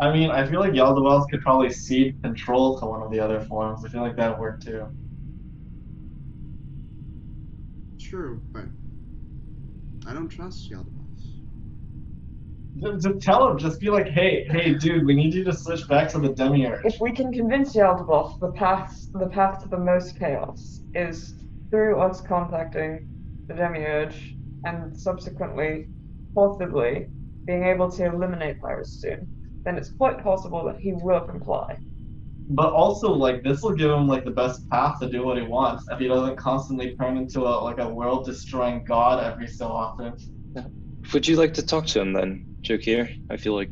I 0.00 0.12
mean, 0.12 0.30
I 0.30 0.46
feel 0.48 0.60
like 0.60 0.72
Yaldabaoth 0.72 1.28
could 1.30 1.40
probably 1.42 1.70
cede 1.70 2.20
control 2.22 2.78
to 2.78 2.86
one 2.86 3.02
of 3.02 3.10
the 3.12 3.20
other 3.20 3.40
forms. 3.40 3.84
I 3.84 3.88
feel 3.88 4.02
like 4.02 4.16
that 4.16 4.30
would 4.30 4.40
work 4.40 4.60
too. 4.60 4.88
True, 7.98 8.44
but 8.52 8.70
I 10.04 10.12
don't 10.12 10.28
trust 10.28 10.70
Yaldabaoth. 10.70 10.97
Just, 12.80 13.04
just 13.04 13.20
tell 13.20 13.50
him, 13.50 13.58
just 13.58 13.80
be 13.80 13.90
like, 13.90 14.08
hey, 14.08 14.46
hey, 14.50 14.74
dude, 14.74 15.06
we 15.06 15.14
need 15.14 15.34
you 15.34 15.44
to 15.44 15.52
switch 15.52 15.86
back 15.88 16.08
to 16.10 16.18
the 16.18 16.28
Demiurge. 16.28 16.84
If 16.84 17.00
we 17.00 17.12
can 17.12 17.32
convince 17.32 17.74
Yaldabaoth 17.74 18.38
the 18.40 18.52
path 18.52 18.94
the 19.14 19.28
path 19.28 19.62
to 19.62 19.68
the 19.68 19.78
most 19.78 20.18
chaos 20.18 20.82
is 20.94 21.34
through 21.70 22.00
us 22.00 22.20
contacting 22.20 23.06
the 23.48 23.54
Demiurge 23.54 24.36
and 24.64 24.96
subsequently, 24.96 25.88
possibly, 26.34 27.06
being 27.46 27.64
able 27.64 27.90
to 27.90 28.04
eliminate 28.04 28.60
Pyrostune, 28.60 29.26
then 29.64 29.76
it's 29.76 29.92
quite 29.92 30.22
possible 30.22 30.64
that 30.66 30.78
he 30.78 30.92
will 30.92 31.20
comply. 31.20 31.78
But 32.50 32.72
also, 32.72 33.12
like, 33.12 33.42
this 33.42 33.62
will 33.62 33.74
give 33.74 33.90
him 33.90 34.08
like 34.08 34.24
the 34.24 34.30
best 34.30 34.68
path 34.70 34.98
to 35.00 35.08
do 35.10 35.24
what 35.24 35.36
he 35.36 35.42
wants 35.42 35.84
if 35.90 35.98
he 35.98 36.08
doesn't 36.08 36.36
constantly 36.36 36.96
turn 36.96 37.16
into 37.18 37.40
a 37.42 37.54
like 37.62 37.78
a 37.78 37.88
world-destroying 37.88 38.84
god 38.86 39.22
every 39.22 39.46
so 39.46 39.68
often. 39.68 40.14
Would 41.12 41.28
you 41.28 41.36
like 41.36 41.54
to 41.54 41.62
talk 41.62 41.86
to 41.86 42.00
him 42.00 42.12
then, 42.12 42.47
Jokir? 42.64 43.08
I 43.30 43.36
feel 43.36 43.54
like 43.54 43.70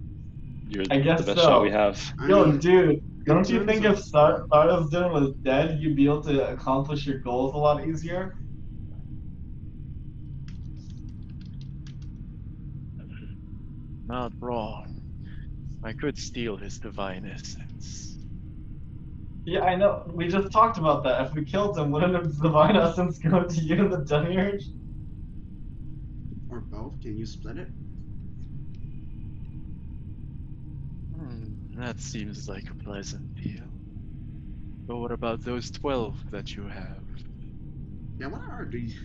you're 0.69 0.85
I 0.91 0.99
guess 1.01 1.21
the 1.21 1.27
best 1.27 1.41
so. 1.41 1.49
shot 1.49 1.63
we 1.63 1.71
have. 1.71 2.01
Yo, 2.29 2.53
dude, 2.53 3.01
don't 3.27 3.49
you 3.49 3.65
think 3.65 3.85
of- 3.85 3.99
if 3.99 4.05
Star- 4.05 4.45
Stardust 4.47 4.93
was 4.93 5.35
dead, 5.45 5.81
you'd 5.81 5.97
be 5.97 6.07
able 6.07 6.23
to 6.23 6.49
accomplish 6.53 7.07
your 7.07 7.19
goals 7.19 7.55
a 7.55 7.59
lot 7.59 7.87
easier? 7.87 8.35
Not 14.09 14.33
wrong. 14.41 14.87
I 15.83 15.93
could 15.93 16.17
steal 16.17 16.57
his 16.57 16.79
divine 16.79 17.25
essence. 17.27 18.19
Yeah, 19.45 19.61
I 19.61 19.77
know. 19.77 20.03
We 20.13 20.27
just 20.27 20.51
talked 20.51 20.79
about 20.79 21.05
that. 21.05 21.27
If 21.27 21.35
we 21.35 21.45
killed 21.45 21.79
him, 21.79 21.91
wouldn't 21.93 22.25
his 22.25 22.39
divine 22.39 22.77
essence 22.77 23.19
go 23.19 23.45
to 23.45 23.61
you 23.61 23.89
the 23.89 23.99
Demiurge? 23.99 24.65
or 26.49 26.61
both? 26.61 27.01
Can 27.01 27.17
you 27.17 27.27
split 27.27 27.59
it? 27.59 27.73
Hmm, 31.15 31.66
that 31.79 32.01
seems 32.01 32.49
like 32.49 32.71
a 32.71 32.75
pleasant 32.75 33.35
deal. 33.35 33.65
But 34.87 34.99
what 34.99 35.13
about 35.13 35.43
those 35.43 35.71
twelve 35.71 36.23
that 36.31 36.57
you 36.57 36.65
have? 36.69 37.05
Yeah, 38.19 38.29
what 38.29 38.43
are 38.51 38.69
these? 38.71 38.97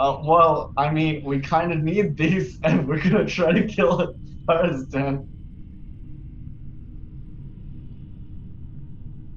Uh, 0.00 0.18
well, 0.24 0.72
I 0.76 0.90
mean, 0.90 1.24
we 1.24 1.40
kind 1.40 1.72
of 1.72 1.78
need 1.82 2.16
these, 2.16 2.58
and 2.64 2.88
we're 2.88 3.02
gonna 3.02 3.26
try 3.26 3.52
to 3.52 3.66
kill 3.66 4.00
it 4.00 4.10
first, 4.46 4.90
then. 4.90 5.28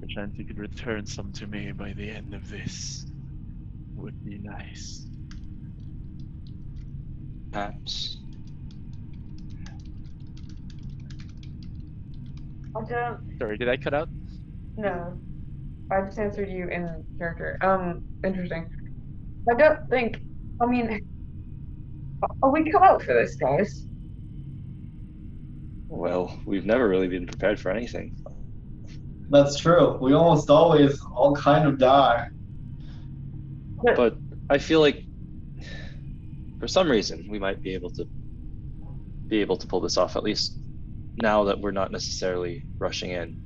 Perchance 0.01 0.37
you 0.37 0.45
could 0.45 0.57
return 0.59 1.05
some 1.05 1.31
to 1.33 1.47
me 1.47 1.71
by 1.71 1.93
the 1.93 2.09
end 2.09 2.33
of 2.33 2.49
this. 2.49 3.05
Would 3.95 4.23
be 4.23 4.37
nice. 4.39 5.05
Perhaps. 7.51 8.16
I 12.77 12.83
don't 12.89 13.19
Sorry, 13.39 13.57
did 13.57 13.69
I 13.69 13.77
cut 13.77 13.93
out? 13.93 14.09
No. 14.75 15.19
I 15.91 16.01
just 16.01 16.19
answered 16.19 16.49
you 16.49 16.67
in 16.67 17.03
character. 17.17 17.57
Um, 17.61 18.03
interesting. 18.23 18.69
I 19.49 19.55
don't 19.55 19.89
think. 19.89 20.19
I 20.61 20.65
mean, 20.65 21.01
are 22.43 22.51
we 22.51 22.69
cut 22.69 22.83
out 22.83 23.01
for 23.01 23.13
this, 23.13 23.35
guys? 23.35 23.85
Well, 25.87 26.37
we've 26.45 26.65
never 26.65 26.87
really 26.87 27.07
been 27.07 27.25
prepared 27.25 27.59
for 27.59 27.71
anything. 27.71 28.15
That's 29.29 29.59
true. 29.59 29.97
We 29.99 30.13
almost 30.13 30.49
always 30.49 30.99
all 31.15 31.35
kind 31.35 31.67
of 31.67 31.79
die. 31.79 32.27
But 33.95 34.17
I 34.49 34.57
feel 34.57 34.81
like 34.81 35.03
for 36.59 36.67
some 36.67 36.89
reason 36.89 37.27
we 37.29 37.39
might 37.39 37.61
be 37.61 37.73
able 37.73 37.89
to 37.91 38.05
be 39.27 39.39
able 39.41 39.57
to 39.57 39.67
pull 39.67 39.81
this 39.81 39.97
off 39.97 40.15
at 40.15 40.23
least 40.23 40.57
now 41.21 41.45
that 41.45 41.59
we're 41.59 41.71
not 41.71 41.91
necessarily 41.91 42.63
rushing 42.79 43.11
in. 43.11 43.37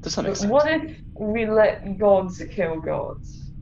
Does 0.00 0.14
that 0.14 0.22
make 0.22 0.36
sense? 0.36 0.50
What 0.50 0.70
if 0.70 0.96
we 1.18 1.46
let 1.46 1.98
gods 1.98 2.42
kill 2.54 2.80
gods? 2.80 3.52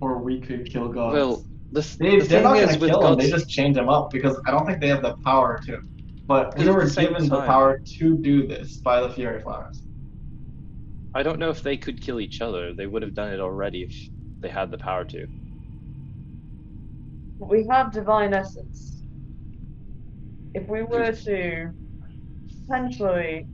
Or 0.00 0.18
we 0.18 0.40
could 0.40 0.70
kill 0.70 0.88
gods. 0.88 1.14
Well, 1.14 1.44
the, 1.72 1.80
they, 1.98 2.18
the 2.18 2.26
they're 2.26 2.26
thing 2.26 2.42
not 2.42 2.54
gonna 2.54 2.78
with 2.78 2.90
kill 2.90 3.00
them. 3.00 3.18
They 3.18 3.30
just 3.30 3.48
change 3.48 3.76
them 3.76 3.88
up 3.88 4.10
because 4.10 4.40
I 4.46 4.50
don't 4.50 4.66
think 4.66 4.80
they 4.80 4.88
have 4.88 5.02
the 5.02 5.16
power 5.24 5.60
to. 5.66 5.78
But 6.26 6.56
we 6.56 6.62
At 6.62 6.66
the 6.66 6.72
were 6.74 6.88
same 6.88 7.12
given 7.12 7.28
the 7.28 7.42
power 7.42 7.80
to 7.98 8.16
do 8.18 8.46
this 8.46 8.76
by 8.78 9.00
the 9.00 9.10
Fury 9.10 9.40
Flowers. 9.40 9.82
I 11.14 11.22
don't 11.22 11.38
know 11.38 11.50
if 11.50 11.62
they 11.62 11.76
could 11.76 12.00
kill 12.00 12.20
each 12.20 12.40
other. 12.40 12.72
They 12.72 12.86
would 12.86 13.02
have 13.02 13.14
done 13.14 13.32
it 13.32 13.40
already 13.40 13.82
if 13.82 13.94
they 14.40 14.48
had 14.48 14.70
the 14.70 14.78
power 14.78 15.04
to. 15.04 15.26
We 17.40 17.66
have 17.68 17.92
divine 17.92 18.32
essence. 18.34 18.99
If 20.54 20.68
we 20.68 20.82
were 20.82 21.12
to 21.12 21.70
potentially 22.66 23.46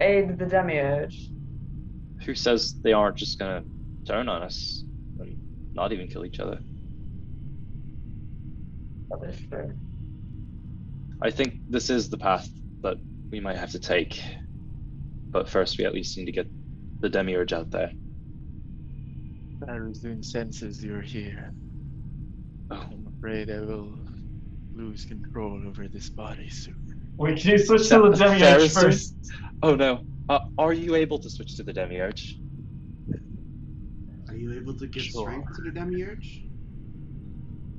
aid 0.00 0.38
the 0.38 0.46
demiurge, 0.46 1.30
Who 2.26 2.34
says 2.34 2.74
they 2.82 2.92
aren't 2.92 3.16
just 3.16 3.38
gonna 3.38 3.62
turn 4.06 4.28
on 4.28 4.42
us 4.42 4.84
and 5.18 5.36
not 5.74 5.92
even 5.92 6.08
kill 6.08 6.24
each 6.24 6.40
other? 6.40 6.60
that 9.10 9.28
is 9.30 9.40
true. 9.50 9.72
I 11.22 11.30
think 11.30 11.60
this 11.68 11.88
is 11.90 12.08
the 12.10 12.18
path 12.18 12.48
that 12.82 12.98
we 13.32 13.40
might 13.40 13.56
have 13.56 13.70
to 13.72 13.78
take. 13.78 14.20
But 15.32 15.48
first, 15.48 15.78
we 15.78 15.84
at 15.84 15.94
least 15.94 16.16
need 16.16 16.26
to 16.26 16.32
get 16.32 16.50
the 17.00 17.08
demiurge 17.08 17.52
out 17.52 17.70
there. 17.70 17.92
Barazun 19.60 20.24
senses 20.24 20.82
you're 20.84 21.00
here. 21.00 21.52
Oh, 22.70 22.84
I'm 22.92 23.06
afraid 23.16 23.50
I 23.50 23.60
will 23.60 23.97
lose 24.78 25.04
control 25.04 25.66
over 25.66 25.88
this 25.88 26.10
body 26.10 26.48
soon. 26.50 26.74
Wait, 27.18 27.40
can 27.40 27.50
you 27.52 27.58
switch 27.58 27.88
to 27.88 28.00
the 28.00 28.10
Demiurge 28.10 28.70
first? 28.72 29.16
oh 29.62 29.74
no. 29.74 30.00
Uh, 30.28 30.38
are 30.58 30.72
you 30.72 30.94
able 30.94 31.18
to 31.18 31.28
switch 31.30 31.56
to 31.56 31.64
the 31.64 31.72
demiurge? 31.72 32.38
Are 34.28 34.36
you 34.36 34.52
able 34.54 34.74
to 34.76 34.86
give 34.86 35.02
Sure. 35.04 35.22
strength 35.22 35.56
to 35.56 35.62
the 35.62 35.70
demiurge? 35.72 36.44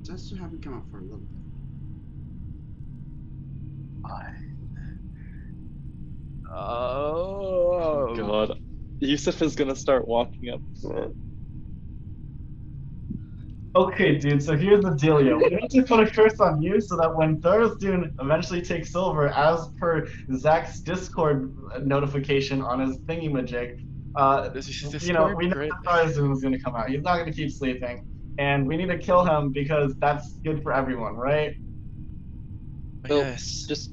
Just 0.04 0.28
to 0.30 0.36
have 0.36 0.50
him 0.52 0.60
come 0.60 0.74
up 0.74 0.86
for 0.90 0.98
a 0.98 1.02
little 1.02 1.18
bit. 1.18 1.28
Fine. 4.08 4.34
Oh, 6.54 8.16
God. 8.16 8.58
Yusuf 9.00 9.40
is 9.42 9.54
gonna 9.56 9.76
start 9.76 10.06
walking 10.08 10.50
up. 10.50 10.62
Okay, 13.76 14.18
dude, 14.18 14.42
so 14.42 14.56
here's 14.56 14.82
the 14.82 14.90
dealio. 14.90 15.38
We 15.38 15.56
need 15.56 15.70
to 15.70 15.82
put 15.84 16.00
a 16.00 16.10
curse 16.10 16.40
on 16.40 16.60
you 16.60 16.80
so 16.80 16.96
that 16.96 17.14
when 17.14 17.40
Tharizdun 17.40 18.12
eventually 18.20 18.62
takes 18.62 18.96
over, 18.96 19.28
as 19.28 19.68
per 19.78 20.08
Zach's 20.36 20.80
Discord 20.80 21.54
notification 21.84 22.62
on 22.62 22.80
his 22.80 22.98
thingy-majig, 22.98 23.86
uh, 24.16 24.48
This 24.48 25.06
you 25.06 25.12
know, 25.12 25.32
we 25.36 25.46
know 25.46 25.54
Great. 25.54 25.70
that 25.84 26.06
is 26.06 26.18
going 26.18 26.52
to 26.52 26.58
come 26.58 26.74
out. 26.74 26.88
He's 26.88 27.02
not 27.02 27.18
going 27.18 27.32
to 27.32 27.32
keep 27.32 27.52
sleeping. 27.52 28.04
And 28.38 28.66
we 28.66 28.76
need 28.76 28.88
to 28.88 28.98
kill 28.98 29.24
him 29.24 29.52
because 29.52 29.94
that's 30.00 30.38
good 30.44 30.62
for 30.64 30.72
everyone, 30.72 31.14
right? 31.14 31.54
Well, 33.08 33.18
yes. 33.18 33.66
Just 33.68 33.92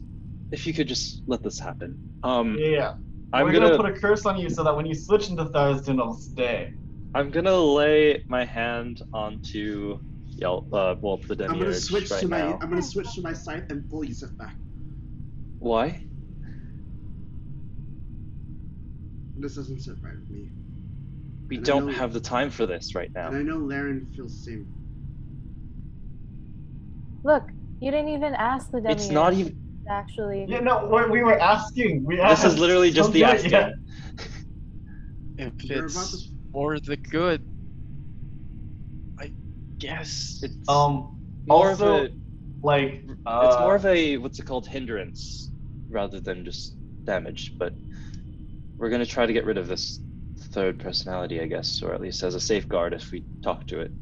if 0.51 0.65
you 0.65 0.73
could 0.73 0.87
just 0.87 1.21
let 1.27 1.43
this 1.43 1.59
happen. 1.59 1.99
Um, 2.23 2.57
Yeah, 2.57 2.67
yeah. 2.67 2.93
I'm 3.33 3.45
We're 3.45 3.51
gonna, 3.51 3.77
gonna 3.77 3.83
put 3.83 3.97
a 3.97 3.99
curse 3.99 4.25
on 4.25 4.39
you 4.39 4.49
so 4.49 4.63
that 4.63 4.75
when 4.75 4.85
you 4.85 4.95
switch 4.95 5.29
into 5.29 5.45
Tharizdun, 5.45 5.95
it'll 5.95 6.13
stay. 6.13 6.71
I'm 7.15 7.31
gonna 7.31 7.55
lay 7.57 8.21
my 8.27 8.45
hand 8.45 9.01
onto 9.13 9.99
Yel, 10.35 10.67
uh, 10.71 10.95
well, 11.01 11.17
the 11.27 11.45
I'm 11.49 11.57
gonna 11.57 11.73
switch 11.73 12.11
right 12.11 12.19
to 12.21 12.27
my 12.27 12.37
now. 12.39 12.59
I'm 12.61 12.69
gonna 12.69 12.81
switch 12.81 13.11
to 13.15 13.21
my 13.21 13.33
scythe 13.33 13.63
and 13.71 13.89
pull 13.89 14.03
Yusuf 14.03 14.29
back. 14.37 14.55
Why? 15.59 16.03
This 19.39 19.55
doesn't 19.55 19.79
sit 19.81 19.95
right 20.03 20.13
with 20.19 20.29
me. 20.29 20.49
We 21.49 21.57
And 21.57 21.65
don't 21.65 21.85
know- 21.87 21.91
have 21.93 22.13
the 22.13 22.19
time 22.19 22.49
for 22.51 22.65
this 22.67 22.93
right 22.93 23.09
now. 23.15 23.29
And 23.29 23.37
I 23.37 23.41
know 23.41 23.57
Laren 23.57 24.05
feels 24.15 24.33
the 24.37 24.51
same. 24.51 24.67
Look, 27.23 27.49
you 27.79 27.89
didn't 27.91 28.09
even 28.09 28.33
ask 28.35 28.69
the 28.71 28.77
demiurge. 28.77 28.97
It's 29.01 29.09
not 29.09 29.33
even. 29.33 29.55
Actually, 29.89 30.45
Yeah, 30.49 30.59
no, 30.59 30.85
we 30.91 31.09
we 31.19 31.23
were 31.23 31.39
asking. 31.39 32.03
We 32.03 32.19
asked. 32.19 32.43
This 32.43 32.53
is 32.53 32.59
literally 32.59 32.91
just 32.91 33.07
Don't 33.07 33.13
the 33.13 33.19
do 33.19 33.25
it 33.25 33.29
asking. 33.35 33.51
yet. 33.51 33.73
if 35.37 35.63
You're 35.63 35.79
about 35.85 35.87
it's 35.87 36.27
to- 36.27 36.36
for 36.57 36.79
the 36.79 36.97
good, 36.97 37.43
I 39.19 39.31
guess. 39.79 40.39
It's 40.41 40.57
Um, 40.67 41.11
more 41.45 41.69
also, 41.69 41.85
of 41.85 42.09
a 42.09 42.09
like 42.63 43.05
uh, 43.27 43.45
it's 43.45 43.59
more 43.59 43.75
of 43.75 43.85
a 43.85 44.17
what's 44.17 44.39
it 44.39 44.45
called 44.45 44.65
hindrance 44.65 45.51
rather 45.87 46.19
than 46.19 46.43
just 46.43 46.75
damage 47.05 47.53
but 47.59 47.77
we're 48.79 48.89
going 48.89 49.05
to 49.05 49.05
try 49.05 49.25
to 49.27 49.33
get 49.33 49.45
rid 49.45 49.57
of 49.59 49.67
this 49.67 49.99
third 50.51 50.79
personality 50.79 51.39
i 51.39 51.45
guess 51.45 51.83
or 51.83 51.93
at 51.93 52.01
least 52.01 52.23
as 52.23 52.33
a 52.33 52.39
safeguard 52.39 52.93
if 52.93 53.11
we 53.11 53.23
talk 53.43 53.67
to 53.67 53.79
it 53.79 53.93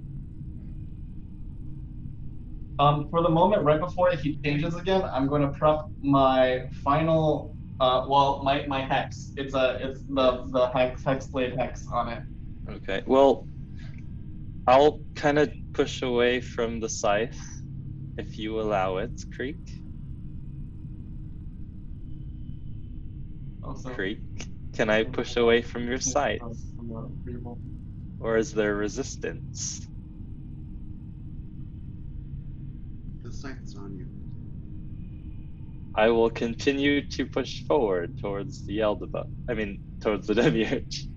Um, 2.78 3.08
for 3.10 3.22
the 3.22 3.30
moment, 3.30 3.64
right 3.64 3.80
before 3.80 4.12
he 4.12 4.38
changes 4.44 4.76
again, 4.76 5.04
I'm 5.14 5.28
going 5.28 5.42
to 5.42 5.50
prep 5.50 5.80
my 6.02 6.70
final. 6.84 7.56
Uh, 7.80 8.06
well, 8.08 8.42
my 8.44 8.66
my 8.68 8.82
hex. 8.82 9.32
It's 9.38 9.54
a 9.54 9.78
it's 9.82 10.04
the 10.08 10.44
the 10.52 10.68
hex 10.70 11.04
hexblade 11.04 11.58
hex 11.58 11.86
on 11.94 12.10
it. 12.10 12.24
Okay 12.70 13.02
well 13.06 13.48
i'll 14.68 15.00
kind 15.16 15.38
of 15.40 15.52
push 15.74 16.02
away 16.02 16.42
from 16.42 16.80
the 16.80 16.90
scythe 16.90 17.40
if 18.18 18.38
you 18.38 18.60
allow 18.60 18.98
it 18.98 19.12
creek 19.32 19.60
Also, 23.62 23.94
creek 23.94 24.24
can 24.74 24.90
i 24.90 25.04
push 25.04 25.38
away 25.38 25.62
from 25.62 25.88
your 25.88 26.00
scythe 26.00 26.42
or 28.20 28.38
is 28.38 28.52
there 28.52 28.76
resistance 28.76 29.88
The 33.24 33.32
sight's 33.32 33.76
on 33.76 33.96
you. 33.98 34.08
i 35.96 36.10
will 36.10 36.30
continue 36.30 37.02
to 37.08 37.26
push 37.26 37.64
forward 37.66 38.18
towards 38.18 38.64
the 38.68 38.80
Eldaba. 38.80 39.24
i 39.50 39.54
mean 39.54 39.80
towards 40.02 40.28
the 40.28 40.36
demiurge 40.42 41.08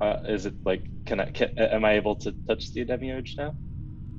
Uh, 0.00 0.16
is 0.28 0.46
it 0.46 0.54
like 0.64 0.84
can 1.06 1.20
I 1.20 1.30
can, 1.30 1.48
am 1.56 1.84
I 1.84 1.92
able 1.94 2.16
to 2.16 2.34
touch 2.46 2.72
the 2.72 2.84
demiurge 2.84 3.34
now? 3.38 3.56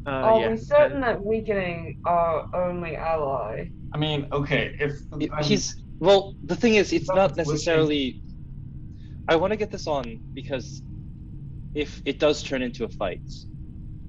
Uh, 0.06 0.10
Are 0.10 0.40
yeah. 0.42 0.50
we 0.52 0.58
certain 0.58 1.02
that 1.02 1.24
weakening 1.24 1.96
our 2.06 2.46
only 2.56 2.96
ally? 2.96 3.70
I 3.94 3.98
mean, 3.98 4.28
okay, 4.32 4.72
if 4.80 4.94
I'm- 5.12 5.44
He's 5.44 5.76
well. 6.00 6.34
The 6.44 6.56
thing 6.56 6.76
is, 6.76 6.94
it's 6.94 7.08
Not 7.10 7.16
not 7.16 7.34
switching. 7.36 7.52
necessarily. 7.54 8.22
I 9.28 9.36
want 9.36 9.52
to 9.52 9.58
get 9.58 9.72
this 9.72 9.88
on 9.88 10.22
because 10.34 10.82
if 11.74 12.02
it 12.06 12.18
does 12.20 12.42
turn 12.42 12.62
into 12.62 12.86
a 12.86 12.90
fight, 12.90 13.22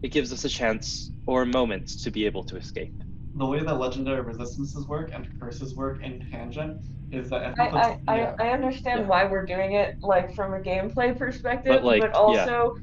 it 0.03 0.13
gives 0.13 0.33
us 0.33 0.45
a 0.45 0.49
chance 0.49 1.11
or 1.27 1.43
a 1.43 1.47
moment 1.47 1.89
to 2.03 2.11
be 2.11 2.25
able 2.27 2.45
to 2.45 2.57
escape. 2.57 2.95
the 3.35 3.45
way 3.47 3.61
that 3.63 3.75
legendary 3.79 4.23
resistances 4.23 4.87
work 4.89 5.11
and 5.15 5.29
curses 5.39 5.77
work 5.77 6.03
in 6.03 6.19
tangent 6.31 6.81
is 7.11 7.31
that 7.31 7.55
I, 7.59 7.69
I, 7.69 7.99
I, 8.07 8.17
yeah. 8.19 8.35
I 8.39 8.49
understand 8.51 9.01
Yeah. 9.01 9.07
why 9.07 9.25
we're 9.25 9.47
doing 9.47 9.73
it, 9.73 9.95
like 10.03 10.35
from 10.35 10.55
a 10.55 10.61
gameplay 10.61 11.17
perspective, 11.17 11.75
But, 11.77 11.85
like, 11.85 12.01
but 12.01 12.11
yeah. 12.11 12.17
also 12.17 12.75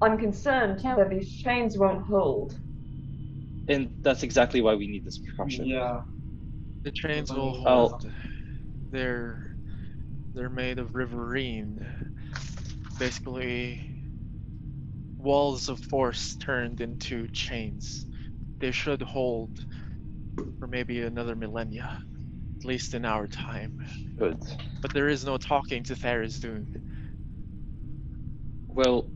I'm 0.00 0.18
concerned 0.18 0.80
Yeah. 0.82 0.96
that 0.96 1.10
these 1.10 1.30
chains 1.30 1.76
won't 1.76 2.04
hold. 2.06 2.58
And 3.68 3.90
that's 4.02 4.22
exactly 4.22 4.60
why 4.60 4.74
we 4.74 4.86
need 4.88 5.04
this 5.04 5.18
precaution. 5.18 5.66
yeah. 5.66 6.00
The 6.84 6.90
trains 6.92 7.28
Funny. 7.28 7.40
will 7.40 7.54
Oh. 7.66 7.88
hold. 7.88 8.12
They're 8.90 9.44
they're 10.34 10.48
made 10.50 10.78
of 10.78 10.94
riverine. 10.94 11.86
Basically 12.98 13.82
walls 15.18 15.68
of 15.68 15.80
force 15.80 16.36
turned 16.36 16.80
into 16.80 17.28
chains. 17.28 18.06
They 18.60 18.70
should 18.70 19.02
hold 19.02 19.64
for 20.58 20.66
maybe 20.66 21.02
another 21.02 21.34
millennia. 21.34 21.90
At 22.62 22.68
least 22.68 22.94
in 22.94 23.04
our 23.04 23.26
time. 23.28 23.72
Good. 24.18 24.38
But 24.82 24.92
there 24.92 25.08
is 25.08 25.24
no 25.24 25.36
talking 25.36 25.84
to 25.84 25.94
Tharizdun. 25.94 26.66
Well, 28.68 29.08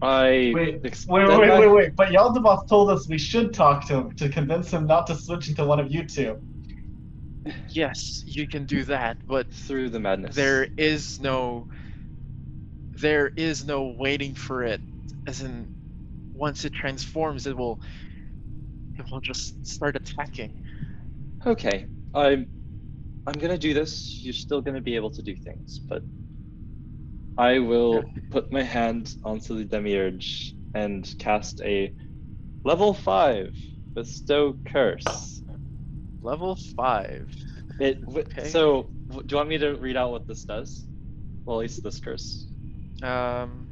I 0.00 0.52
Wait, 0.54 0.80
ex- 0.84 1.06
Wait, 1.08 1.28
wait, 1.28 1.50
I- 1.50 1.58
wait, 1.58 1.68
wait. 1.68 1.96
But 1.96 2.08
Yaldabaoth 2.08 2.68
told 2.68 2.90
us 2.90 3.08
we 3.08 3.18
should 3.18 3.52
talk 3.52 3.86
to 3.88 3.94
him 3.96 4.12
to 4.12 4.28
convince 4.28 4.70
him 4.70 4.86
not 4.86 5.06
to 5.08 5.14
switch 5.16 5.48
into 5.48 5.64
one 5.64 5.80
of 5.80 5.92
you 5.92 6.04
two. 6.04 6.38
Yes, 7.70 8.22
you 8.26 8.46
can 8.46 8.64
do 8.64 8.84
that, 8.84 9.18
but 9.26 9.52
through 9.52 9.90
the 9.90 9.98
madness. 9.98 10.34
there 10.34 10.68
is 10.76 11.18
no 11.20 11.66
there 12.94 13.30
is 13.36 13.66
no 13.66 13.94
waiting 13.98 14.34
for 14.34 14.64
it 14.64 14.80
as 15.26 15.42
in 15.42 15.68
once 16.34 16.64
it 16.64 16.72
transforms 16.72 17.46
it 17.46 17.56
will 17.56 17.80
it 18.98 19.04
will 19.10 19.20
just 19.20 19.54
start 19.66 19.94
attacking 19.94 20.58
Okay, 21.46 21.86
I'm 22.14 22.48
I'm 23.28 23.38
gonna 23.38 23.58
do 23.58 23.74
this. 23.74 24.20
You're 24.22 24.32
still 24.32 24.62
gonna 24.62 24.80
be 24.80 24.96
able 24.96 25.10
to 25.10 25.22
do 25.22 25.36
things, 25.36 25.82
but 25.86 26.02
I 27.36 27.58
will 27.58 28.04
put 28.30 28.50
my 28.50 28.62
hand 28.62 29.14
onto 29.22 29.54
the 29.54 29.66
demiurge 29.66 30.54
and 30.72 31.14
cast 31.18 31.60
a 31.60 31.92
level 32.64 32.94
five 32.94 33.54
bestow 33.94 34.56
curse. 34.66 35.42
level 36.22 36.56
5 36.56 37.28
It 37.78 37.98
Okay. 38.16 38.50
so 38.50 38.90
do 39.10 39.24
you 39.30 39.36
want 39.36 39.50
me 39.50 39.58
to 39.58 39.74
read 39.76 39.98
out 39.98 40.10
what 40.10 40.26
this 40.26 40.44
does? 40.44 40.86
Well, 41.44 41.58
at 41.58 41.60
least 41.60 41.82
this 41.82 42.00
curse. 42.00 42.48
um 43.02 43.68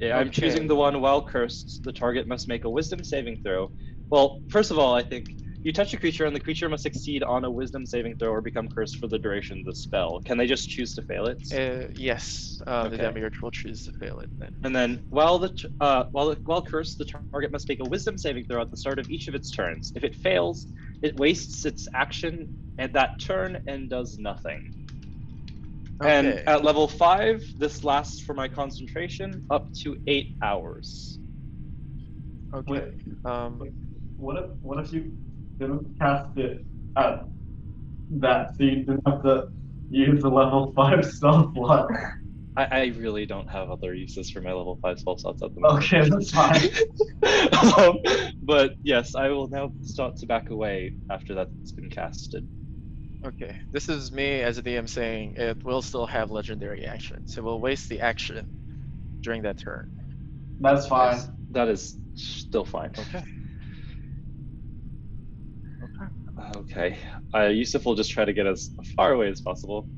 Yeah, 0.00 0.18
I'm 0.18 0.28
Okay. 0.28 0.42
choosing 0.42 0.66
the 0.66 0.74
one 0.74 1.00
while 1.00 1.22
cursed. 1.22 1.82
The 1.84 1.92
target 1.92 2.26
must 2.26 2.48
make 2.48 2.64
a 2.64 2.70
wisdom 2.70 3.04
saving 3.04 3.38
throw. 3.44 3.70
Well, 4.10 4.40
first 4.48 4.72
of 4.72 4.78
all, 4.78 4.92
I 4.92 5.02
think 5.02 5.26
you 5.62 5.72
touch 5.72 5.92
a 5.94 5.98
creature 5.98 6.26
and 6.26 6.34
the 6.34 6.40
creature 6.40 6.68
must 6.68 6.82
succeed 6.82 7.22
on 7.22 7.44
a 7.44 7.50
wisdom 7.50 7.86
saving 7.86 8.16
throw 8.16 8.30
or 8.30 8.40
become 8.40 8.68
cursed 8.68 8.96
for 8.96 9.08
the 9.08 9.18
duration 9.18 9.58
of 9.60 9.64
the 9.64 9.74
spell. 9.74 10.20
Can 10.24 10.38
they 10.38 10.46
just 10.46 10.68
choose 10.68 10.94
to 10.94 11.02
fail 11.02 11.26
it? 11.26 11.42
uh, 11.52 11.86
yes 11.94 12.60
uh, 12.66 12.88
the 12.88 12.98
Okay. 12.98 12.98
demiurge 12.98 13.40
will 13.42 13.50
choose 13.50 13.84
to 13.84 13.92
fail 13.92 14.20
it 14.20 14.30
then 14.38 14.54
And 14.62 14.74
then, 14.74 15.00
while 15.10 15.38
the 15.38 15.52
uh, 15.80 16.04
while 16.12 16.34
while 16.44 16.62
cursed, 16.62 16.98
the 16.98 17.04
target 17.06 17.34
must 17.34 17.52
make 17.52 17.62
a 17.62 17.70
wisdom 17.70 18.00
saving 18.00 18.26
throw 18.28 18.44
at 18.44 18.54
the 18.54 18.58
start 18.60 18.82
of 18.82 18.94
each 18.94 19.14
of 19.14 19.20
its 19.20 19.36
turns. 19.38 19.82
If 19.84 19.94
it 19.94 20.06
fails, 20.06 20.66
it 21.02 21.16
wastes 21.16 21.64
its 21.64 21.86
action 21.94 22.48
at 22.78 22.92
that 22.94 23.12
turn 23.20 23.58
and 23.66 23.88
does 23.88 24.18
nothing. 24.18 24.60
And 26.02 26.40
at 26.46 26.64
level 26.64 26.88
five, 26.88 27.42
this 27.56 27.84
lasts 27.84 28.20
for 28.20 28.34
my 28.34 28.48
concentration 28.48 29.42
up 29.50 29.68
to 29.82 29.96
eight 30.06 30.28
hours. 30.42 31.18
okay 32.52 32.90
um 33.24 33.66
What 34.16 34.36
if 34.36 34.50
what 34.62 34.78
if 34.78 34.92
you 34.92 35.12
didn't 35.60 35.98
cast 36.00 36.36
it 36.38 36.66
at 36.96 37.28
that 38.10 38.56
so 38.56 38.64
you 38.64 38.76
didn't 38.84 39.02
have 39.06 39.22
to 39.22 39.48
use 39.90 40.22
the 40.22 40.30
level 40.30 40.72
five 40.76 41.04
spell 41.06 41.52
slot? 41.54 41.88
I, 42.56 42.68
I 42.70 42.84
really 42.86 43.26
don't 43.26 43.48
have 43.50 43.70
other 43.70 43.94
uses 43.94 44.30
for 44.30 44.40
my 44.42 44.52
level 44.52 44.78
five 44.82 44.98
spell 45.00 45.16
slots 45.18 45.42
at 45.42 45.54
the 45.54 45.60
moment. 45.60 45.84
Okay, 45.84 46.08
that's 46.08 46.30
fine. 46.30 46.68
um, 47.78 47.98
but 48.42 48.74
yes, 48.82 49.14
I 49.14 49.28
will 49.30 49.48
now 49.48 49.74
start 49.82 50.16
to 50.18 50.26
back 50.26 50.50
away 50.50 50.94
after 51.10 51.34
that's 51.34 51.72
been 51.76 51.90
casted. 51.90 52.48
okay 53.24 53.56
this 53.72 53.88
is 53.88 54.12
me 54.12 54.42
as 54.42 54.58
a 54.58 54.62
dm 54.62 54.88
saying 54.88 55.34
it 55.36 55.62
will 55.64 55.82
still 55.82 56.06
have 56.06 56.30
legendary 56.30 56.86
action 56.86 57.26
so 57.26 57.42
we'll 57.42 57.60
waste 57.60 57.88
the 57.88 58.00
action 58.00 58.54
during 59.22 59.42
that 59.42 59.58
turn 59.58 59.90
That's 60.60 60.86
fine. 60.86 61.16
Yes, 61.16 61.30
that 61.50 61.68
is 61.68 61.96
still 62.14 62.64
fine. 62.64 62.92
okay 62.98 63.24
okay 66.56 66.60
Okay. 66.60 66.98
Uh, 67.34 67.46
Yusuf 67.46 67.84
will 67.86 67.94
just 67.94 68.10
try 68.10 68.24
to 68.24 68.32
get 68.32 68.46
as 68.46 68.70
far 68.96 69.12
away 69.12 69.28
as 69.28 69.40
possible. 69.40 69.88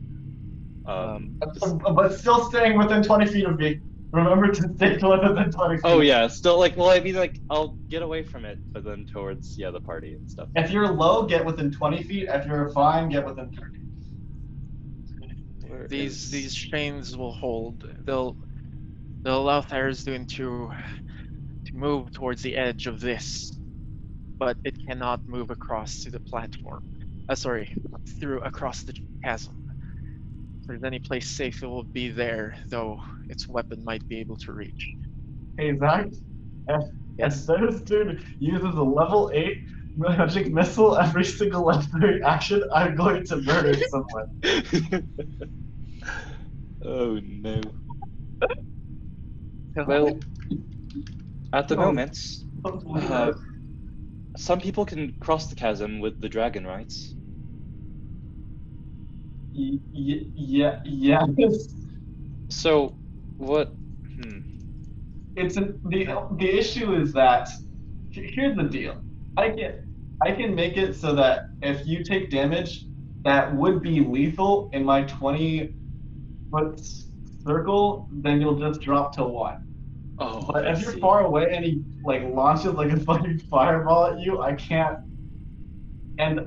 Um, 0.86 1.38
just- 1.54 1.78
But 1.78 2.12
still 2.18 2.44
staying 2.50 2.76
within 2.76 3.02
20 3.02 3.26
feet 3.26 3.44
of 3.46 3.58
me. 3.58 3.80
Remember 4.12 4.48
to 4.48 4.74
stay 4.76 4.92
within 5.02 5.50
20 5.50 5.76
feet. 5.76 5.80
oh 5.84 6.00
yeah, 6.00 6.26
still 6.26 6.58
like 6.58 6.76
well 6.76 6.90
I 6.90 7.00
mean 7.00 7.14
like 7.14 7.38
I'll 7.48 7.78
get 7.88 8.02
away 8.02 8.22
from 8.22 8.44
it, 8.44 8.58
but 8.72 8.84
then 8.84 9.06
towards 9.06 9.56
yeah 9.58 9.70
the 9.70 9.80
party 9.80 10.12
and 10.14 10.30
stuff. 10.30 10.48
If 10.54 10.70
you're 10.70 10.88
low, 10.88 11.24
get 11.24 11.44
within 11.46 11.70
20 11.70 12.02
feet. 12.02 12.28
If 12.28 12.46
you're 12.46 12.68
fine, 12.70 13.08
get 13.08 13.24
within 13.24 13.50
30. 13.50 13.78
Where 15.68 15.88
these 15.88 16.24
is- 16.24 16.30
these 16.30 16.54
chains 16.54 17.16
will 17.16 17.32
hold. 17.32 17.88
They'll 18.04 18.36
they'll 19.22 19.40
allow 19.40 19.62
Tharizdun 19.62 20.28
to 20.36 20.70
to 21.66 21.76
move 21.76 22.10
towards 22.12 22.42
the 22.42 22.56
edge 22.56 22.86
of 22.86 23.00
this, 23.00 23.58
but 24.42 24.56
it 24.64 24.74
cannot 24.88 25.20
move 25.28 25.50
across 25.50 26.02
to 26.02 26.10
the 26.10 26.18
platform. 26.18 26.82
Uh, 27.28 27.34
sorry, 27.36 27.68
through 28.18 28.40
across 28.40 28.82
the 28.82 28.92
chasm. 29.24 29.54
If 30.60 30.66
there's 30.66 30.82
any 30.82 30.98
place 30.98 31.28
safe, 31.28 31.62
it 31.62 31.66
will 31.68 31.84
be 31.94 32.08
there, 32.08 32.56
though 32.68 32.98
its 33.28 33.48
weapon 33.48 33.84
might 33.84 34.02
be 34.08 34.16
able 34.18 34.36
to 34.38 34.52
reach. 34.52 34.82
Hey, 35.56 35.78
Zach. 35.78 36.06
If, 36.68 36.82
Yes. 37.18 37.48
if 37.48 37.60
this 37.70 37.82
dude 37.82 38.24
uses 38.40 38.74
a 38.74 38.82
level 39.00 39.30
8 39.32 39.54
magic 39.96 40.50
missile 40.52 40.96
every 40.98 41.24
single 41.24 41.62
legendary 41.64 42.20
action, 42.24 42.64
I'm 42.74 42.96
going 42.96 43.24
to 43.26 43.36
murder 43.36 43.74
someone. 43.92 44.28
oh 46.84 47.20
no. 47.22 47.60
Well, 49.86 50.18
at 51.52 51.68
the 51.68 51.76
Oh. 51.76 51.84
moment, 51.86 52.18
uh, 52.64 53.32
some 54.36 54.60
people 54.60 54.84
can 54.86 55.12
cross 55.20 55.48
the 55.48 55.56
chasm 55.56 56.00
with 56.00 56.20
the 56.20 56.28
dragon 56.28 56.66
rights. 56.66 57.14
Y- 59.54 59.78
y- 59.92 60.26
yeah, 60.34 60.78
yeah. 60.84 61.26
So, 62.50 62.96
what? 63.38 63.76
Hmm. 64.16 64.40
it's 65.36 65.56
an, 65.56 65.78
the 65.84 66.08
the 66.38 66.48
issue 66.58 66.94
is 66.94 67.12
that 67.14 67.48
here's 68.10 68.56
the 68.56 68.64
deal. 68.64 68.96
I 69.36 69.50
can 69.50 69.72
I 70.22 70.32
can 70.32 70.54
make 70.54 70.76
it 70.76 70.94
so 70.96 71.14
that 71.14 71.42
if 71.62 71.86
you 71.86 72.04
take 72.04 72.30
damage 72.30 72.86
that 73.24 73.54
would 73.54 73.82
be 73.82 74.00
lethal 74.00 74.68
in 74.72 74.84
my 74.84 75.02
20 75.04 75.74
foot 76.50 76.80
circle, 77.46 78.08
then 78.10 78.40
you'll 78.40 78.58
just 78.58 78.80
drop 78.80 79.14
to 79.16 79.24
one. 79.24 79.58
Oh, 80.18 80.46
But 80.52 80.66
I 80.66 80.74
if 80.74 80.82
you're 80.82 80.92
see. 80.92 81.00
far 81.00 81.24
away 81.24 81.48
and 81.54 81.64
he 81.64 81.82
like 82.04 82.22
launches 82.24 82.74
like 82.74 82.92
a 82.92 83.00
fucking 83.04 83.38
fireball 83.50 84.06
at 84.06 84.20
you, 84.20 84.40
I 84.42 84.54
can't. 84.54 84.98
And 86.18 86.40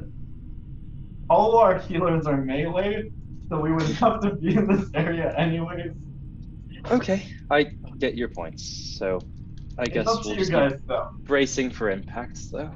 all 1.30 1.50
of 1.50 1.56
our 1.56 1.80
healers 1.80 2.26
are 2.28 2.38
melee, 2.38 3.12
so 3.50 3.60
we 3.60 3.72
would 3.72 3.84
have 4.02 4.22
to 4.22 4.36
be 4.36 4.56
in 4.56 4.68
this 4.68 4.90
area 4.94 5.34
anyways. 5.38 5.92
Okay, 6.92 7.26
I 7.50 7.72
get 7.98 8.16
your 8.16 8.30
points. 8.30 8.94
So, 8.98 9.20
I 9.78 9.86
It's 9.86 9.94
guess 9.94 10.06
we'll 10.06 10.34
you 10.36 10.40
just 10.40 10.52
guys 10.52 10.72
keep 10.74 10.82
though. 10.88 11.06
bracing 11.26 11.72
for 11.72 11.90
impacts, 11.90 12.50
though. 12.50 12.72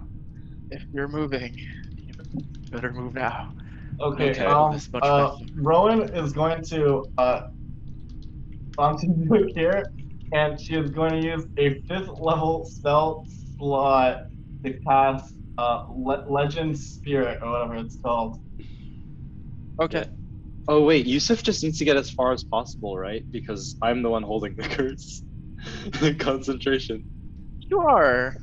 If 0.72 0.84
you're 0.92 1.08
moving, 1.08 1.54
you 2.08 2.14
better 2.72 2.92
move 2.92 3.14
now. 3.14 3.36
Okay, 4.02 4.32
Okay. 4.32 4.46
um, 4.46 4.80
uh. 5.02 5.32
Rowan 5.56 6.14
is 6.16 6.34
going 6.34 6.64
to 6.66 7.06
uh, 7.18 7.42
onto 8.78 9.08
Nuke 9.08 9.52
here, 9.54 9.84
and 10.32 10.60
she 10.60 10.76
is 10.76 10.90
going 10.92 11.12
to 11.22 11.28
use 11.28 11.46
a 11.58 11.82
fifth 11.88 12.10
level 12.20 12.66
spell 12.66 13.26
slot 13.58 14.22
to 14.66 14.74
cast 14.86 15.34
uh, 15.58 15.82
Le- 15.90 16.26
Legend 16.30 16.78
Spirit 16.78 17.40
or 17.42 17.52
whatever 17.52 17.76
it's 17.76 17.98
called. 18.04 18.38
Okay. 19.82 20.06
Oh 20.68 20.84
wait, 20.84 21.06
Yusuf 21.06 21.42
just 21.42 21.64
needs 21.64 21.80
to 21.80 21.86
get 21.86 21.98
as 21.98 22.12
far 22.12 22.32
as 22.32 22.44
possible, 22.44 22.98
right? 22.98 23.26
Because 23.32 23.76
I'm 23.82 24.04
the 24.04 24.10
one 24.10 24.24
holding 24.24 24.56
the 24.56 24.64
curse. 24.70 25.24
The 26.00 26.16
concentration. 26.16 27.04
You 27.70 27.80
are. 27.82 28.36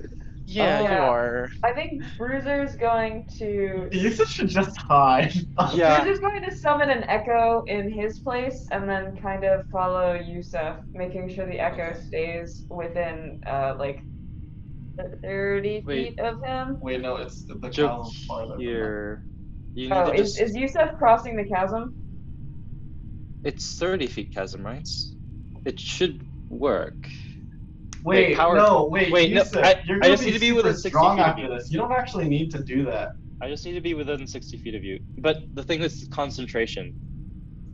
Yeah, 0.48 0.78
Oh. 0.78 0.82
you 0.82 0.98
are. 1.00 1.48
I 1.64 1.72
think 1.72 2.02
Bruiser's 2.16 2.76
going 2.76 3.26
to. 3.38 3.88
Yusuf 3.90 4.28
should 4.28 4.48
just 4.48 4.76
hide. 4.76 5.32
Yeah. 5.74 6.00
Bruiser's 6.00 6.20
going 6.20 6.42
to 6.44 6.54
summon 6.56 6.88
an 6.90 7.02
echo 7.04 7.64
in 7.66 7.90
his 7.90 8.20
place 8.20 8.68
and 8.70 8.88
then 8.88 9.16
kind 9.16 9.44
of 9.44 9.66
follow 9.70 10.14
Yusuf, 10.14 10.76
making 10.92 11.28
sure 11.34 11.46
the 11.46 11.58
echo 11.58 11.98
stays 12.06 12.64
within 12.70 13.42
uh 13.46 13.74
like 13.78 14.00
thirty 15.22 15.82
Wait. 15.84 16.10
feet 16.10 16.20
of 16.20 16.42
him. 16.44 16.78
Wait, 16.80 17.00
no, 17.00 17.16
it's 17.16 17.44
the 17.44 17.54
Joke 17.68 18.04
chasm 18.04 18.26
farther. 18.26 18.56
here. 18.56 19.24
You 19.74 19.88
need 19.90 19.92
Oh, 19.96 20.12
to 20.12 20.14
is, 20.14 20.34
just. 20.34 20.40
is 20.50 20.56
Yusuf 20.56 20.96
crossing 20.96 21.36
the 21.36 21.44
chasm? 21.44 21.94
It's 23.44 23.78
30 23.78 24.06
feet 24.06 24.32
chasm, 24.34 24.64
right? 24.64 24.88
It 25.64 25.78
should 25.78 26.26
work. 26.48 27.08
That. 28.06 28.10
Wait, 28.10 28.28
Wait, 28.28 28.36
power- 28.36 28.56
no, 28.56 28.86
wait, 28.86 29.12
wait, 29.12 29.32
no, 29.32 29.40
Yusuf, 29.42 29.64
I- 29.64 29.80
you're 29.84 29.96
I 29.98 30.00
gonna 30.00 30.12
just 30.14 30.24
need 30.24 30.32
to 30.32 30.38
be 30.40 30.52
within 30.52 30.72
60 30.74 30.88
strong 30.90 31.16
feet 31.16 31.22
of 31.22 31.28
after 31.28 31.42
you. 31.42 31.48
this. 31.48 31.70
You 31.70 31.78
don't 31.78 31.92
actually 31.92 32.28
need 32.28 32.50
to 32.52 32.62
do 32.62 32.84
that. 32.86 33.10
I 33.40 33.48
just 33.48 33.66
need 33.66 33.74
to 33.74 33.80
be 33.80 33.94
within 33.94 34.26
60 34.26 34.56
feet 34.58 34.74
of 34.74 34.82
you. 34.84 34.98
But 35.18 35.40
the 35.52 35.62
thing 35.62 35.82
is 35.82 36.06
concentration. 36.10 36.94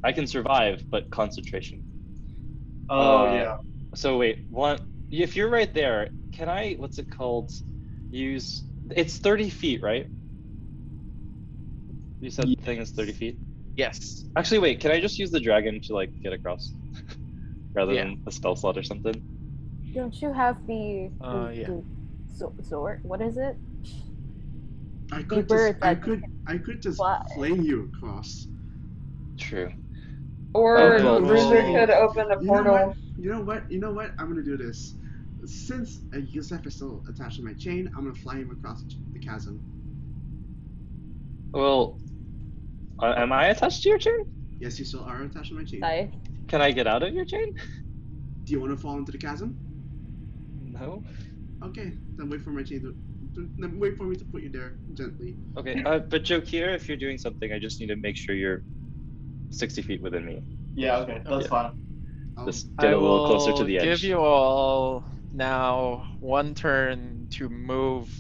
I 0.02 0.12
can 0.12 0.26
survive, 0.26 0.82
but 0.90 1.08
concentration. 1.10 1.84
Oh 2.88 3.26
Uh, 3.26 3.34
yeah. 3.34 3.52
So 3.94 4.18
wait, 4.18 4.38
one. 4.48 4.78
If 5.10 5.36
you're 5.36 5.50
right 5.50 5.72
there, 5.72 6.08
can 6.32 6.48
I? 6.48 6.72
What's 6.74 6.98
it 6.98 7.08
called? 7.10 7.52
Use. 8.10 8.64
It's 8.90 9.18
30 9.18 9.50
feet, 9.50 9.82
right? 9.82 10.06
You 12.20 12.30
said 12.30 12.46
the 12.46 12.56
thing 12.62 12.78
is 12.80 12.90
30 12.92 13.12
feet. 13.12 13.38
Yes. 13.76 14.24
Actually, 14.36 14.60
wait. 14.60 14.80
Can 14.80 14.90
I 14.90 15.00
just 15.00 15.18
use 15.18 15.30
the 15.30 15.40
dragon 15.40 15.80
to 15.84 15.94
like 15.94 16.12
get 16.22 16.32
across, 16.32 16.74
rather 17.74 17.92
Yeah. 17.92 18.04
than 18.04 18.16
a 18.26 18.30
spell 18.32 18.56
slot 18.56 18.76
or 18.78 18.82
something? 18.82 19.22
Don't 19.94 20.20
you 20.22 20.32
have 20.32 20.58
the, 20.66 21.10
the, 21.20 21.26
Uh, 21.26 21.50
yeah. 21.50 21.66
the 21.66 21.84
zo- 22.34 22.54
Zord? 22.62 22.98
What 23.02 23.20
is 23.20 23.36
it? 23.36 23.58
I 25.12 25.22
could 25.22 25.48
just, 25.48 25.74
I 25.82 25.94
could, 25.94 26.22
I 26.46 26.56
could 26.58 26.80
just 26.80 26.96
fly. 26.96 27.18
flame 27.34 27.62
you 27.62 27.84
across. 27.84 28.46
True. 29.38 29.70
Or 30.54 30.96
Oh, 30.98 31.20
well, 31.20 31.20
Bruiser 31.20 31.62
could 31.62 31.90
open 31.90 32.30
a 32.30 32.40
You 32.40 32.46
know 32.46 32.48
portal. 32.48 32.72
what? 32.72 32.96
You 33.18 33.30
know 33.32 33.40
what? 33.42 33.70
You 33.70 33.78
know 33.78 33.92
what? 33.92 34.12
I'm 34.18 34.28
gonna 34.28 34.42
do 34.42 34.56
this. 34.56 34.94
Since 35.44 36.00
uh, 36.14 36.20
Yusuf 36.30 36.66
is 36.66 36.76
still 36.76 37.02
attached 37.08 37.36
to 37.36 37.42
my 37.42 37.52
chain, 37.52 37.90
I'm 37.96 38.04
gonna 38.04 38.14
fly 38.14 38.36
him 38.36 38.50
across 38.50 38.84
the 39.12 39.18
chasm. 39.20 39.60
Well, 41.52 41.98
uh, 43.02 43.12
am 43.16 43.32
I 43.32 43.48
attached 43.48 43.82
to 43.82 43.88
your 43.90 43.98
chain? 43.98 44.18
Yes, 44.60 44.78
you 44.78 44.84
still 44.84 45.04
are 45.04 45.20
attached 45.22 45.48
to 45.48 45.54
my 45.56 45.64
chain. 45.64 45.80
Nice. 45.80 46.08
Can 46.48 46.62
I 46.62 46.70
get 46.70 46.86
out 46.86 47.02
of 47.02 47.12
your 47.12 47.24
chain? 47.24 47.46
Do 48.46 48.52
you 48.52 48.60
want 48.60 48.72
to 48.72 48.76
fall 48.76 48.96
into 48.98 49.12
the 49.12 49.18
chasm? 49.18 49.56
No. 50.72 51.02
Okay, 51.64 51.92
then 52.16 52.28
wait 52.28 52.42
for 52.42 52.50
my 52.50 52.62
chain 52.62 52.80
to. 52.80 52.94
to- 53.34 53.48
Then 53.58 53.78
wait 53.78 53.96
for 53.96 54.04
me 54.04 54.16
to 54.16 54.24
put 54.24 54.42
you 54.42 54.50
there 54.50 54.78
gently. 54.94 55.36
Okay. 55.56 55.82
Uh, 55.84 56.00
but 56.10 56.24
Jokir, 56.24 56.74
if 56.74 56.88
you're 56.88 56.96
doing 56.96 57.18
something, 57.18 57.52
I 57.52 57.58
just 57.58 57.80
need 57.80 57.86
to 57.88 57.96
make 57.96 58.16
sure 58.16 58.34
you're 58.34 58.64
60 59.50 59.82
feet 59.82 60.02
within 60.02 60.24
me. 60.26 60.42
Yeah, 60.74 60.98
okay, 60.98 61.22
that's 61.24 61.44
Yeah. 61.44 61.48
fine. 61.48 61.70
I'll, 62.36 62.46
Just 62.46 62.70
get 62.78 62.88
I 62.90 62.92
a 62.92 62.98
little 62.98 63.26
closer 63.26 63.52
to 63.58 63.64
the 63.64 63.78
edge. 63.78 63.84
Give 63.84 64.02
you 64.02 64.18
all 64.18 65.04
now 65.32 66.08
one 66.20 66.54
turn 66.54 67.28
to 67.32 67.48
move 67.48 68.10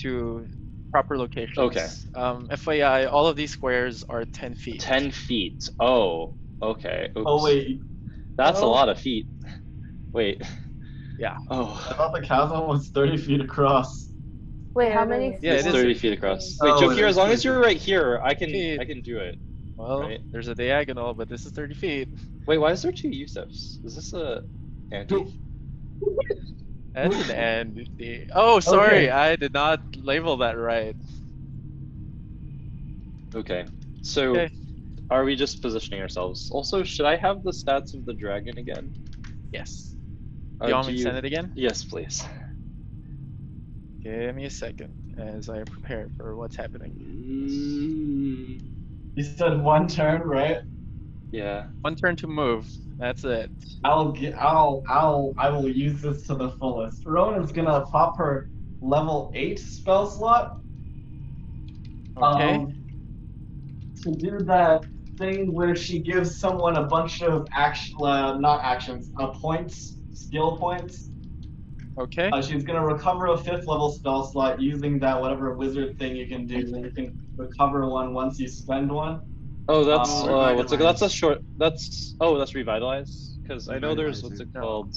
to 0.00 0.46
proper 0.92 1.18
locations. 1.18 1.58
Okay. 1.58 1.86
Um, 2.14 2.48
FYI, 2.48 3.10
all 3.12 3.26
of 3.26 3.36
these 3.36 3.50
squares 3.50 4.04
are 4.08 4.24
10 4.24 4.54
feet. 4.54 4.80
10 4.80 5.10
feet. 5.10 5.68
Oh, 5.80 6.36
okay. 6.62 7.08
Oh 7.16 7.42
wait, 7.44 7.80
That's 8.36 8.60
a 8.60 8.62
Oh. 8.62 8.70
lot 8.70 8.88
of 8.88 8.98
feet. 8.98 9.26
Wait. 10.12 10.40
Yeah. 11.18 11.36
Oh, 11.50 11.64
I 11.64 11.92
Oh. 11.92 11.94
thought 11.96 12.12
the 12.14 12.22
chasm 12.22 12.66
was 12.68 12.88
30 12.90 13.16
feet 13.16 13.40
across. 13.40 14.10
Wait, 14.74 14.92
how 14.92 15.04
many? 15.04 15.28
it 15.34 15.40
Yeah, 15.42 15.54
it's 15.54 15.64
oh, 15.66 15.70
it 15.70 15.74
is. 15.74 15.80
30 15.82 15.94
feet 15.94 16.12
across. 16.12 16.56
Wait, 16.62 16.70
Oh, 16.70 16.80
Jokir, 16.80 17.08
as 17.08 17.16
long 17.16 17.30
as 17.30 17.44
you're 17.44 17.58
right 17.60 17.76
here, 17.76 18.20
I 18.22 18.34
can 18.34 18.50
Feet. 18.50 18.78
I 18.80 18.84
can 18.84 19.00
do 19.02 19.18
it. 19.18 19.36
Well, 19.76 20.00
Right. 20.02 20.20
there's 20.32 20.48
a 20.48 20.54
diagonal, 20.54 21.14
but 21.14 21.28
this 21.28 21.44
is 21.46 21.52
30 21.52 21.74
feet. 21.74 22.08
Wait, 22.46 22.58
why 22.58 22.70
is 22.72 22.82
there 22.82 22.92
two 22.92 23.08
Yusufs? 23.08 23.78
Is 23.84 23.94
this 23.96 24.12
a 24.12 24.42
anti? 24.92 25.24
That's 26.94 27.14
an 27.28 27.30
end. 27.30 27.88
The- 27.96 28.26
Oh, 28.34 28.60
sorry, 28.60 28.86
Okay. 29.08 29.10
I 29.10 29.36
did 29.36 29.52
not 29.52 29.80
label 29.96 30.36
that 30.38 30.56
right. 30.56 30.96
Okay. 33.34 33.66
So 34.02 34.30
Okay. 34.30 34.50
are 35.10 35.24
we 35.24 35.36
just 35.36 35.60
positioning 35.62 36.00
ourselves? 36.02 36.48
Also, 36.50 36.82
should 36.82 37.06
I 37.06 37.16
have 37.16 37.42
the 37.42 37.50
stats 37.52 37.94
of 37.94 38.04
the 38.04 38.14
dragon 38.14 38.58
again? 38.58 38.92
Yes. 39.52 39.94
Uh, 40.62 40.66
you 40.66 40.74
want 40.74 40.86
do 40.86 40.92
me 40.92 40.98
to 40.98 41.02
send 41.04 41.16
it 41.16 41.24
again? 41.24 41.52
Yes, 41.54 41.84
please. 41.84 42.24
Give 44.02 44.34
me 44.34 44.44
a 44.46 44.50
second 44.50 45.14
as 45.18 45.48
I 45.48 45.62
prepare 45.64 46.08
for 46.16 46.36
what's 46.36 46.56
happening. 46.56 46.92
Mm, 46.98 48.60
You 49.16 49.22
said 49.22 49.60
one 49.60 49.86
turn, 49.88 50.22
right? 50.22 50.58
Yeah. 51.30 51.66
One 51.82 51.94
turn 51.94 52.16
to 52.16 52.26
move. 52.26 52.66
That's 52.98 53.24
it. 53.24 53.50
I'll 53.84 54.10
get. 54.12 54.34
I'll. 54.34 54.82
I'll. 54.88 55.32
I 55.38 55.50
will 55.50 55.68
use 55.68 56.00
this 56.00 56.26
to 56.26 56.34
the 56.34 56.50
fullest. 56.52 57.04
Rowan 57.06 57.42
is 57.42 57.52
gonna 57.52 57.84
pop 57.86 58.16
her 58.18 58.48
level 58.80 59.30
eight 59.34 59.58
spell 59.58 60.06
slot. 60.08 60.56
Okay. 62.20 62.54
Um, 62.54 62.74
to 64.02 64.12
do 64.12 64.38
that 64.40 64.84
thing 65.16 65.52
where 65.52 65.76
she 65.76 65.98
gives 66.00 66.38
someone 66.38 66.76
a 66.76 66.84
bunch 66.84 67.22
of 67.22 67.46
action, 67.52 67.96
uh, 68.00 68.36
not 68.38 68.64
actions, 68.64 69.12
uh, 69.20 69.28
points, 69.28 69.97
skill 70.18 70.56
points. 70.56 71.10
okay. 71.98 72.30
Uh, 72.30 72.42
she's 72.42 72.64
gonna 72.64 72.84
recover 72.84 73.26
a 73.26 73.38
fifth 73.38 73.66
level 73.66 73.90
spell 73.90 74.24
slot 74.24 74.60
using 74.60 74.98
that 75.00 75.20
whatever 75.20 75.54
wizard 75.54 75.98
thing 75.98 76.16
you 76.16 76.26
can 76.26 76.46
do. 76.46 76.58
You 76.58 76.90
can 76.94 77.18
recover 77.36 77.88
one 77.88 78.14
once 78.14 78.38
you 78.38 78.48
spend 78.48 78.90
one. 78.90 79.20
Oh, 79.68 79.84
that's 79.84 80.10
Uh, 80.10 80.38
uh, 80.38 80.54
what's 80.54 80.72
it? 80.72 80.78
That's 80.78 81.02
a 81.02 81.10
short. 81.10 81.38
That's 81.58 82.14
oh, 82.20 82.38
that's 82.38 82.54
revitalize. 82.54 83.38
Because 83.42 83.68
I 83.68 83.78
know 83.78 83.94
there's 83.94 84.22
what's 84.22 84.40
it 84.40 84.48
called? 84.54 84.94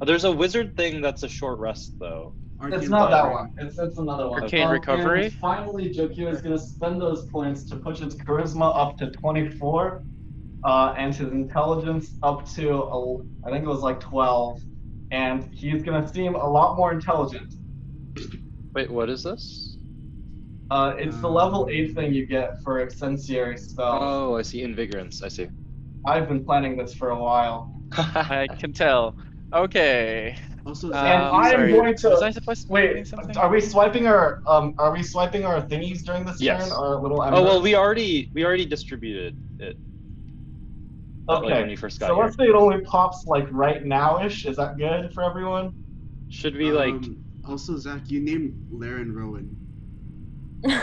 Uh, 0.00 0.04
there's 0.04 0.24
a 0.24 0.32
wizard 0.32 0.76
thing 0.76 1.00
that's 1.00 1.22
a 1.22 1.28
short 1.28 1.58
rest 1.58 1.94
though. 2.00 2.34
It's 2.62 2.88
not 2.88 3.10
that 3.10 3.30
one. 3.30 3.52
It's, 3.58 3.78
it's 3.78 3.98
another 3.98 4.28
one. 4.28 4.42
Arcane 4.42 4.68
Um, 4.68 4.72
Recovery? 4.72 5.24
And 5.24 5.34
finally, 5.34 5.92
Jokir 5.92 6.32
is 6.32 6.40
going 6.40 6.56
to 6.56 6.64
spend 6.64 7.00
those 7.00 7.26
points 7.26 7.64
to 7.64 7.76
push 7.76 7.98
his 7.98 8.14
charisma 8.16 8.74
up 8.74 8.96
to 8.98 9.10
24, 9.10 10.02
uh, 10.64 10.94
and 10.96 11.14
his 11.14 11.28
intelligence 11.30 12.16
up 12.22 12.48
to, 12.54 12.82
uh, 12.82 13.16
I 13.46 13.50
think 13.50 13.64
it 13.64 13.68
was 13.68 13.80
like 13.80 14.00
12, 14.00 14.58
and 15.10 15.48
he's 15.52 15.82
going 15.82 16.02
to 16.02 16.08
seem 16.08 16.34
a 16.34 16.46
lot 16.48 16.76
more 16.76 16.92
intelligent. 16.92 17.46
Wait, 18.74 18.90
what 18.90 19.10
is 19.10 19.22
this? 19.22 19.76
Uh, 20.70 20.94
it's 20.98 21.18
the 21.18 21.28
level 21.28 21.68
8 21.70 21.94
thing 21.94 22.14
you 22.14 22.26
get 22.26 22.54
for 22.64 22.80
incendiary 22.80 23.58
spells. 23.58 23.98
Oh, 24.02 24.36
I 24.36 24.42
see. 24.42 24.62
Invigorance. 24.62 25.22
I 25.22 25.28
see. 25.28 25.48
I've 26.06 26.28
been 26.28 26.44
planning 26.44 26.76
this 26.76 26.94
for 26.94 27.10
a 27.10 27.18
while. 27.18 27.70
I 27.96 28.48
can 28.58 28.72
tell. 28.72 29.16
Okay. 29.52 30.36
Also, 30.66 30.90
Uh, 30.90 30.96
And 30.96 31.22
I'm 31.22 31.34
I'm 31.34 31.50
sorry. 31.52 31.72
going 31.72 31.94
to- 31.96 32.08
Was 32.08 32.22
I 32.22 32.30
supposed 32.30 32.66
to 32.66 32.72
Wait, 32.72 33.12
are 33.36 33.50
we 33.50 33.60
swiping 33.60 34.06
our 34.06 34.40
um 34.48 34.74
are 34.78 34.92
we 34.92 35.02
swiping 35.02 35.44
our 35.44 35.60
thingies 35.62 36.02
during 36.04 36.24
this 36.24 36.40
Yes. 36.40 36.70
turn 36.70 36.72
or 36.76 37.00
little 37.00 37.20
oh 37.22 37.42
well, 37.42 37.62
we 37.62 37.76
already 37.76 38.30
we 38.34 38.44
already 38.44 38.66
distributed 38.66 39.36
it. 39.60 39.76
Like 41.26 41.42
Okay. 41.44 41.60
when 41.62 41.70
you 41.70 41.76
first 41.76 42.00
got 42.00 42.08
So 42.08 42.14
here. 42.16 42.24
let's 42.24 42.36
say 42.36 42.44
it 42.44 42.54
only 42.54 42.80
pops 42.82 43.24
like 43.26 43.46
right 43.50 43.84
now-ish. 43.84 44.44
Is 44.46 44.56
that 44.56 44.76
good 44.76 45.12
for 45.14 45.22
everyone? 45.22 45.72
Should 46.28 46.56
we 46.56 46.70
like? 46.72 46.92
Um, 46.94 47.24
also, 47.46 47.76
Zach, 47.76 48.10
you 48.10 48.20
named 48.20 48.54
Laren 48.70 49.14
Rowan. 49.14 49.56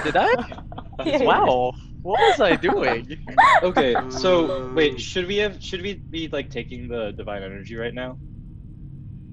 Did 0.04 0.16
I? 0.16 0.64
Yeah. 1.06 1.24
Wow. 1.24 1.74
What 2.04 2.20
was 2.20 2.40
I 2.40 2.56
doing? 2.56 3.18
Okay, 3.64 3.96
so 4.10 4.66
Um, 4.66 4.76
wait, 4.76 5.00
should 5.02 5.26
we 5.28 5.38
have? 5.38 5.62
Should 5.64 5.82
we 5.82 5.96
be 5.96 6.28
like 6.28 6.50
taking 6.52 6.88
the 6.88 7.12
divine 7.12 7.42
energy 7.44 7.76
right 7.76 7.94
now? 7.94 8.18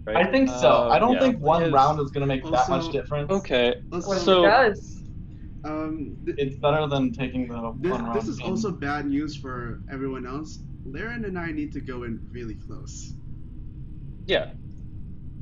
Right. 0.05 0.17
I 0.17 0.31
think 0.31 0.49
so. 0.49 0.69
Uh, 0.71 0.89
I 0.91 0.99
don't 0.99 1.15
yeah. 1.15 1.21
think 1.21 1.41
one 1.41 1.61
Because- 1.65 1.73
round 1.75 2.01
is 2.01 2.11
gonna 2.11 2.27
make 2.27 2.43
that 2.45 2.69
much 2.71 2.91
difference. 2.93 3.31
Okay. 3.31 3.83
Also, 3.93 4.09
What 4.09 4.19
So- 4.19 4.45
it 4.45 4.47
does. 4.49 5.03
um, 5.65 6.17
th- 6.25 6.37
It's 6.39 6.57
better 6.57 6.87
than 6.87 7.13
taking 7.13 7.49
the 7.49 7.75
this, 7.81 7.93
one 7.93 8.05
round. 8.05 8.17
this 8.19 8.29
is 8.29 8.39
in. 8.39 8.47
also 8.47 8.71
bad 8.71 9.07
news 9.07 9.37
for 9.37 9.81
everyone 9.91 10.27
else. 10.27 10.61
Laren 10.93 11.24
and 11.24 11.39
I 11.39 11.53
need 11.53 11.72
to 11.72 11.80
go 11.80 12.05
in 12.05 12.20
really 12.32 12.55
close. 12.55 13.14
Yeah. 14.26 14.47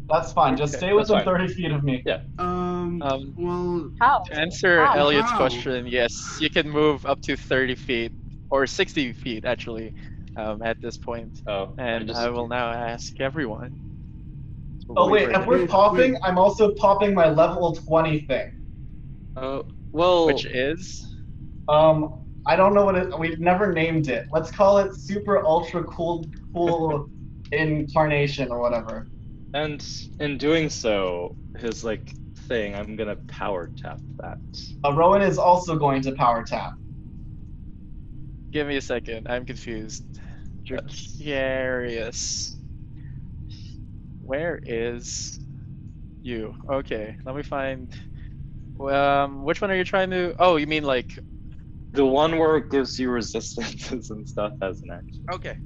That's 0.08 0.32
fine. 0.32 0.56
Just 0.56 0.74
Okay, 0.74 0.86
stay 0.86 0.92
within 0.92 1.16
fine. 1.16 1.24
30 1.24 1.48
feet 1.48 1.72
of 1.72 1.82
me. 1.82 2.02
Yeah. 2.06 2.18
Um, 2.38 3.02
Um, 3.02 3.34
well, 3.36 3.90
How? 3.98 4.20
To 4.26 4.34
answer 4.38 4.78
Wow. 4.78 4.94
Elliot's 4.96 5.32
Wow. 5.32 5.36
question, 5.38 5.86
yes, 5.86 6.38
you 6.40 6.48
can 6.50 6.70
move 6.70 7.04
up 7.06 7.20
to 7.22 7.36
30 7.36 7.74
feet 7.74 8.12
or 8.50 8.66
60 8.66 9.12
feet 9.14 9.44
actually 9.44 9.92
um, 10.36 10.62
at 10.62 10.80
this 10.80 10.96
point. 10.96 11.42
Oh. 11.46 11.74
And 11.78 12.08
just, 12.08 12.20
I 12.20 12.28
will 12.30 12.46
now 12.48 12.70
ask 12.72 13.20
everyone. 13.20 13.80
Oh 14.96 15.10
wait, 15.10 15.26
wait 15.26 15.36
if 15.36 15.46
we're 15.46 15.58
Wait, 15.58 15.68
popping, 15.68 16.12
wait. 16.12 16.20
I'm 16.22 16.38
also 16.38 16.72
popping 16.74 17.14
my 17.14 17.28
level 17.28 17.74
20 17.74 18.20
thing. 18.20 18.46
Oh 19.34 19.64
well. 19.92 20.26
Which 20.26 20.46
is 20.46 21.04
Um, 21.68 22.25
I 22.46 22.54
don't 22.54 22.74
know 22.74 22.84
what 22.84 22.94
it. 22.94 23.18
We've 23.18 23.40
never 23.40 23.72
named 23.72 24.08
it. 24.08 24.26
Let's 24.32 24.50
call 24.50 24.78
it 24.78 24.94
Super 24.94 25.44
Ultra 25.44 25.82
Cool 25.84 26.24
Cool 26.54 27.08
Incarnation 27.52 28.50
or 28.50 28.60
whatever. 28.60 29.06
And 29.52 29.84
in 30.20 30.38
doing 30.38 30.68
so, 30.68 31.34
his 31.58 31.82
like 31.82 32.14
thing, 32.48 32.74
I'm 32.74 32.94
gonna 32.96 33.16
power 33.26 33.70
tap 33.76 34.00
that. 34.20 34.38
Uh, 34.84 34.92
Rowan 34.92 35.22
is 35.22 35.38
also 35.38 35.76
going 35.76 36.02
to 36.02 36.12
power 36.12 36.44
tap. 36.44 36.72
Give 38.52 38.66
me 38.66 38.76
a 38.76 38.80
second. 38.80 39.26
I'm 39.28 39.44
confused. 39.44 40.04
Dracarius. 40.68 42.56
Where 44.22 44.60
is 44.64 45.40
you? 46.22 46.54
Okay, 46.70 47.16
let 47.24 47.34
me 47.34 47.42
find. 47.42 47.88
Um, 48.80 49.44
which 49.44 49.60
one 49.60 49.70
are 49.70 49.76
you 49.76 49.84
trying 49.84 50.10
to? 50.10 50.34
Oh, 50.38 50.56
you 50.56 50.66
mean 50.66 50.84
like? 50.84 51.18
The 51.96 52.06
one 52.06 52.38
where 52.38 52.56
it 52.58 52.70
gives 52.70 52.98
you 52.98 53.10
resistances 53.10 54.10
and 54.14 54.28
stuff 54.28 54.52
as 54.62 54.82
an 54.82 54.90
action, 54.90 55.24
Okay, 55.32 55.56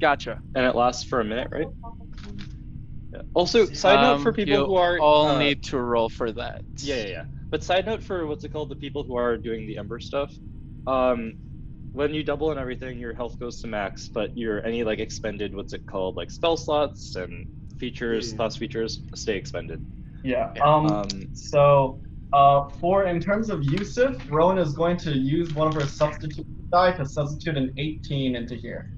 gotcha. 0.00 0.40
and 0.54 0.66
it 0.66 0.74
lasts 0.76 1.04
for 1.04 1.20
a 1.20 1.24
minute, 1.24 1.48
right? 1.50 1.66
Yeah. 3.12 3.20
Also, 3.34 3.66
side 3.66 4.00
note 4.00 4.22
for 4.22 4.30
Um, 4.30 4.34
people 4.34 4.54
you 4.54 4.66
who 4.66 4.74
are 4.76 4.98
all 4.98 5.26
uh, 5.28 5.38
need 5.38 5.62
to 5.64 5.78
roll 5.78 6.08
for 6.08 6.32
that. 6.32 6.62
Yeah, 6.82 6.96
yeah, 6.96 7.06
yeah. 7.08 7.24
But 7.50 7.62
side 7.62 7.86
note 7.86 8.02
for 8.02 8.26
what's 8.26 8.44
it 8.44 8.52
called? 8.52 8.70
The 8.70 8.76
people 8.76 9.02
who 9.04 9.16
are 9.16 9.36
doing 9.36 9.66
the 9.66 9.76
Ember 9.78 9.98
stuff. 10.00 10.32
Um, 10.86 11.34
when 11.92 12.14
you 12.14 12.22
double 12.24 12.50
and 12.50 12.58
everything, 12.58 12.98
your 12.98 13.14
health 13.14 13.36
goes 13.38 13.60
to 13.60 13.66
max, 13.66 14.10
but 14.14 14.36
your 14.36 14.64
any 14.64 14.82
like 14.84 14.98
expended 14.98 15.54
what's 15.54 15.74
it 15.74 15.84
called 15.86 16.16
like 16.16 16.30
spell 16.30 16.56
slots 16.56 17.16
and 17.16 17.46
features, 17.78 18.30
Yeah. 18.30 18.36
class 18.36 18.56
features 18.56 19.02
stay 19.14 19.36
expended. 19.36 19.84
Yeah. 20.22 20.50
Yeah, 20.56 20.62
Um. 20.62 20.86
Um, 20.86 21.08
So, 21.34 22.00
uh, 22.32 22.68
for 22.80 23.04
in 23.04 23.20
terms 23.20 23.50
of 23.50 23.62
Yusuf, 23.64 24.16
Rowan 24.30 24.58
is 24.58 24.72
going 24.72 24.96
to 24.98 25.12
use 25.16 25.54
one 25.54 25.68
of 25.68 25.74
her 25.74 25.86
substitute 25.86 26.46
die 26.70 26.92
to 26.92 27.04
substitute 27.06 27.56
an 27.56 27.70
18 27.76 28.34
into 28.36 28.54
here. 28.54 28.90